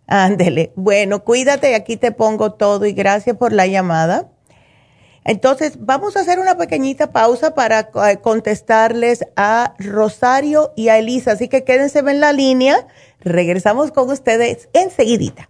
[0.08, 0.72] Ándele.
[0.76, 4.30] Bueno, cuídate y aquí te pongo todo y gracias por la llamada.
[5.24, 11.32] Entonces, vamos a hacer una pequeñita pausa para eh, contestarles a Rosario y a Elisa.
[11.32, 12.88] Así que quédense en la línea.
[13.22, 15.50] Regresamos con ustedes enseguidita.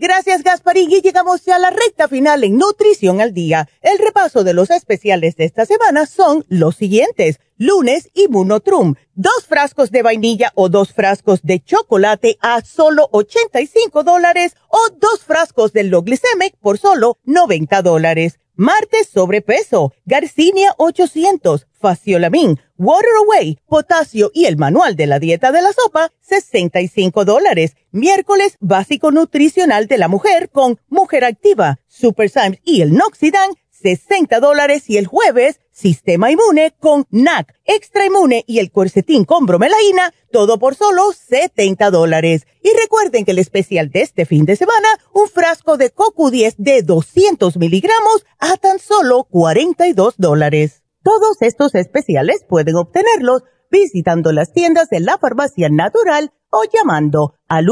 [0.00, 0.92] Gracias, Gasparín.
[0.92, 3.68] Y llegamos ya a la recta final en Nutrición al Día.
[3.80, 7.40] El repaso de los especiales de esta semana son los siguientes.
[7.56, 8.94] Lunes, Immunotrum.
[9.16, 15.24] Dos frascos de vainilla o dos frascos de chocolate a solo 85 dólares o dos
[15.24, 18.38] frascos de Loglicemic por solo 90 dólares.
[18.60, 25.62] Martes sobrepeso, Garcinia 800, Faciolamin, Water Away, potasio y el manual de la dieta de
[25.62, 27.76] la sopa, 65 dólares.
[27.92, 34.40] Miércoles básico nutricional de la mujer con Mujer Activa, Super Symes y el Noxidan, 60
[34.40, 40.12] dólares y el jueves Sistema Inmune con NAC, Extra Inmune y el Cuercetín con bromelaína,
[40.32, 42.48] todo por solo 70 dólares.
[42.64, 46.82] Y recuerden que el especial de este fin de semana, un frasco de CoQ10 de
[46.82, 50.82] 200 miligramos a tan solo 42 dólares.
[51.04, 57.66] Todos estos especiales pueden obtenerlos visitando las tiendas de la farmacia natural o llamando al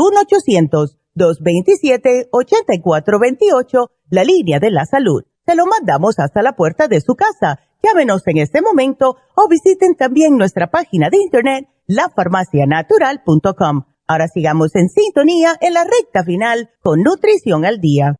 [1.17, 7.61] 1-800-227-8428, la línea de la salud se lo mandamos hasta la puerta de su casa.
[7.83, 13.85] Llámenos en este momento o visiten también nuestra página de internet lafarmacianatural.com.
[14.09, 18.17] Ahora sigamos en sintonía en la recta final con Nutrición al Día.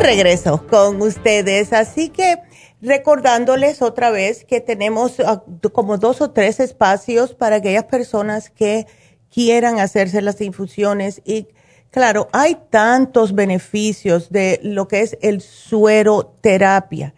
[0.00, 1.72] Regreso con ustedes.
[1.72, 2.38] Así que
[2.80, 5.42] recordándoles otra vez que tenemos ah,
[5.72, 8.86] como dos o tres espacios para aquellas personas que
[9.32, 11.48] quieran hacerse las infusiones y
[11.90, 17.14] claro, hay tantos beneficios de lo que es el suero terapia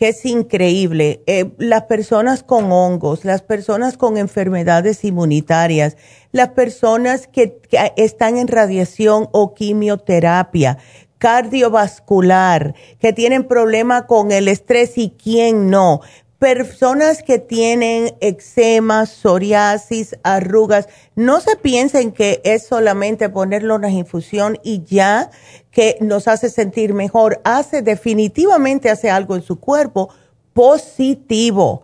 [0.00, 1.22] que es increíble.
[1.26, 5.98] Eh, las personas con hongos, las personas con enfermedades inmunitarias,
[6.32, 7.60] las personas que
[7.96, 10.78] están en radiación o quimioterapia,
[11.20, 16.00] cardiovascular, que tienen problema con el estrés y quién no.
[16.38, 23.90] Personas que tienen eczema, psoriasis, arrugas, no se piensen que es solamente ponerlo en una
[23.90, 25.30] infusión y ya
[25.70, 27.42] que nos hace sentir mejor.
[27.44, 30.08] Hace definitivamente hace algo en su cuerpo
[30.54, 31.82] positivo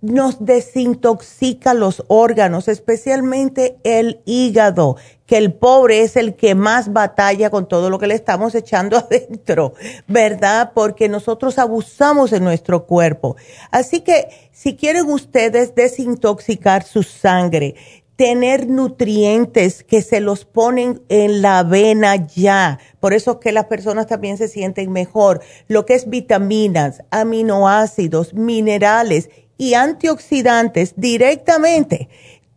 [0.00, 4.96] nos desintoxica los órganos, especialmente el hígado,
[5.26, 8.96] que el pobre es el que más batalla con todo lo que le estamos echando
[9.10, 9.74] adentro,
[10.06, 10.72] ¿verdad?
[10.74, 13.36] Porque nosotros abusamos de nuestro cuerpo.
[13.70, 17.74] Así que si quieren ustedes desintoxicar su sangre,
[18.18, 22.80] tener nutrientes que se los ponen en la avena ya.
[23.00, 25.40] Por eso que las personas también se sienten mejor.
[25.66, 32.08] Lo que es vitaminas, aminoácidos, minerales y antioxidantes directamente.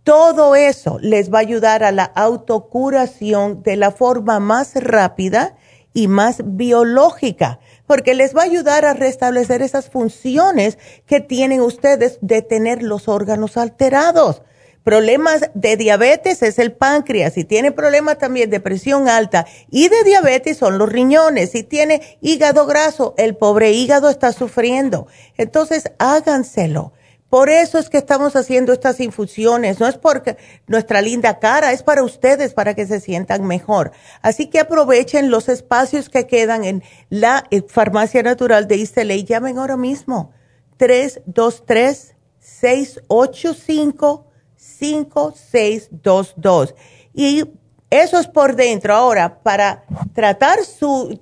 [0.03, 5.55] Todo eso les va a ayudar a la autocuración de la forma más rápida
[5.93, 12.17] y más biológica, porque les va a ayudar a restablecer esas funciones que tienen ustedes
[12.21, 14.41] de tener los órganos alterados.
[14.83, 17.33] Problemas de diabetes es el páncreas.
[17.33, 21.51] Si tiene problemas también de presión alta y de diabetes son los riñones.
[21.51, 25.07] Si tiene hígado graso, el pobre hígado está sufriendo.
[25.37, 26.93] Entonces, háganselo.
[27.29, 29.79] Por eso es que estamos haciendo estas infusiones.
[29.79, 30.35] No es porque
[30.65, 33.91] nuestra linda cara, es para ustedes, para que se sientan mejor.
[34.23, 39.23] Así que aprovechen los espacios que quedan en la eh, Farmacia Natural de Isla y
[39.25, 40.33] llamen ahora mismo.
[40.77, 44.30] 323 685
[44.61, 46.75] 5622.
[47.13, 47.45] Y
[47.89, 48.93] eso es por dentro.
[48.93, 49.83] Ahora, para
[50.13, 51.19] tratar su,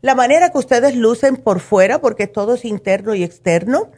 [0.00, 3.90] la manera que ustedes lucen por fuera, porque todo es interno y externo,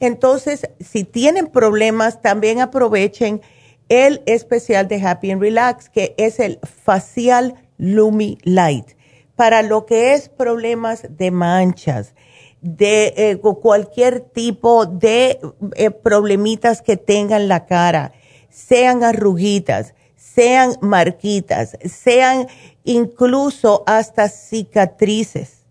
[0.00, 3.42] entonces, si tienen problemas, también aprovechen
[3.88, 8.90] el especial de Happy and Relax, que es el facial Lumi Light,
[9.34, 12.14] para lo que es problemas de manchas,
[12.60, 15.40] de eh, cualquier tipo de
[15.74, 18.12] eh, problemitas que tengan la cara
[18.48, 22.48] sean arruguitas, sean marquitas, sean
[22.84, 25.64] incluso hasta cicatrices.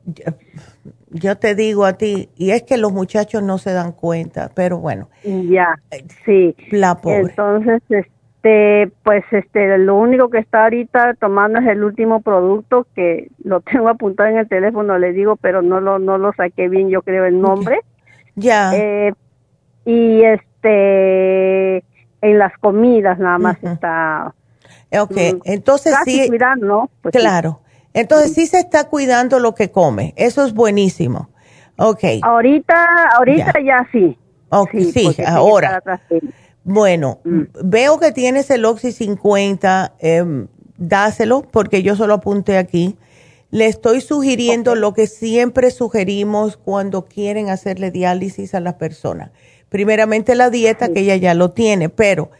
[1.11, 4.79] yo te digo a ti, y es que los muchachos no se dan cuenta, pero
[4.79, 5.11] bueno.
[5.23, 5.79] Ya,
[6.25, 6.57] sí.
[6.71, 7.21] La pobre.
[7.29, 8.07] Entonces,
[8.45, 13.61] este, pues este, lo único que está ahorita tomando es el último producto que lo
[13.73, 17.03] tengo apuntado en el teléfono, le digo, pero no lo, no lo saqué bien, yo
[17.03, 17.81] creo, el nombre.
[18.37, 18.73] Ya.
[18.75, 19.13] Eh,
[19.87, 21.85] y este
[22.21, 24.33] en las comidas nada más está
[24.99, 26.89] ok mm, entonces sí ¿no?
[27.03, 27.61] Pues claro.
[27.93, 31.29] Entonces sí se está cuidando lo que come eso es buenísimo.
[31.77, 32.03] Ok.
[32.23, 34.17] Ahorita ahorita ya, sí.
[34.49, 35.83] Ok sí, ahora
[36.65, 37.43] bueno mm.
[37.63, 42.97] veo que tienes el Oxy 50 em, dáselo porque yo solo apunté aquí.
[43.51, 49.31] Le estoy sugiriendo lo que siempre sugerimos cuando quieren hacerle diálisis a las personas.
[49.69, 52.31] Primeramente la dieta, que ella ya lo tiene, pero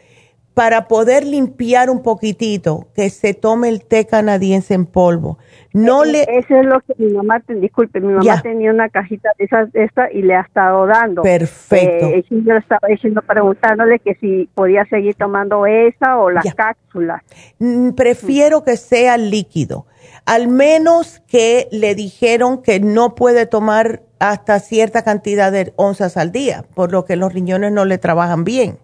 [0.55, 5.37] para poder limpiar un poquitito, que se tome el té canadiense en polvo.
[5.73, 6.21] No le...
[6.21, 10.09] Eso es lo que mi mamá, disculpe, mi mamá tenía una cajita de esas esta
[10.09, 11.23] y le ha estado dando.
[11.23, 12.07] Perfecto.
[12.07, 17.21] Eh, yo estaba diciendo, preguntándole que si podía seguir tomando esa o la cápsula.
[17.59, 19.85] Mm, prefiero que sea líquido.
[20.25, 26.31] Al menos que le dijeron que no puede tomar hasta cierta cantidad de onzas al
[26.31, 28.79] día, por lo que los riñones no le trabajan bien.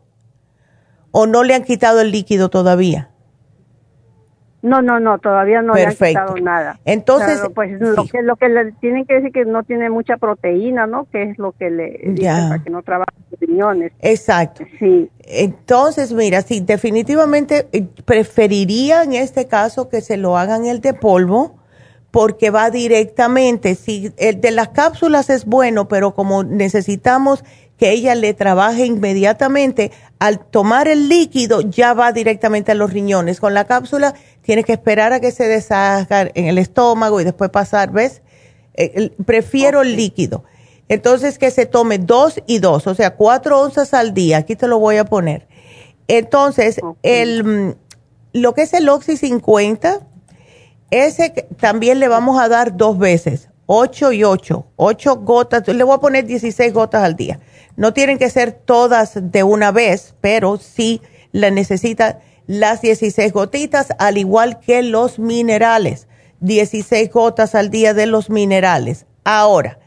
[1.11, 3.11] ¿O no le han quitado el líquido todavía?
[4.63, 6.79] No, no, no, todavía no le han quitado nada.
[6.85, 10.85] Entonces, pues lo, que, lo que le tienen que decir que no tiene mucha proteína,
[10.85, 11.05] ¿no?
[11.11, 13.91] Que es lo que le dicen para que no trabaje los riñones.
[14.01, 14.63] Exacto.
[14.77, 15.09] Sí.
[15.25, 20.93] Entonces, mira, sí, definitivamente eh, preferiría en este caso que se lo hagan el de
[20.93, 21.59] polvo
[22.11, 27.43] porque va directamente, si el de las cápsulas es bueno, pero como necesitamos
[27.81, 33.39] que ella le trabaje inmediatamente, al tomar el líquido ya va directamente a los riñones.
[33.39, 34.13] Con la cápsula
[34.43, 38.21] tiene que esperar a que se deshaga en el estómago y después pasar, ¿ves?
[38.75, 40.43] Eh, prefiero el líquido.
[40.89, 44.37] Entonces que se tome dos y dos, o sea, cuatro onzas al día.
[44.37, 45.47] Aquí te lo voy a poner.
[46.07, 47.75] Entonces, el, mm,
[48.33, 50.01] lo que es el Oxy 50,
[50.91, 55.95] ese también le vamos a dar dos veces, 8 y 8, 8 gotas, le voy
[55.95, 57.39] a poner 16 gotas al día.
[57.81, 61.01] No tienen que ser todas de una vez, pero sí
[61.31, 66.07] la necesita las 16 gotitas, al igual que los minerales,
[66.41, 69.07] 16 gotas al día de los minerales.
[69.23, 69.79] Ahora,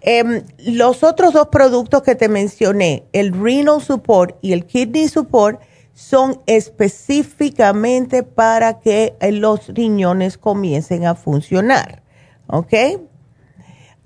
[0.00, 5.60] em, los otros dos productos que te mencioné, el Renal Support y el Kidney Support,
[5.94, 12.02] son específicamente para que eh, los riñones comiencen a funcionar.
[12.48, 12.74] ¿Ok?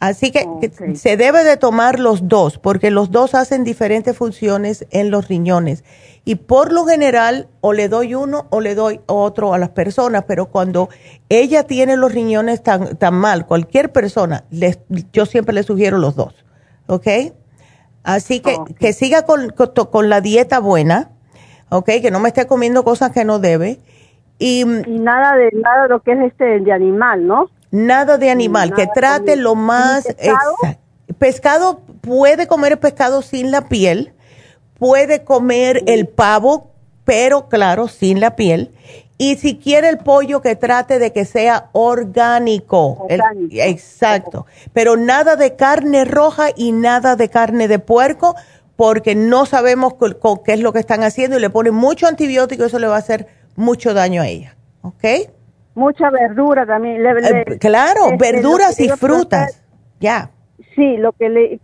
[0.06, 0.46] Así que
[0.94, 5.84] se debe de tomar los dos, porque los dos hacen diferentes funciones en los riñones.
[6.24, 10.24] Y por lo general, o le doy uno o le doy otro a las personas,
[10.26, 10.88] pero cuando
[11.28, 14.44] ella tiene los riñones tan, tan mal, cualquier persona,
[15.12, 16.34] yo siempre le sugiero los dos.
[16.86, 17.06] ¿Ok?
[18.02, 21.10] Así que que siga con, con la dieta buena
[21.74, 21.86] ¿ok?
[22.00, 23.78] Que no me esté comiendo cosas que no debe.
[24.38, 27.50] Y, nada de nada de lo que es este de animal, ¿no?
[27.74, 30.56] Nada de animal, que trate lo más pescado?
[31.18, 34.12] pescado puede comer pescado sin la piel,
[34.78, 36.70] puede comer el pavo,
[37.04, 38.70] pero claro, sin la piel.
[39.18, 43.08] Y si quiere el pollo, que trate de que sea orgánico.
[43.50, 44.46] exacto.
[44.72, 48.36] Pero nada de carne roja y nada de carne de puerco,
[48.76, 49.94] porque no sabemos
[50.44, 53.00] qué es lo que están haciendo y le ponen mucho antibiótico eso le va a
[53.00, 53.26] hacer
[53.56, 54.54] mucho daño a ella.
[54.82, 55.04] ¿Ok?
[55.74, 57.04] Mucha verdura también.
[57.04, 59.60] Eh, claro, este, verduras y frutas.
[60.00, 60.30] Ya.
[60.74, 61.60] Sí, lo que le,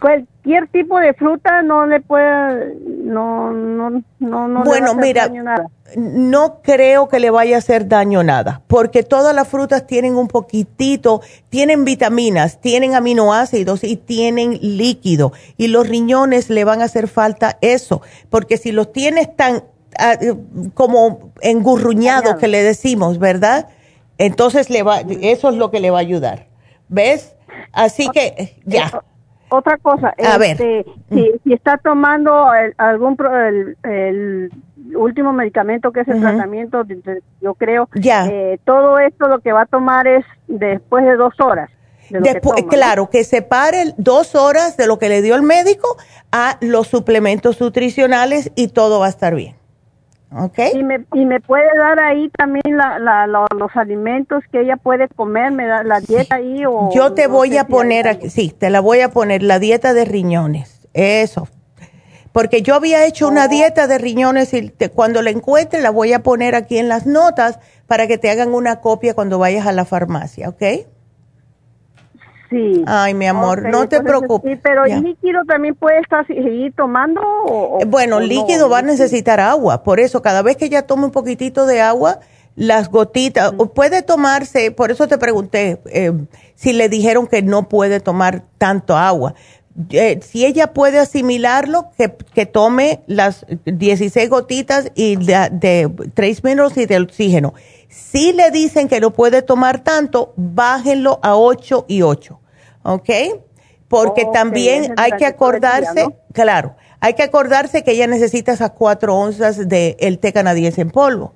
[0.00, 2.74] cualquier tipo de fruta no le puede,
[3.04, 5.66] no, no, no, no bueno, le mira, nada.
[5.96, 10.26] no creo que le vaya a hacer daño nada, porque todas las frutas tienen un
[10.26, 17.06] poquitito, tienen vitaminas, tienen aminoácidos y tienen líquido, y los riñones le van a hacer
[17.06, 19.62] falta eso, porque si los tienes tan
[20.74, 23.68] como engurruñados que le decimos, ¿verdad?
[24.18, 26.46] Entonces le va, eso es lo que le va a ayudar,
[26.88, 27.36] ¿ves?
[27.72, 29.02] Así que ya.
[29.48, 32.46] Otra cosa, este, Si, está tomando
[32.78, 33.16] algún
[33.82, 34.50] el,
[34.94, 36.84] último medicamento que es el tratamiento,
[37.40, 38.26] yo creo, ya.
[38.26, 41.70] Eh, todo esto lo que va a tomar es después de dos horas.
[42.10, 45.96] Después, claro, que separe dos horas de lo que le dio el médico
[46.32, 49.59] a los suplementos nutricionales y todo va a estar bien.
[50.32, 50.72] Okay.
[50.74, 55.50] Y me, y me puede dar ahí también la, los alimentos que ella puede comer,
[55.50, 56.90] me da la dieta ahí o...
[56.94, 60.04] Yo te voy a poner, aquí, sí, te la voy a poner, la dieta de
[60.04, 61.48] riñones, eso.
[62.32, 63.48] Porque yo había hecho una oh.
[63.48, 67.58] dieta de riñones y cuando la encuentre la voy a poner aquí en las notas
[67.88, 70.62] para que te hagan una copia cuando vayas a la farmacia, ¿ok?
[72.50, 72.82] Sí.
[72.86, 74.52] Ay, mi amor, no te preocupes.
[74.52, 77.20] Sí, pero el líquido también puede estar seguir tomando.
[77.22, 81.12] O, bueno, líquido va a necesitar agua, por eso cada vez que ella tome un
[81.12, 82.18] poquitito de agua,
[82.56, 86.12] las gotitas, puede tomarse, por eso te pregunté eh,
[86.56, 89.34] si le dijeron que no puede tomar tanto agua.
[89.90, 96.42] Eh, si ella puede asimilarlo, que, que, tome las 16 gotitas y de, de 3
[96.42, 97.54] minutos y de oxígeno.
[97.88, 102.39] Si le dicen que no puede tomar tanto, bájenlo a 8 y 8.
[102.82, 103.10] ¿Ok?
[103.88, 109.68] Porque también hay que acordarse, claro, hay que acordarse que ella necesita esas cuatro onzas
[109.68, 111.34] del el té canadiense en polvo.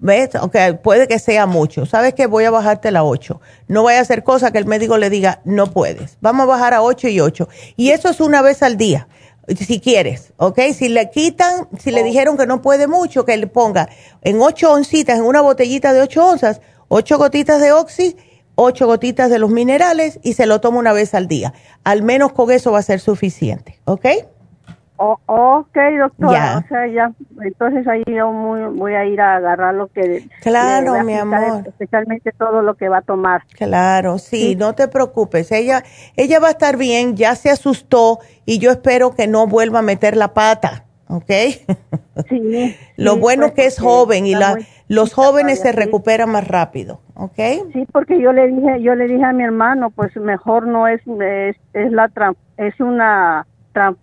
[0.00, 0.34] ¿Ves?
[0.34, 1.86] Ok, puede que sea mucho.
[1.86, 3.40] ¿Sabes que Voy a bajarte la 8.
[3.68, 6.18] No vaya a hacer cosa que el médico le diga, no puedes.
[6.20, 7.48] Vamos a bajar a 8 y 8.
[7.76, 9.08] Y eso es una vez al día,
[9.56, 10.60] si quieres, ¿ok?
[10.74, 13.88] Si le quitan, si le dijeron que no puede mucho, que le ponga
[14.22, 18.16] en 8 oncitas, en una botellita de 8 onzas, 8 gotitas de oxi
[18.54, 21.52] ocho gotitas de los minerales y se lo toma una vez al día.
[21.84, 24.06] Al menos con eso va a ser suficiente, ¿ok?
[24.96, 26.62] Oh, ok, doctora.
[26.64, 27.12] O sea, ya,
[27.42, 30.24] entonces ahí yo voy a ir a agarrar lo que...
[30.40, 31.64] Claro, mi amor.
[31.66, 33.42] Especialmente todo lo que va a tomar.
[33.54, 35.50] Claro, sí, no te preocupes.
[35.50, 35.82] Ella,
[36.16, 39.82] ella va a estar bien, ya se asustó y yo espero que no vuelva a
[39.82, 41.30] meter la pata, ¿ok?
[42.28, 42.76] Sí.
[42.96, 44.56] lo bueno pues, que es joven y la,
[44.88, 47.00] los jóvenes se recuperan más rápido.
[47.14, 47.38] ¿ok?
[47.72, 51.00] Sí, porque yo le dije, yo le dije a mi hermano, pues mejor no es,
[51.06, 52.10] es, es la
[52.56, 53.46] es una,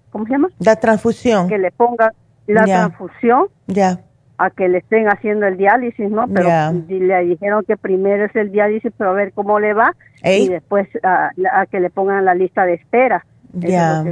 [0.10, 0.50] ¿cómo se llama?
[0.60, 1.48] La transfusión.
[1.48, 2.14] Que le ponga
[2.48, 3.48] la transfusión.
[3.68, 4.02] Ya.
[4.38, 6.28] A que le estén haciendo el diálisis, ¿no?
[6.28, 6.50] Pero
[6.88, 9.96] le dijeron que primero es el diálisis, pero a ver cómo le va.
[10.24, 11.32] Y después a,
[11.70, 13.24] que le pongan la lista de espera.
[13.54, 14.04] Ya.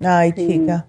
[0.00, 0.86] Ay, chica.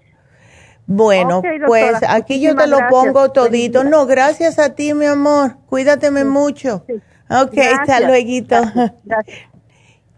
[0.92, 3.84] Bueno, pues aquí yo te lo pongo todito.
[3.84, 5.56] No, gracias a ti, mi amor.
[5.66, 6.84] Cuídateme mucho.
[7.30, 8.28] Ok, hasta luego.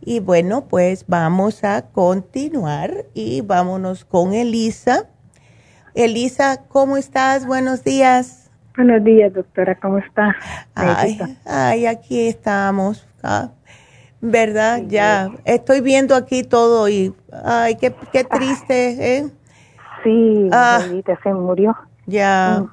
[0.05, 5.09] Y bueno, pues vamos a continuar y vámonos con Elisa.
[5.95, 7.47] Elisa, ¿cómo estás?
[7.47, 8.51] Buenos días.
[8.75, 10.35] Buenos días, doctora, ¿cómo está?
[10.75, 13.07] Ay, ay aquí estamos.
[13.23, 13.51] Ah,
[14.21, 14.83] ¿Verdad?
[14.89, 19.31] Ya, estoy viendo aquí todo y, ay, qué, qué triste, ¿eh?
[20.03, 20.81] Sí, ah,
[21.23, 21.77] se murió.
[22.07, 22.65] Ya.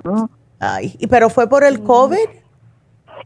[0.60, 2.18] Ay, ¿y pero fue por el COVID?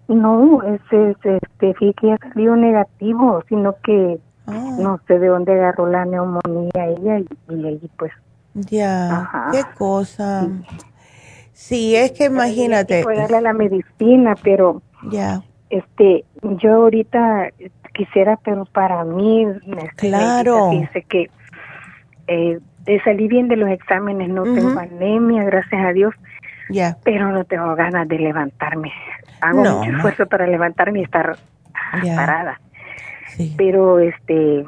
[0.07, 4.75] No, este, este, fíjate que ha salido negativo, sino que ah.
[4.79, 8.11] no sé de dónde agarró la neumonía ella y, y ahí pues.
[8.53, 10.47] Ya, qué cosa.
[11.53, 11.95] Sí.
[11.95, 13.03] es que imagínate.
[13.03, 14.81] Fue darle la medicina, pero.
[15.09, 15.41] Ya.
[15.69, 17.49] Este, yo ahorita
[17.93, 19.47] quisiera, pero para mí,
[19.95, 20.69] claro.
[20.69, 21.31] dice que
[22.27, 22.59] eh,
[23.03, 26.13] salí bien de los exámenes, no tengo anemia, gracias a Dios.
[26.69, 26.97] Ya.
[27.03, 28.91] Pero no tengo ganas de levantarme.
[29.41, 31.37] Hago mucho esfuerzo para levantarme y estar
[32.15, 32.59] parada.
[33.57, 34.65] Pero este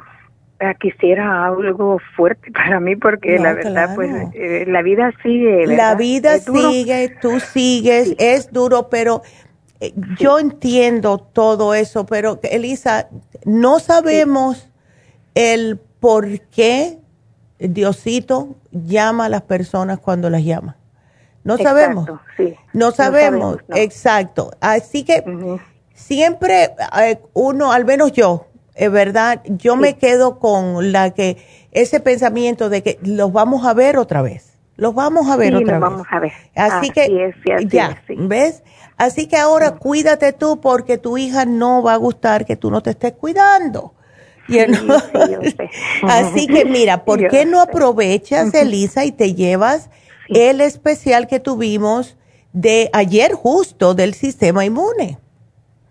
[0.60, 5.96] ah, quisiera algo fuerte para mí porque la verdad pues eh, la vida sigue la
[5.96, 9.22] vida sigue tú sigues es duro pero
[9.80, 13.10] eh, yo entiendo todo eso pero Elisa
[13.46, 14.72] no sabemos
[15.36, 17.00] el por qué
[17.60, 20.78] Diosito llama a las personas cuando las llama
[21.46, 22.10] no sabemos.
[22.74, 24.52] No sabemos, exacto.
[24.60, 25.24] Así que
[25.94, 31.38] siempre eh, uno, al menos yo, es verdad, yo me quedo con la que
[31.72, 34.58] ese pensamiento de que los vamos a ver otra vez.
[34.76, 36.34] Los vamos a ver otra los vamos a ver.
[36.56, 37.32] Así, que
[37.70, 38.64] ya, ¿ves?
[38.98, 42.82] Así que ahora cuídate tú porque tu hija no va a gustar que tú no
[42.82, 43.94] te estés cuidando.
[46.04, 49.90] Así que mira, ¿por qué no aprovechas, Elisa, y te llevas
[50.30, 52.18] el especial que tuvimos
[52.56, 55.20] de ayer justo del sistema inmune.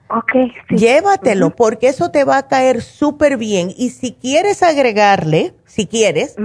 [0.09, 0.33] Ok.
[0.71, 3.71] Llévatelo porque eso te va a caer súper bien.
[3.77, 6.37] Y si quieres agregarle, si quieres,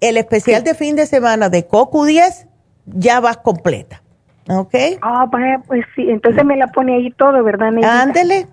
[0.00, 2.46] el especial de fin de semana de CoQ10,
[2.86, 4.02] ya vas completa.
[4.48, 4.74] ¿Ok?
[5.02, 5.28] Ah,
[5.66, 6.08] pues sí.
[6.08, 7.72] Entonces me la pone ahí todo, ¿verdad?
[7.82, 8.46] Ándele.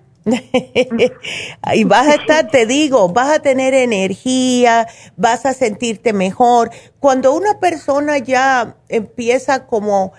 [1.74, 4.86] Y vas a estar, te digo, vas a tener energía,
[5.16, 6.70] vas a sentirte mejor.
[6.98, 10.12] Cuando una persona ya empieza como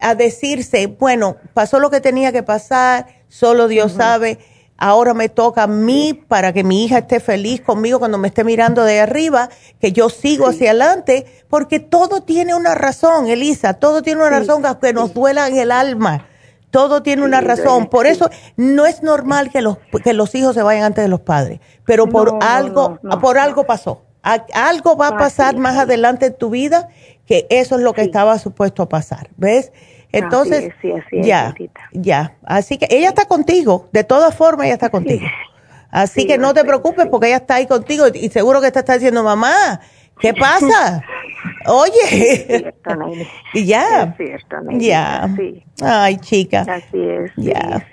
[0.00, 4.38] a decirse, bueno, pasó lo que tenía que pasar, solo Dios sabe,
[4.78, 8.44] ahora me toca a mí para que mi hija esté feliz conmigo cuando me esté
[8.44, 14.02] mirando de arriba, que yo sigo hacia adelante, porque todo tiene una razón, Elisa, todo
[14.02, 16.29] tiene una razón que nos duela en el alma.
[16.70, 17.88] Todo tiene una razón.
[17.88, 21.20] Por eso no es normal que los, que los hijos se vayan antes de los
[21.20, 21.60] padres.
[21.84, 24.04] Pero por algo, por algo pasó.
[24.22, 26.88] algo va a pasar más adelante en tu vida
[27.26, 29.30] que eso es lo que estaba supuesto a pasar.
[29.36, 29.72] ¿Ves?
[30.12, 30.72] Entonces,
[31.12, 31.54] ya,
[31.92, 32.36] ya.
[32.44, 33.88] Así que ella está contigo.
[33.92, 35.26] De todas formas, ella está contigo.
[35.90, 38.94] Así que no te preocupes porque ella está ahí contigo y seguro que te está
[38.94, 39.80] diciendo, mamá,
[40.20, 41.02] ¿qué pasa?
[41.66, 42.74] Oye.
[43.54, 44.16] y ya.
[44.78, 45.28] ya.
[45.82, 46.66] Ay, chica.
[46.68, 47.32] Así es.
[47.36, 47.86] Ya.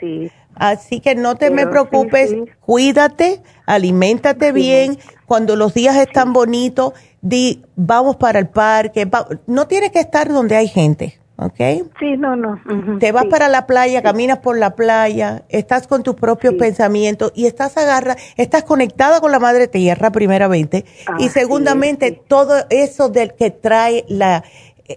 [0.56, 4.98] Así que no te me preocupes, cuídate, aliméntate bien.
[5.28, 9.07] Cuando los días están bonitos, di, vamos para el parque.
[9.45, 11.19] no tienes que estar donde hay gente.
[11.38, 11.57] ¿Ok?
[11.99, 12.59] Sí, no, no.
[12.99, 17.45] Te vas para la playa, caminas por la playa, estás con tus propios pensamientos y
[17.45, 20.85] estás agarra, estás conectada con la madre tierra, primeramente,
[21.19, 24.43] y segundamente todo eso del que trae la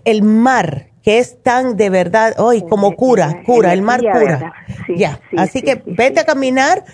[0.04, 4.52] el mar que es tan de verdad, hoy como cura, cura, el mar cura.
[4.94, 6.84] ya, así que vete a caminar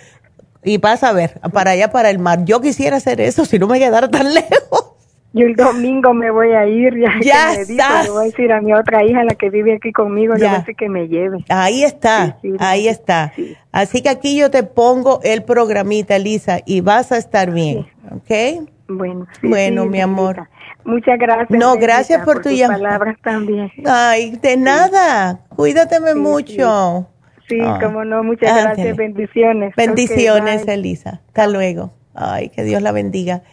[0.63, 2.45] y vas a ver para allá para el mar.
[2.45, 4.96] Yo quisiera hacer eso si no me quedara tan lejos.
[5.33, 8.61] Yo el domingo me voy a ir, ya, ya que me voy a decir a
[8.61, 11.43] mi otra hija, la que vive aquí conmigo, ya sé que me lleve.
[11.49, 13.33] Ahí está, ahí está.
[13.71, 18.67] Así que aquí yo te pongo el programita, Lisa, y vas a estar bien, ¿ok?
[18.87, 20.47] Bueno, bueno, mi amor.
[20.85, 21.49] Muchas gracias.
[21.49, 22.79] No, gracias por, tu llamada.
[22.79, 23.69] palabras también.
[23.85, 25.41] Ay, de nada.
[25.49, 27.07] Cuídateme mucho.
[27.49, 28.23] Sí, como cómo no.
[28.23, 28.95] Muchas gracias.
[28.95, 29.73] Bendiciones.
[29.75, 31.21] Bendiciones, Elisa.
[31.27, 31.91] Hasta luego.
[32.15, 33.43] Ay, que Dios la bendiga.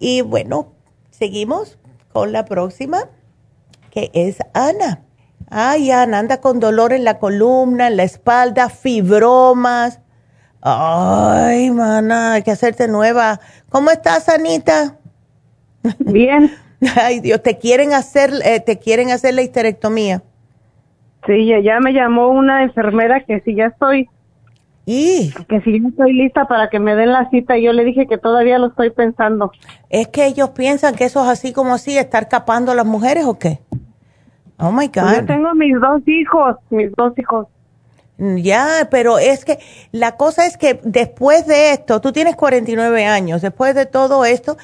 [0.00, 0.72] Y bueno,
[1.18, 1.78] Seguimos
[2.12, 3.08] con la próxima,
[3.90, 5.00] que es Ana.
[5.48, 10.02] Ay, Ana, anda con dolor en la columna, en la espalda, fibromas.
[10.60, 13.40] Ay, mana, hay que hacerte nueva.
[13.70, 14.98] ¿Cómo estás, Anita?
[16.00, 16.54] Bien.
[17.00, 20.22] Ay, Dios, te quieren hacer, eh, te quieren hacer la histerectomía.
[21.26, 24.10] Sí, ya me llamó una enfermera que si ya estoy
[24.88, 28.06] y que si yo estoy lista para que me den la cita, yo le dije
[28.06, 29.50] que todavía lo estoy pensando.
[29.90, 33.24] Es que ellos piensan que eso es así como así, estar capando a las mujeres
[33.24, 33.58] o qué?
[34.58, 35.12] Oh my God.
[35.16, 37.48] Yo tengo mis dos hijos, mis dos hijos.
[38.18, 39.58] Ya, pero es que
[39.90, 44.56] la cosa es que después de esto, tú tienes 49 años, después de todo esto,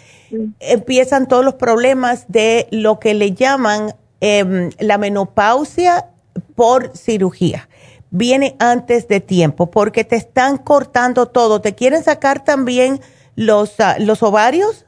[0.61, 6.07] empiezan todos los problemas de lo que le llaman em, la menopausia
[6.55, 7.69] por cirugía
[8.13, 11.61] viene antes de tiempo porque te están cortando todo.
[11.61, 13.01] ¿Te quieren sacar también
[13.35, 14.87] los, ah, los ovarios?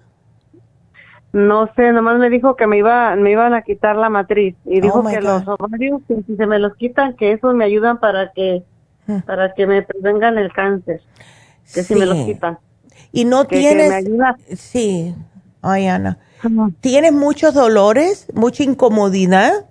[1.32, 4.80] No sé, nomás me dijo que me iba me iban a quitar la matriz y
[4.80, 8.30] dijo oh que los ovarios si se me los quitan que esos me ayudan para
[8.30, 8.62] que
[9.08, 9.22] hmm.
[9.22, 11.00] para que me prevengan el cáncer.
[11.74, 12.58] Que si me los quitan.
[13.10, 14.06] Y no tienes
[14.54, 15.14] Sí.
[15.62, 16.18] Ay, Ana.
[16.80, 19.64] ¿Tienes muchos dolores, mucha incomodidad?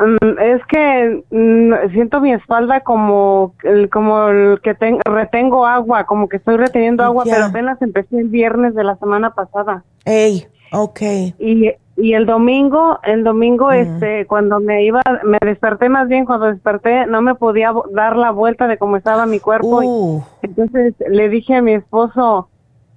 [0.00, 4.74] Mm, es que mm, siento mi espalda como el, como el que
[5.04, 9.34] retengo agua, como que estoy reteniendo agua, pero apenas empecé el viernes de la semana
[9.34, 9.84] pasada.
[10.06, 11.34] Ey, okay.
[11.38, 16.46] Y, y el domingo, el domingo, este, cuando me iba, me desperté más bien, cuando
[16.46, 19.82] desperté, no me podía dar la vuelta de cómo estaba mi cuerpo.
[19.82, 20.22] Uh.
[20.40, 22.48] entonces le dije a mi esposo,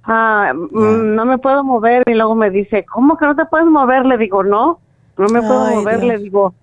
[0.05, 3.67] ah, mm, no me puedo mover, y luego me dice, ¿cómo que no te puedes
[3.67, 4.05] mover?
[4.05, 4.79] Le digo, no,
[5.17, 6.53] no me puedo mover, le digo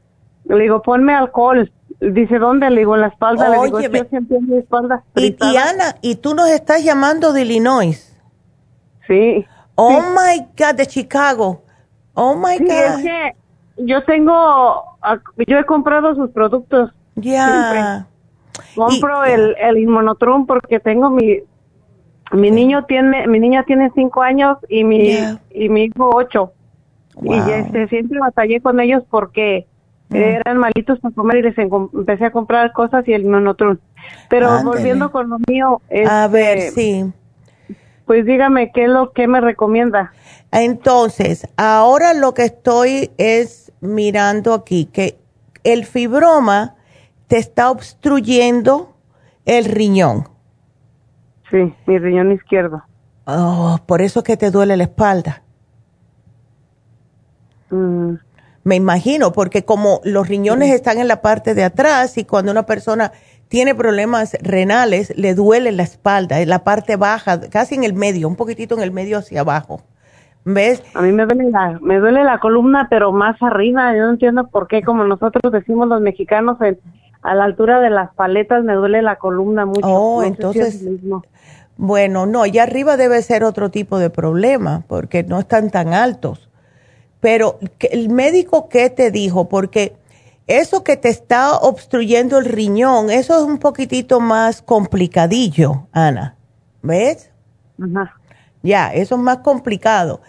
[0.54, 1.70] le digo, ponme alcohol.
[2.00, 2.70] Dice, ¿dónde?
[2.70, 3.48] Le digo, en la espalda.
[3.48, 5.04] le digo, yo siempre mi espalda.
[5.16, 8.18] Y, Ana, ¿y tú nos estás llamando de Illinois?
[9.06, 9.44] Sí.
[9.74, 11.62] Oh my God, de Chicago.
[12.14, 12.70] Oh my God.
[12.70, 13.32] Es que
[13.78, 14.98] yo tengo,
[15.46, 16.90] yo he comprado sus productos.
[17.16, 18.06] Ya.
[18.74, 21.38] Compro el, el inmunotrum porque tengo mi,
[22.32, 25.18] mi niño tiene, mi niña tiene cinco años y mi,
[25.50, 26.52] y mi hijo ocho.
[27.22, 29.66] Y este, siempre batallé con ellos porque
[30.10, 33.80] eran malitos para comer y les empecé a comprar cosas y el monotron.
[34.28, 35.80] Pero volviendo con lo mío.
[36.08, 37.12] a ver, sí.
[38.06, 40.12] Pues dígame, ¿qué es lo que me recomienda?
[40.50, 45.18] Entonces, ahora lo que estoy es mirando aquí, que
[45.62, 46.74] el fibroma
[47.28, 48.96] te está obstruyendo
[49.44, 50.28] el riñón.
[51.50, 52.82] Sí, mi riñón izquierdo.
[53.26, 55.42] Oh, por eso que te duele la espalda.
[57.70, 58.14] Mm.
[58.62, 62.66] Me imagino, porque como los riñones están en la parte de atrás y cuando una
[62.66, 63.12] persona
[63.48, 68.28] tiene problemas renales, le duele la espalda, en la parte baja, casi en el medio,
[68.28, 69.80] un poquitito en el medio hacia abajo.
[70.44, 70.82] ¿Ves?
[70.94, 73.94] A mí me duele la, me duele la columna, pero más arriba.
[73.94, 76.58] Yo no entiendo por qué, como nosotros decimos los mexicanos,
[77.22, 79.86] a la altura de las paletas me duele la columna mucho.
[79.86, 80.82] Oh, entonces.
[81.76, 86.49] bueno, no, allá arriba debe ser otro tipo de problema, porque no están tan altos.
[87.20, 89.48] Pero, ¿el médico qué te dijo?
[89.48, 89.94] Porque
[90.46, 96.36] eso que te está obstruyendo el riñón, eso es un poquitito más complicadillo, Ana.
[96.82, 97.30] ¿Ves?
[97.80, 98.14] Ajá.
[98.62, 100.20] Ya, eso es más complicado.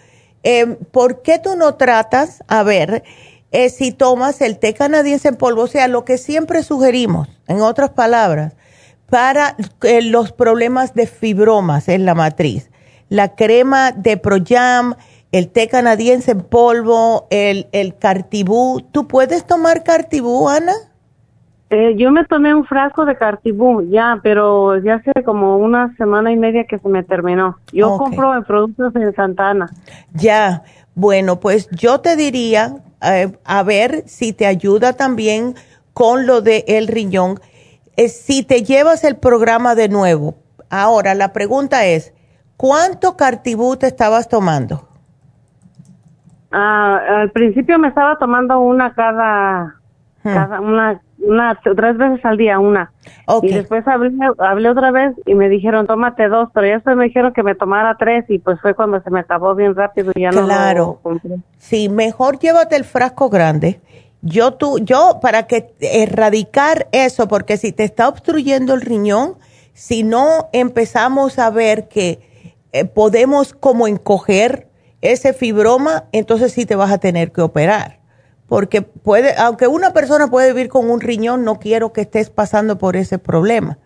[0.42, 3.04] Em, ¿Por qué tú no tratas, a ver,
[3.52, 7.60] eh, si tomas el té canadiense en polvo, o sea, lo que siempre sugerimos, en
[7.60, 8.54] otras palabras,
[9.08, 12.70] para eh, los problemas de fibromas en la matriz?
[13.08, 14.94] La crema de Projam,
[15.32, 18.82] el té canadiense en polvo, el, el cartibú.
[18.92, 20.74] ¿Tú puedes tomar cartibú, Ana?
[21.70, 26.30] Eh, yo me tomé un frasco de Cartibú, ya, pero ya hace como una semana
[26.30, 27.56] y media que se me terminó.
[27.72, 29.70] Yo compro en productos en Santana.
[30.12, 30.64] Ya,
[30.94, 35.54] bueno, pues yo te diría, eh, a ver si te ayuda también
[35.94, 37.40] con lo de el riñón,
[37.96, 40.34] eh, si te llevas el programa de nuevo.
[40.68, 42.12] Ahora, la pregunta es,
[42.58, 44.91] ¿cuánto Cartibú te estabas tomando?
[46.52, 49.76] Ah, al principio me estaba tomando una cada,
[50.22, 50.34] hmm.
[50.34, 52.92] cada una una, tres veces al día, una.
[53.42, 57.04] Y después hablé, hablé otra vez y me dijeron, tómate dos, pero ya después me
[57.04, 60.22] dijeron que me tomara tres y pues fue cuando se me acabó bien rápido y
[60.22, 61.00] ya claro.
[61.04, 63.80] no lo Sí, mejor llévate el frasco grande.
[64.20, 69.34] Yo, tú, yo, para que erradicar eso, porque si te está obstruyendo el riñón,
[69.72, 72.20] si no empezamos a ver que
[72.72, 74.68] eh, podemos como encoger
[75.02, 78.02] ese fibroma, entonces sí te vas a tener que operar
[78.52, 82.76] porque puede, aunque una persona puede vivir con un riñón, no quiero que estés pasando
[82.76, 83.78] por ese problema.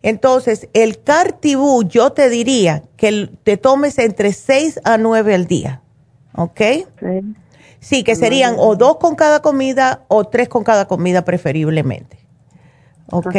[0.00, 5.82] Entonces, el cartibú, yo te diría que te tomes entre 6 a 9 al día,
[6.34, 6.60] ¿ok?
[6.60, 7.34] Sí.
[7.78, 12.16] Sí, que serían o dos con cada comida o tres con cada comida preferiblemente.
[13.12, 13.36] ¿Ok?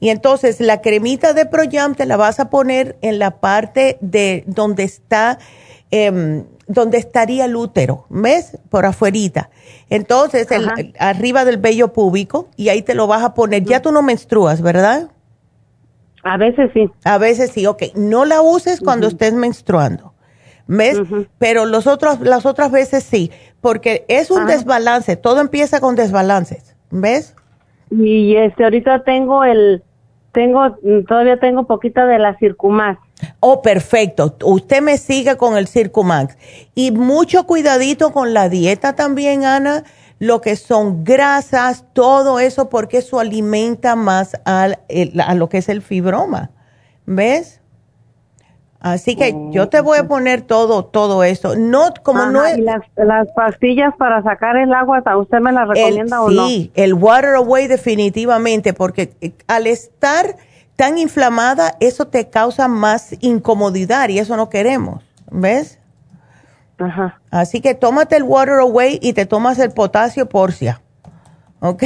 [0.00, 4.44] Y entonces la cremita de Proyam te la vas a poner en la parte de
[4.46, 5.38] donde está
[5.90, 8.58] eh, donde estaría el útero, ¿ves?
[8.68, 9.50] Por afuerita.
[9.88, 10.46] Entonces,
[10.98, 13.64] arriba del vello púbico, y ahí te lo vas a poner.
[13.64, 15.10] Ya tú no menstruas, ¿verdad?
[16.22, 16.88] A veces sí.
[17.04, 17.82] A veces sí, ok.
[17.94, 20.14] No la uses cuando estés menstruando,
[20.66, 21.00] ¿ves?
[21.38, 26.76] Pero los otros, las otras veces sí, porque es un desbalance, todo empieza con desbalances,
[26.90, 27.34] ¿ves?
[27.90, 29.82] Y este, ahorita tengo el,
[30.32, 30.76] tengo,
[31.08, 32.98] todavía tengo poquita de la circumás.
[33.40, 34.36] Oh, perfecto.
[34.44, 36.36] Usted me sigue con el Circumax.
[36.74, 39.84] Y mucho cuidadito con la dieta también, Ana,
[40.18, 44.68] lo que son grasas, todo eso, porque eso alimenta más a
[45.34, 46.50] lo que es el fibroma.
[47.06, 47.60] ¿Ves?
[48.80, 51.54] Así que yo te voy a poner todo, todo eso.
[51.54, 52.58] No, como no es.
[52.58, 56.46] las, pastillas para sacar el agua, ¿usted me las recomienda o no?
[56.46, 60.34] Sí, el Water Away definitivamente, porque eh, al estar
[60.80, 65.78] tan inflamada, eso te causa más incomodidad y eso no queremos, ¿ves?
[66.78, 67.20] Ajá.
[67.30, 70.80] Así que tómate el water away y te tomas el potasio porcia.
[71.60, 71.82] ¿Ok?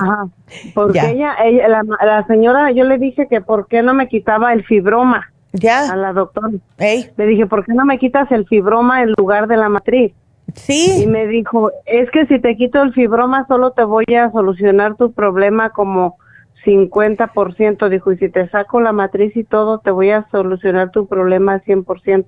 [0.00, 0.28] Ajá.
[0.74, 1.66] Porque ella, ella
[2.00, 5.32] la, señora, yo le dije que por qué no me quitaba el fibroma.
[5.52, 5.90] Ya.
[5.92, 6.50] A la doctora.
[6.78, 10.12] Le dije, ¿por qué no me quitas el fibroma en lugar de la matriz?
[10.54, 11.02] Sí.
[11.02, 14.94] Y me dijo, es que si te quito el fibroma solo te voy a solucionar
[14.94, 16.18] tu problema como
[16.64, 21.06] 50%, dijo, y si te saco la matriz y todo, te voy a solucionar tu
[21.06, 22.26] problema al 100%.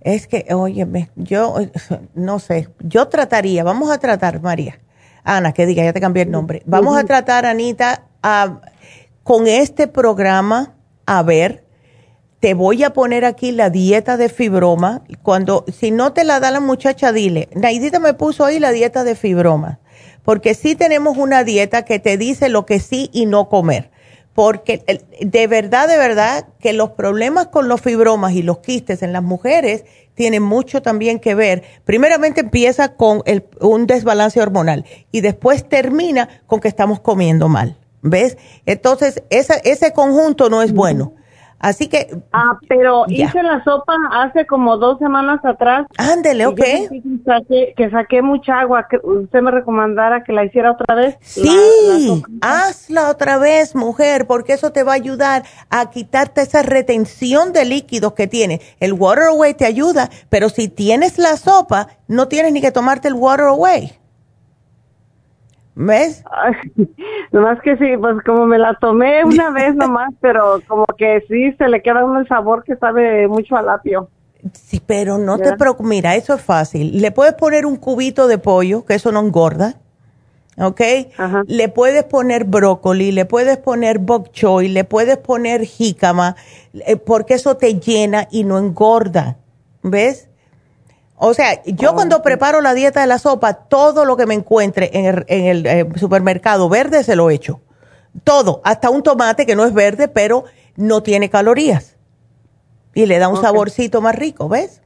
[0.00, 1.54] Es que, óyeme, yo
[2.14, 4.78] no sé, yo trataría, vamos a tratar, María,
[5.24, 8.60] Ana, que diga, ya te cambié el nombre, vamos a tratar, Anita, a,
[9.22, 10.74] con este programa,
[11.06, 11.64] a ver,
[12.40, 16.50] te voy a poner aquí la dieta de fibroma, cuando, si no te la da
[16.50, 19.80] la muchacha, dile, Naidita me puso ahí la dieta de fibroma
[20.26, 23.92] porque sí tenemos una dieta que te dice lo que sí y no comer.
[24.34, 24.84] Porque
[25.20, 29.22] de verdad, de verdad, que los problemas con los fibromas y los quistes en las
[29.22, 29.84] mujeres
[30.14, 31.62] tienen mucho también que ver.
[31.84, 33.22] Primeramente empieza con
[33.60, 37.78] un desbalance hormonal y después termina con que estamos comiendo mal.
[38.02, 38.36] ¿Ves?
[38.66, 41.14] Entonces, ese conjunto no es bueno.
[41.58, 42.08] Así que.
[42.32, 45.86] Ah, pero hice la sopa hace como dos semanas atrás.
[45.96, 46.60] Ándele, ok.
[47.76, 48.86] Que saqué, mucha agua.
[48.88, 51.16] Que ¿Usted me recomendara que la hiciera otra vez?
[51.20, 57.52] Sí, hazla otra vez, mujer, porque eso te va a ayudar a quitarte esa retención
[57.52, 58.60] de líquidos que tiene.
[58.80, 63.08] El water away te ayuda, pero si tienes la sopa, no tienes ni que tomarte
[63.08, 63.92] el water away.
[65.76, 66.24] ¿Ves?
[67.32, 71.52] nomás que sí, pues como me la tomé una vez nomás, pero como que sí
[71.52, 74.08] se le queda el sabor que sabe mucho al apio.
[74.52, 77.00] Sí, pero no te preocupes, mira, eso es fácil.
[77.00, 79.74] Le puedes poner un cubito de pollo, que eso no engorda,
[80.56, 80.80] ¿ok?
[81.46, 86.36] Le puedes poner brócoli, le puedes poner bok choy, le puedes poner jícama,
[86.74, 89.36] eh, porque eso te llena y no engorda,
[89.82, 90.28] ¿ves?
[91.18, 94.90] O sea, yo cuando preparo la dieta de la sopa, todo lo que me encuentre
[94.92, 97.60] en el, en el eh, supermercado verde se lo echo.
[98.24, 100.44] Todo, hasta un tomate que no es verde, pero
[100.76, 101.96] no tiene calorías.
[102.94, 104.82] Y le da un saborcito más rico, ¿ves?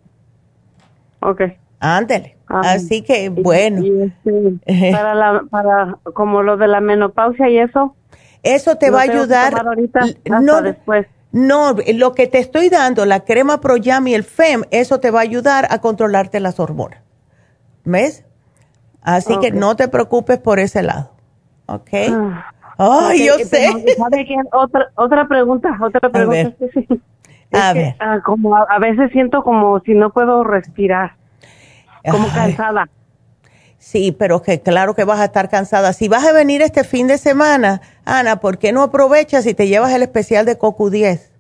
[1.21, 1.43] Ok.
[1.81, 2.37] Ándele.
[2.49, 3.83] Ah, Así que, bueno.
[3.83, 7.95] Este, para, la, para como lo de la menopausia y eso.
[8.43, 9.55] Eso te va a ayudar.
[9.67, 10.01] Ahorita,
[10.41, 11.07] no, después.
[11.33, 15.21] No, lo que te estoy dando, la crema Proyam y el FEM, eso te va
[15.21, 17.01] a ayudar a controlarte las hormonas.
[17.85, 18.25] ¿Ves?
[19.03, 21.13] Así que no te preocupes por ese lado.
[21.67, 21.91] ¿Ok?
[22.11, 22.53] Ah.
[22.83, 23.69] Ay, yo sé.
[24.53, 26.57] Otra, otra pregunta, otra pregunta.
[27.53, 27.97] A ver.
[27.99, 31.17] Ah, como a, veces siento como si no puedo respirar,
[32.09, 32.89] como cansada.
[33.81, 35.95] Sí, pero que claro que vas a estar cansada.
[35.95, 39.69] Si vas a venir este fin de semana, Ana, ¿por qué no aprovechas y te
[39.69, 41.31] llevas el especial de CoQ10?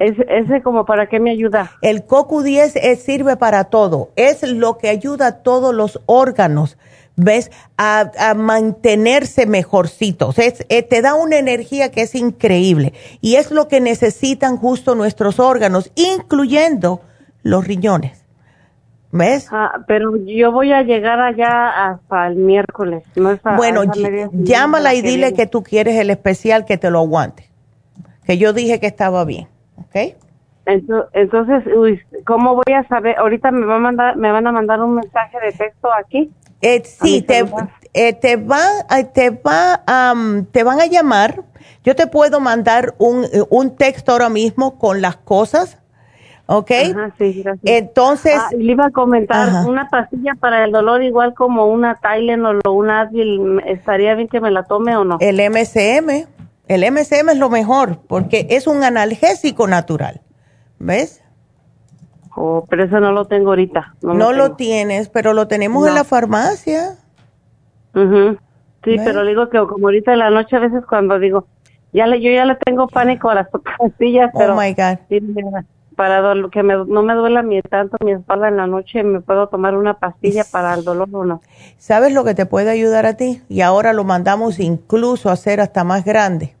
[0.00, 1.70] ¿Ese, ese como para qué me ayuda?
[1.80, 4.10] El CoQ10 sirve para todo.
[4.16, 6.76] Es lo que ayuda a todos los órganos,
[7.14, 7.52] ¿ves?
[7.76, 10.40] A, mantenerse mejorcitos.
[10.40, 12.94] Es, eh, te da una energía que es increíble.
[13.20, 17.00] Y es lo que necesitan justo nuestros órganos, incluyendo
[17.44, 18.21] los riñones.
[19.12, 19.48] ¿Ves?
[19.52, 23.04] Ah, pero yo voy a llegar allá hasta el miércoles.
[23.56, 23.82] bueno,
[24.32, 27.46] llámala y dile que tú quieres el especial que te lo aguante.
[28.24, 30.16] Que yo dije que estaba bien, ¿ok?
[30.64, 31.62] Entonces,
[32.24, 33.18] ¿cómo voy a saber?
[33.18, 36.30] Ahorita me va a mandar, me van a mandar un mensaje de texto aquí.
[36.62, 37.44] Eh, sí, te,
[37.92, 38.66] eh, te va,
[38.96, 39.82] eh, te va,
[40.52, 41.42] te van a llamar.
[41.84, 45.81] Yo te puedo mandar un, un texto ahora mismo con las cosas
[46.52, 46.70] ¿ok?
[46.70, 47.60] Ajá, sí, gracias.
[47.64, 48.34] Entonces...
[48.36, 52.72] Ah, le iba a comentar, una pastilla para el dolor igual como una Tylenol o
[52.72, 55.16] una Advil, ¿estaría bien que me la tome o no?
[55.20, 56.26] El MCM,
[56.68, 60.20] el MCM es lo mejor porque es un analgésico natural,
[60.78, 61.22] ¿ves?
[62.34, 63.94] Oh, pero eso no lo tengo ahorita.
[64.02, 66.96] No, lo, tienes, pero lo tenemos en la farmacia.
[67.94, 71.46] Sí, pero digo que como ahorita en la noche a veces cuando digo,
[71.92, 73.48] ya le, yo ya le tengo pánico a las
[73.78, 74.54] pastillas, oh pero...
[74.54, 74.98] Oh, my God
[76.02, 79.76] para que no me duela mi, tanto mi espalda en la noche, ¿me puedo tomar
[79.76, 81.42] una pastilla para el dolor o no?
[81.78, 83.40] ¿Sabes lo que te puede ayudar a ti?
[83.48, 86.56] Y ahora lo mandamos incluso a hacer hasta más grande.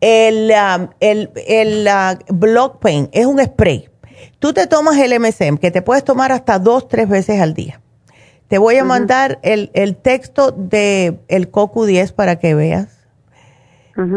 [0.00, 3.88] El, um, el, el uh, Block Pain es un spray.
[4.38, 7.80] Tú te tomas el MSM, que te puedes tomar hasta dos, tres veces al día.
[8.46, 12.96] Te voy a mandar el, el, texto de el CoQ10 para que veas.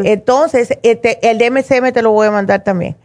[0.03, 2.95] Entonces, este, el MSM te lo voy a mandar también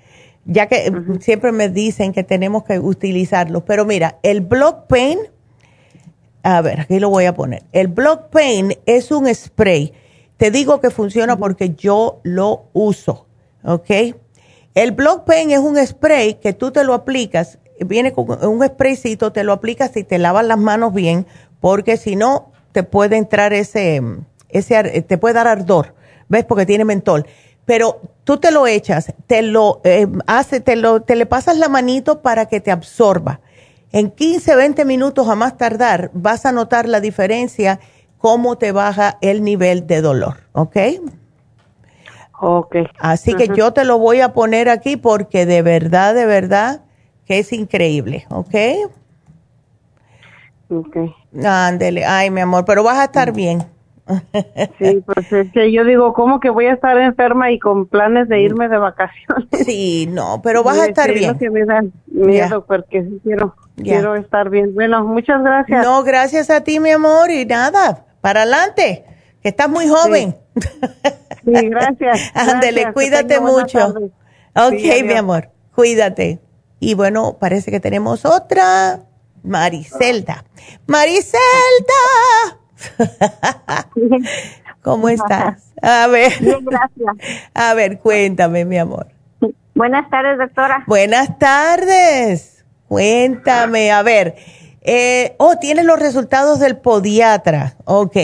[0.45, 3.65] ya que siempre me dicen que tenemos que utilizarlo.
[3.65, 5.19] Pero mira, el Block Pain,
[6.43, 7.63] a ver, aquí lo voy a poner.
[7.73, 9.93] El Block Pain es un spray.
[10.37, 13.27] Te digo que funciona porque yo lo uso,
[13.63, 13.91] ¿ok?
[14.75, 19.33] El Block Pain es un spray que tú te lo aplicas, viene con un spraycito,
[19.33, 21.27] te lo aplicas y te lavas las manos bien,
[21.61, 24.01] porque si no, te puede entrar ese,
[24.49, 25.95] ese, te puede dar ardor,
[26.29, 26.45] ¿ves?
[26.45, 27.27] Porque tiene mentol
[27.65, 31.69] pero tú te lo echas, te lo eh, hace, te lo, te le pasas la
[31.69, 33.41] manito para que te absorba.
[33.93, 37.79] En 15, 20 minutos a más tardar vas a notar la diferencia,
[38.19, 40.77] cómo te baja el nivel de dolor, ¿ok?
[42.41, 42.77] Ok.
[42.99, 46.83] Así que yo te lo voy a poner aquí porque de verdad, de verdad
[47.27, 48.55] que es increíble, ¿ok?
[50.71, 50.97] Ok.
[51.45, 53.72] Ándele, ay mi amor, pero vas a estar bien.
[54.79, 58.29] Sí, pues es que yo digo, ¿cómo que voy a estar enferma y con planes
[58.29, 59.49] de irme de vacaciones?
[59.65, 61.39] Sí, no, pero vas a estar bien.
[61.39, 64.75] que me da miedo porque quiero, quiero estar bien.
[64.75, 65.85] Bueno, muchas gracias.
[65.85, 69.05] No, gracias a ti, mi amor, y nada, para adelante,
[69.43, 70.37] que estás muy joven.
[71.45, 72.31] Sí, gracias.
[72.35, 73.95] Ándele, cuídate mucho.
[74.55, 76.41] Ok, mi amor, cuídate.
[76.81, 79.01] Y bueno, parece que tenemos otra,
[79.43, 80.45] Maricelda.
[80.87, 81.39] Maricelda.
[84.83, 85.73] ¿Cómo estás?
[85.81, 86.33] A ver.
[86.41, 87.17] gracias.
[87.55, 89.07] A ver, cuéntame, mi amor.
[89.75, 90.85] Buenas tardes, doctora.
[90.87, 92.65] Buenas tardes.
[92.89, 94.37] Cuéntame, a ver.
[94.83, 97.75] Eh, oh, tienes los resultados del podiatra.
[97.85, 98.17] Ok.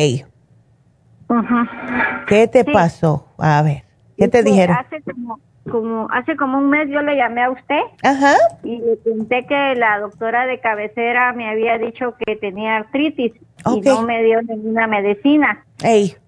[2.26, 3.28] ¿Qué te pasó?
[3.38, 3.84] A ver,
[4.16, 4.76] ¿qué te dijeron?
[4.78, 7.80] Hace como, como, hace como un mes yo le llamé a usted.
[8.02, 8.34] Ajá.
[8.62, 13.32] Y le conté que la doctora de cabecera me había dicho que tenía artritis
[13.66, 15.64] y no me dio ninguna medicina.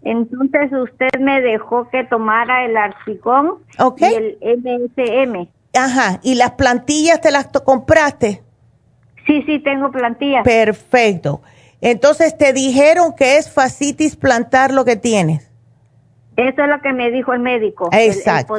[0.03, 3.59] Entonces usted me dejó que tomara el arcicón
[3.99, 5.49] y el MSM.
[5.75, 8.43] Ajá, ¿y las plantillas te las compraste?
[9.27, 10.45] Sí, sí, tengo plantillas.
[10.45, 11.41] Perfecto.
[11.81, 15.51] Entonces, ¿te dijeron que es fascitis plantar lo que tienes?
[16.37, 17.89] Eso es lo que me dijo el médico.
[17.93, 18.55] Exacto.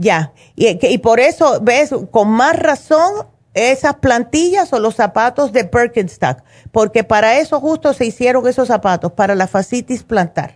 [0.00, 5.64] Ya, y, y por eso, ves, con más razón, esas plantillas o los zapatos de
[5.64, 6.38] Birkenstock,
[6.72, 10.54] porque para eso justo se hicieron esos zapatos, para la fascitis plantar.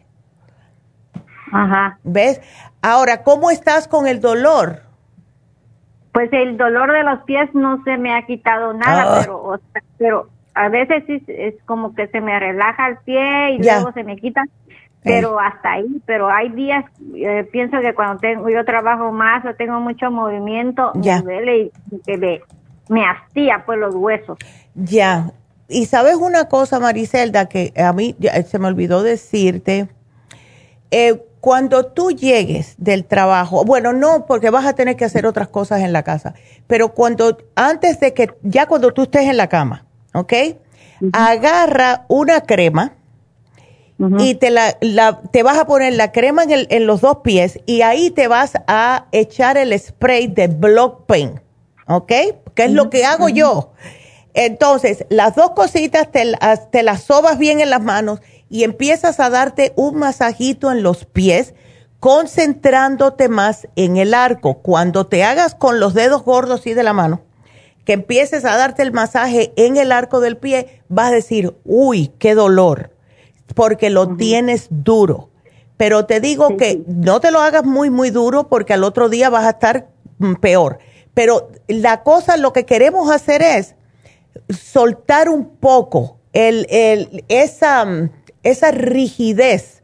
[1.53, 1.99] Ajá.
[2.05, 2.41] ¿Ves?
[2.81, 4.81] Ahora, ¿cómo estás con el dolor?
[6.13, 9.21] Pues el dolor de los pies no se me ha quitado nada, ah.
[9.21, 9.61] pero,
[9.99, 14.17] pero a veces es como que se me relaja el pie y luego se me
[14.17, 14.43] quita,
[15.05, 19.55] pero hasta ahí, pero hay días, eh, pienso que cuando tengo yo trabajo más o
[19.55, 21.71] tengo mucho movimiento, me duele
[22.09, 22.41] y me,
[22.89, 24.39] me hastía pues los huesos.
[24.75, 25.33] Ya,
[25.69, 28.17] y sabes una cosa, Maricelda, que a mí
[28.47, 29.89] se me olvidó decirte,
[30.91, 35.49] eh, cuando tú llegues del trabajo, bueno, no, porque vas a tener que hacer otras
[35.49, 36.35] cosas en la casa,
[36.67, 40.33] pero cuando, antes de que, ya cuando tú estés en la cama, ¿ok?
[41.13, 42.95] Agarra una crema
[43.99, 44.73] y te, la,
[45.31, 48.55] te vas a poner la crema en, en, los dos pies y ahí te vas
[48.67, 51.41] a echar el spray de Block Pain,
[51.87, 52.13] ¿ok?
[52.55, 53.73] Que es lo que hago yo.
[54.35, 56.37] Entonces, las dos cositas te,
[56.73, 61.05] te las sobas bien en las manos y empiezas a darte un masajito en los
[61.05, 61.55] pies,
[62.01, 64.55] concentrándote más en el arco.
[64.55, 67.23] Cuando te hagas con los dedos gordos y de la mano,
[67.85, 72.09] que empieces a darte el masaje en el arco del pie, vas a decir, uy,
[72.19, 72.94] qué dolor,
[73.55, 75.31] porque lo tienes duro.
[75.77, 79.29] Pero te digo que no te lo hagas muy, muy duro porque al otro día
[79.29, 79.89] vas a estar
[80.19, 80.79] mm, peor.
[81.15, 83.75] Pero la cosa, lo que queremos hacer es
[84.49, 88.11] soltar un poco el, el, esa, mm,
[88.43, 89.83] esa rigidez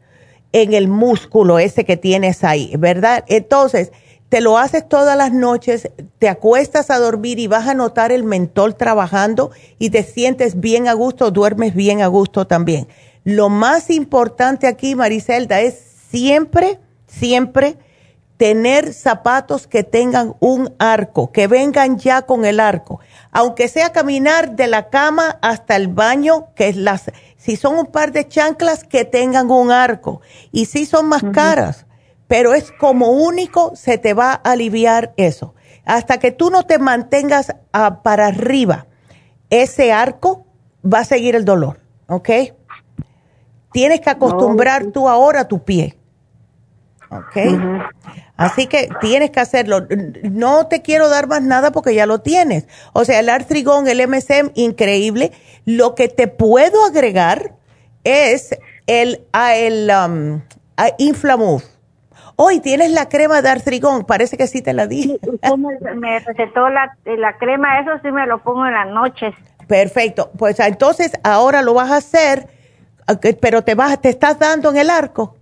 [0.53, 3.23] en el músculo ese que tienes ahí, ¿verdad?
[3.27, 3.91] Entonces,
[4.29, 5.89] te lo haces todas las noches,
[6.19, 10.87] te acuestas a dormir y vas a notar el mentol trabajando y te sientes bien
[10.87, 12.87] a gusto, duermes bien a gusto también.
[13.23, 15.77] Lo más importante aquí, Maricelda, es
[16.09, 17.77] siempre, siempre
[18.37, 22.99] tener zapatos que tengan un arco, que vengan ya con el arco.
[23.31, 27.85] Aunque sea caminar de la cama hasta el baño, que es las, si son un
[27.85, 30.21] par de chanclas, que tengan un arco.
[30.51, 31.85] Y si son más caras,
[32.27, 35.53] pero es como único, se te va a aliviar eso.
[35.85, 37.53] Hasta que tú no te mantengas
[38.03, 38.87] para arriba,
[39.51, 40.47] ese arco
[40.83, 42.29] va a seguir el dolor, ¿ok?
[43.71, 45.95] Tienes que acostumbrar tú ahora tu pie,
[47.09, 47.37] ¿ok?
[48.37, 49.87] Así que tienes que hacerlo.
[50.23, 52.67] No te quiero dar más nada porque ya lo tienes.
[52.93, 55.31] O sea, el artrigón, el MSM, increíble.
[55.65, 57.53] Lo que te puedo agregar
[58.03, 60.41] es el, el um,
[60.97, 61.63] Inflamove
[62.43, 65.19] Hoy tienes la crema de artrigón, parece que sí te la di.
[65.95, 69.35] me, recetó la, la, crema, eso sí me lo pongo en las noches.
[69.67, 72.47] Perfecto, pues entonces ahora lo vas a hacer,
[73.19, 75.35] pero te vas, te estás dando en el arco.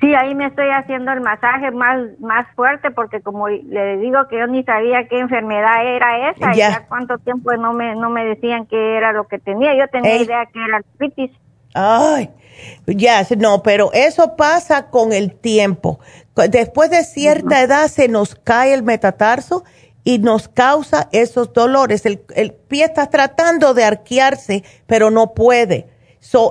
[0.00, 4.38] Sí, ahí me estoy haciendo el masaje más más fuerte porque como le digo que
[4.38, 6.68] yo ni sabía qué enfermedad era esa ya.
[6.68, 9.76] y ya cuánto tiempo no me no me decían qué era lo que tenía.
[9.76, 11.32] Yo tenía idea que era artritis.
[11.74, 12.30] Ay,
[12.86, 15.98] ya, no, pero eso pasa con el tiempo.
[16.48, 19.64] Después de cierta edad se nos cae el metatarso
[20.04, 22.06] y nos causa esos dolores.
[22.06, 22.18] El,
[22.52, 25.86] pie está tratando de arquearse, pero no puede.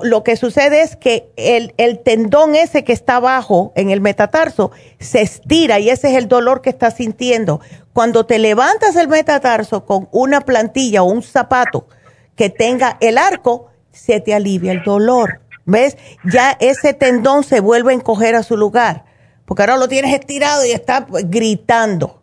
[0.02, 4.70] Lo que sucede es que el, el, tendón ese que está abajo en el metatarso
[4.98, 7.60] se estira y ese es el dolor que está sintiendo.
[7.92, 11.86] Cuando te levantas el metatarso con una plantilla o un zapato
[12.34, 15.40] que tenga el arco, se te alivia el dolor.
[15.64, 15.98] ¿Ves?
[16.24, 19.04] Ya ese tendón se vuelve a encoger a su lugar.
[19.44, 22.17] Porque ahora lo tienes estirado y está gritando.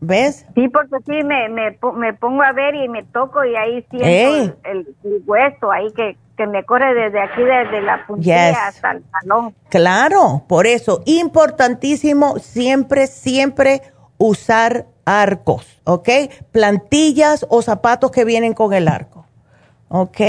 [0.00, 0.46] ¿Ves?
[0.54, 4.56] Sí, porque sí, me, me, me, pongo a ver y me toco y ahí siento
[4.64, 4.86] el,
[5.26, 9.54] hueso ahí que, que, me corre desde aquí, desde la puntilla hasta el talón.
[9.68, 13.82] Claro, por eso, importantísimo siempre, siempre
[14.16, 16.08] usar arcos, ¿ok?
[16.50, 19.26] Plantillas o zapatos que vienen con el arco,
[19.88, 20.20] ¿ok?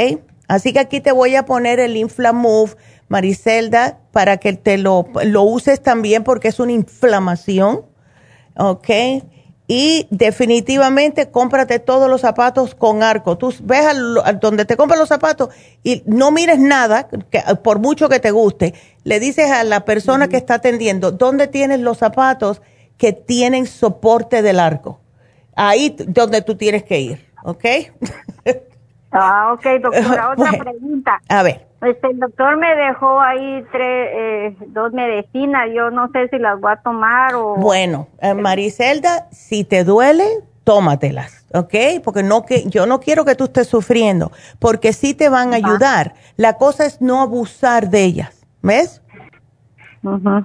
[0.50, 2.75] Así que aquí te voy a poner el Inflamove,
[3.08, 7.85] Maricelda, para que te lo, lo uses también porque es una inflamación.
[8.58, 8.90] ¿Ok?
[9.74, 13.38] Y definitivamente cómprate todos los zapatos con arco.
[13.38, 15.48] Tú ves a donde te compras los zapatos
[15.82, 17.08] y no mires nada,
[17.64, 18.74] por mucho que te guste.
[19.06, 22.61] Le dices a la persona que está atendiendo, ¿dónde tienes los zapatos
[22.98, 25.00] que tienen soporte del arco?
[25.56, 27.64] Ahí donde tú tienes que ir, ¿ok?
[29.11, 31.22] Ah, ok, doctora, otra pregunta.
[31.30, 31.67] A ver.
[31.81, 36.59] Este, el doctor me dejó ahí tres, eh, dos medicinas, yo no sé si las
[36.59, 37.56] voy a tomar o...
[37.56, 40.25] Bueno, eh, Maricelda, si te duele,
[40.64, 41.73] tómatelas, ¿ok?
[42.03, 45.57] Porque no que yo no quiero que tú estés sufriendo, porque sí te van a
[45.57, 46.14] ayudar.
[46.38, 49.01] La cosa es no abusar de ellas, ¿ves?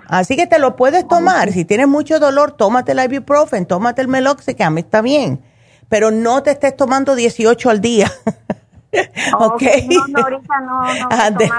[0.08, 1.50] Así que te lo puedes tomar.
[1.52, 5.40] Si tienes mucho dolor, tómate el ibuprofen, tómate el meloxicam, está bien.
[5.88, 8.10] Pero no te estés tomando 18 al día.
[9.38, 9.62] ¿Ok?
[9.88, 11.50] No, no, ahorita no, no Ande.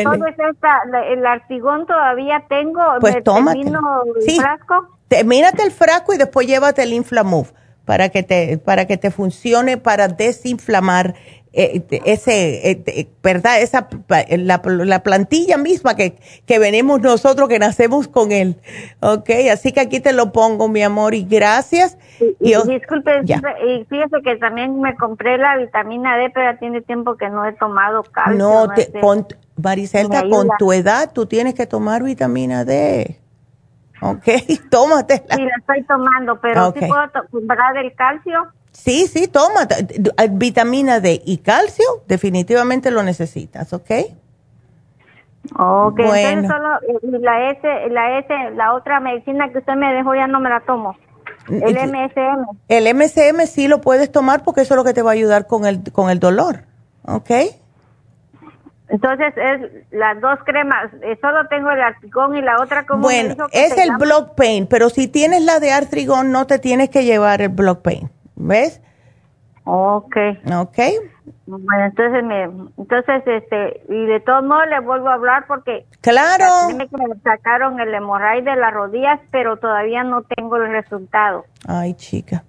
[0.00, 2.80] entonces esta, el artigón todavía tengo.
[3.00, 3.60] Pues tómate.
[3.60, 4.88] el frasco?
[5.24, 7.52] mírate el frasco y después llévate el Inflamove
[7.84, 11.14] para que te, para que te funcione para desinflamar
[11.52, 13.62] eh, ese, eh, ¿verdad?
[13.62, 13.88] Esa,
[14.28, 18.60] la, la plantilla misma que, que venimos nosotros, que nacemos con él.
[19.00, 21.96] Ok, así que aquí te lo pongo, mi amor, y gracias.
[22.40, 27.16] Y, disculpe, y fíjese que también me compré la vitamina D, pero ya tiene tiempo
[27.16, 28.36] que no he tomado calcio.
[28.36, 33.18] No, te, con, Maricelta, con tu edad tú tienes que tomar vitamina D.
[34.00, 34.24] Ok,
[34.70, 35.36] tómatela.
[35.36, 38.46] Sí, la estoy tomando, pero si puedo comprar el calcio?
[38.72, 39.66] Sí, sí, toma.
[40.32, 43.90] Vitamina D y calcio, definitivamente lo necesitas, ¿ok?
[45.54, 50.14] Ok, entonces solo eh, la S, la S, la otra medicina que usted me dejó
[50.14, 50.96] ya no me la tomo.
[51.48, 52.58] El MSM.
[52.68, 55.46] El MSM sí lo puedes tomar porque eso es lo que te va a ayudar
[55.46, 56.64] con el, con el dolor,
[57.04, 57.30] ¿ok?
[58.88, 63.48] Entonces es las dos cremas, eh, solo tengo el artrigón y la otra como Bueno,
[63.50, 67.42] es el block pain, pero si tienes la de artrigón no te tienes que llevar
[67.42, 68.80] el block pain, ¿ves?
[69.64, 70.16] Ok.
[70.56, 70.78] Ok.
[71.46, 72.42] Bueno, entonces me,
[72.78, 76.68] entonces este, y de todos modos le vuelvo a hablar porque Claro.
[76.76, 76.88] Me
[77.24, 81.44] sacaron el hemorraide de las rodillas, pero todavía no tengo el resultado.
[81.66, 82.44] Ay, chica.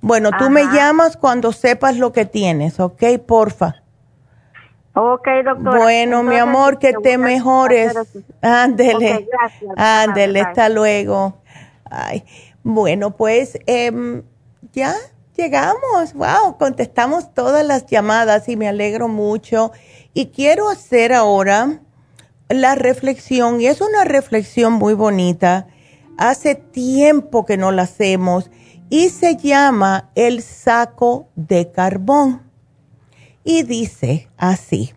[0.00, 3.02] Bueno, tú me llamas cuando sepas lo que tienes, ¿ok?
[3.26, 3.82] Porfa.
[4.94, 5.78] Ok, doctora.
[5.78, 7.94] Bueno, mi amor, que te mejores.
[8.42, 9.28] Ándele.
[9.76, 11.36] Ándele, hasta luego.
[11.90, 12.24] Ay,
[12.62, 14.22] bueno, pues em,
[14.72, 14.94] ya
[15.36, 16.14] llegamos.
[16.14, 19.72] Wow, contestamos todas las llamadas y me alegro mucho.
[20.14, 21.80] Y quiero hacer ahora
[22.48, 25.68] la reflexión, y es una reflexión muy bonita.
[26.18, 28.50] Hace tiempo que no la hacemos
[28.90, 32.42] y se llama el saco de carbón
[33.44, 34.92] y dice así,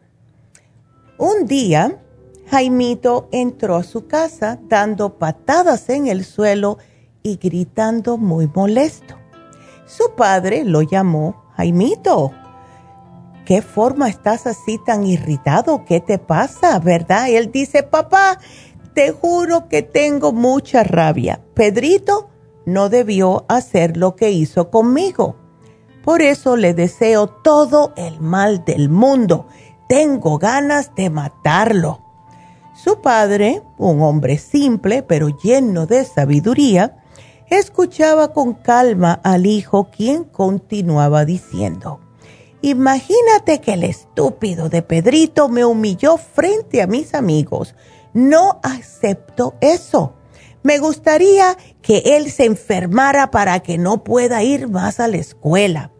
[1.17, 2.01] un día
[2.47, 6.77] Jaimito entró a su casa dando patadas en el suelo
[7.23, 9.15] y gritando muy molesto.
[9.85, 12.31] Su padre lo llamó, Jaimito,
[13.45, 15.85] ¿qué forma estás así tan irritado?
[15.85, 16.80] ¿Qué te pasa?
[16.80, 17.30] ¿Verdad?
[17.30, 18.39] Él dice, papá,
[18.95, 21.41] te juro que tengo mucha rabia.
[21.53, 22.30] Pedrito
[22.65, 25.35] no debió hacer lo que hizo conmigo.
[26.03, 29.47] Por eso le deseo todo el mal del mundo.
[29.88, 32.01] Tengo ganas de matarlo.
[32.73, 37.03] Su padre, un hombre simple pero lleno de sabiduría,
[37.49, 41.99] escuchaba con calma al hijo quien continuaba diciendo,
[42.65, 47.75] Imagínate que el estúpido de Pedrito me humilló frente a mis amigos.
[48.11, 50.15] No acepto eso.
[50.64, 55.91] Me gustaría que él se enfermara para que no pueda ir más a la escuela.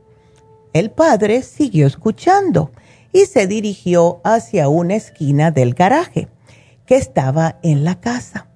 [0.74, 2.72] El padre siguió escuchando
[3.14, 6.30] y se dirigió hacia una esquina del garaje
[6.88, 8.48] que estaba en la casa.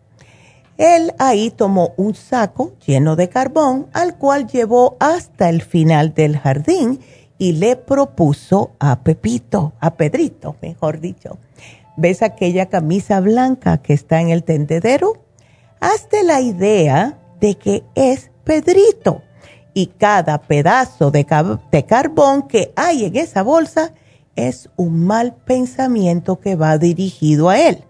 [0.79, 6.37] Él ahí tomó un saco lleno de carbón al cual llevó hasta el final del
[6.37, 7.01] jardín
[7.37, 11.37] y le propuso a Pepito, a Pedrito, mejor dicho.
[11.97, 15.21] ¿Ves aquella camisa blanca que está en el tendedero?
[15.81, 19.21] Hazte la idea de que es Pedrito
[19.73, 23.91] y cada pedazo de, carbón que hay en esa bolsa
[24.37, 27.83] es un mal pensamiento que va dirigido a él.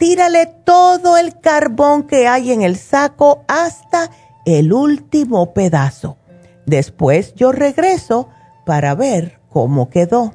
[0.00, 4.10] Tírale todo el carbón que hay en el saco hasta
[4.46, 6.16] el último pedazo.
[6.64, 8.30] Después yo regreso
[8.64, 10.32] para ver cómo quedó.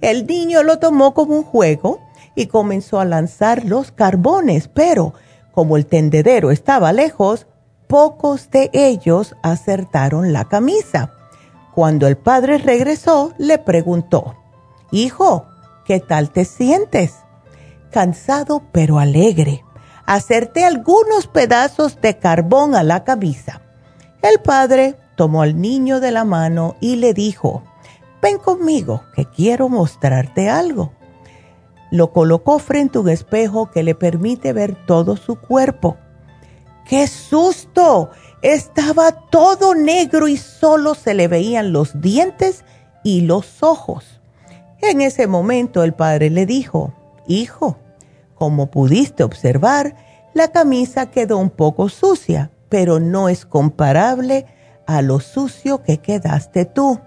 [0.00, 1.98] El niño lo tomó como un juego
[2.36, 5.14] y comenzó a lanzar los carbones, pero
[5.50, 7.48] como el tendedero estaba lejos,
[7.88, 11.10] pocos de ellos acertaron la camisa.
[11.74, 14.36] Cuando el padre regresó, le preguntó,
[14.92, 15.46] Hijo,
[15.84, 17.25] ¿qué tal te sientes?
[17.90, 19.64] Cansado pero alegre.
[20.06, 23.62] Acerté algunos pedazos de carbón a la camisa.
[24.22, 27.62] El padre tomó al niño de la mano y le dijo,
[28.22, 30.92] Ven conmigo, que quiero mostrarte algo.
[31.90, 35.96] Lo colocó frente a un espejo que le permite ver todo su cuerpo
[36.86, 38.10] ¡Qué susto!
[38.42, 42.64] Estaba todo negro y solo se le veían los dientes
[43.02, 44.20] y los ojos.
[44.80, 46.92] En ese momento el padre le dijo,
[47.26, 47.78] Hijo,
[48.34, 49.96] como pudiste observar,
[50.34, 54.46] la camisa quedó un poco sucia, pero no es comparable
[54.86, 57.00] a lo sucio que quedaste tú.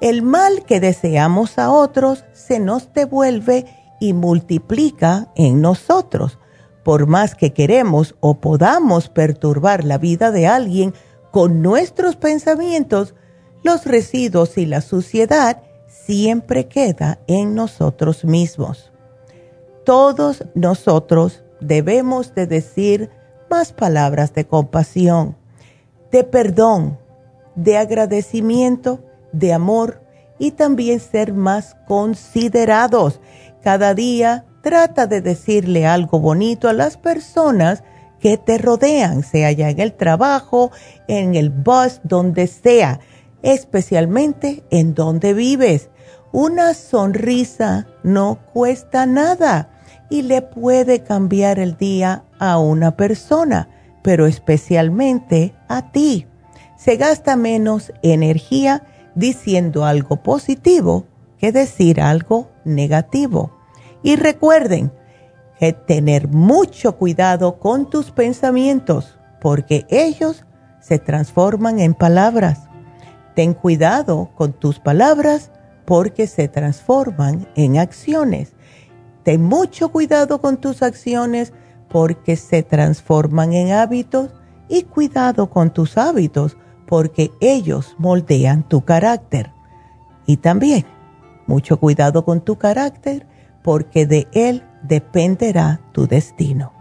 [0.00, 3.66] El mal que deseamos a otros se nos devuelve
[4.00, 6.38] y multiplica en nosotros.
[6.84, 10.94] Por más que queremos o podamos perturbar la vida de alguien
[11.30, 13.14] con nuestros pensamientos,
[13.62, 18.89] los residuos y la suciedad siempre queda en nosotros mismos.
[19.90, 23.10] Todos nosotros debemos de decir
[23.50, 25.36] más palabras de compasión,
[26.12, 26.96] de perdón,
[27.56, 29.00] de agradecimiento,
[29.32, 30.00] de amor
[30.38, 33.20] y también ser más considerados.
[33.64, 37.82] Cada día trata de decirle algo bonito a las personas
[38.20, 40.70] que te rodean, sea ya en el trabajo,
[41.08, 43.00] en el bus, donde sea,
[43.42, 45.90] especialmente en donde vives.
[46.30, 49.69] Una sonrisa no cuesta nada
[50.10, 53.68] y le puede cambiar el día a una persona,
[54.02, 56.26] pero especialmente a ti.
[56.76, 58.82] Se gasta menos energía
[59.14, 61.06] diciendo algo positivo
[61.38, 63.52] que decir algo negativo.
[64.02, 64.92] Y recuerden
[65.58, 70.44] que tener mucho cuidado con tus pensamientos, porque ellos
[70.80, 72.60] se transforman en palabras.
[73.34, 75.50] Ten cuidado con tus palabras
[75.84, 78.54] porque se transforman en acciones.
[79.22, 81.52] Ten mucho cuidado con tus acciones
[81.88, 84.30] porque se transforman en hábitos
[84.68, 89.52] y cuidado con tus hábitos porque ellos moldean tu carácter.
[90.26, 90.86] Y también
[91.46, 93.26] mucho cuidado con tu carácter
[93.62, 96.72] porque de él dependerá tu destino.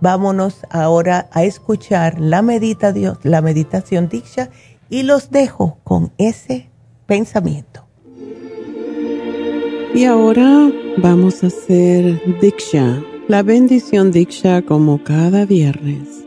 [0.00, 4.50] Vámonos ahora a escuchar la, meditación, la meditación Diksha
[4.90, 6.70] y los dejo con ese
[7.06, 7.85] pensamiento.
[9.96, 16.26] Y ahora vamos a hacer Diksha, la bendición Diksha como cada viernes.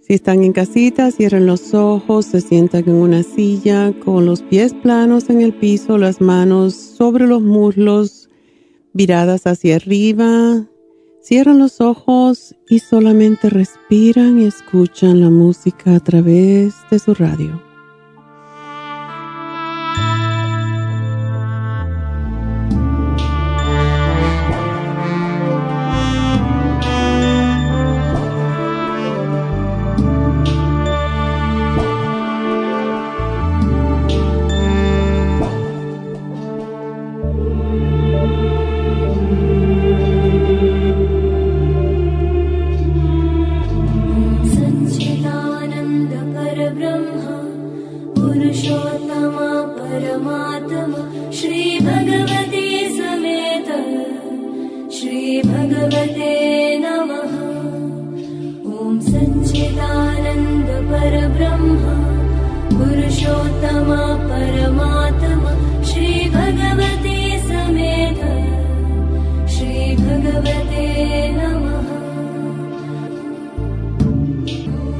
[0.00, 4.74] Si están en casita, cierren los ojos, se sientan en una silla con los pies
[4.74, 8.28] planos en el piso, las manos sobre los muslos,
[8.92, 10.66] viradas hacia arriba.
[11.22, 17.71] Cierran los ojos y solamente respiran y escuchan la música a través de su radio.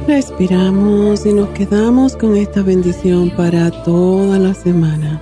[0.07, 5.21] Respiramos y nos quedamos con esta bendición para toda la semana.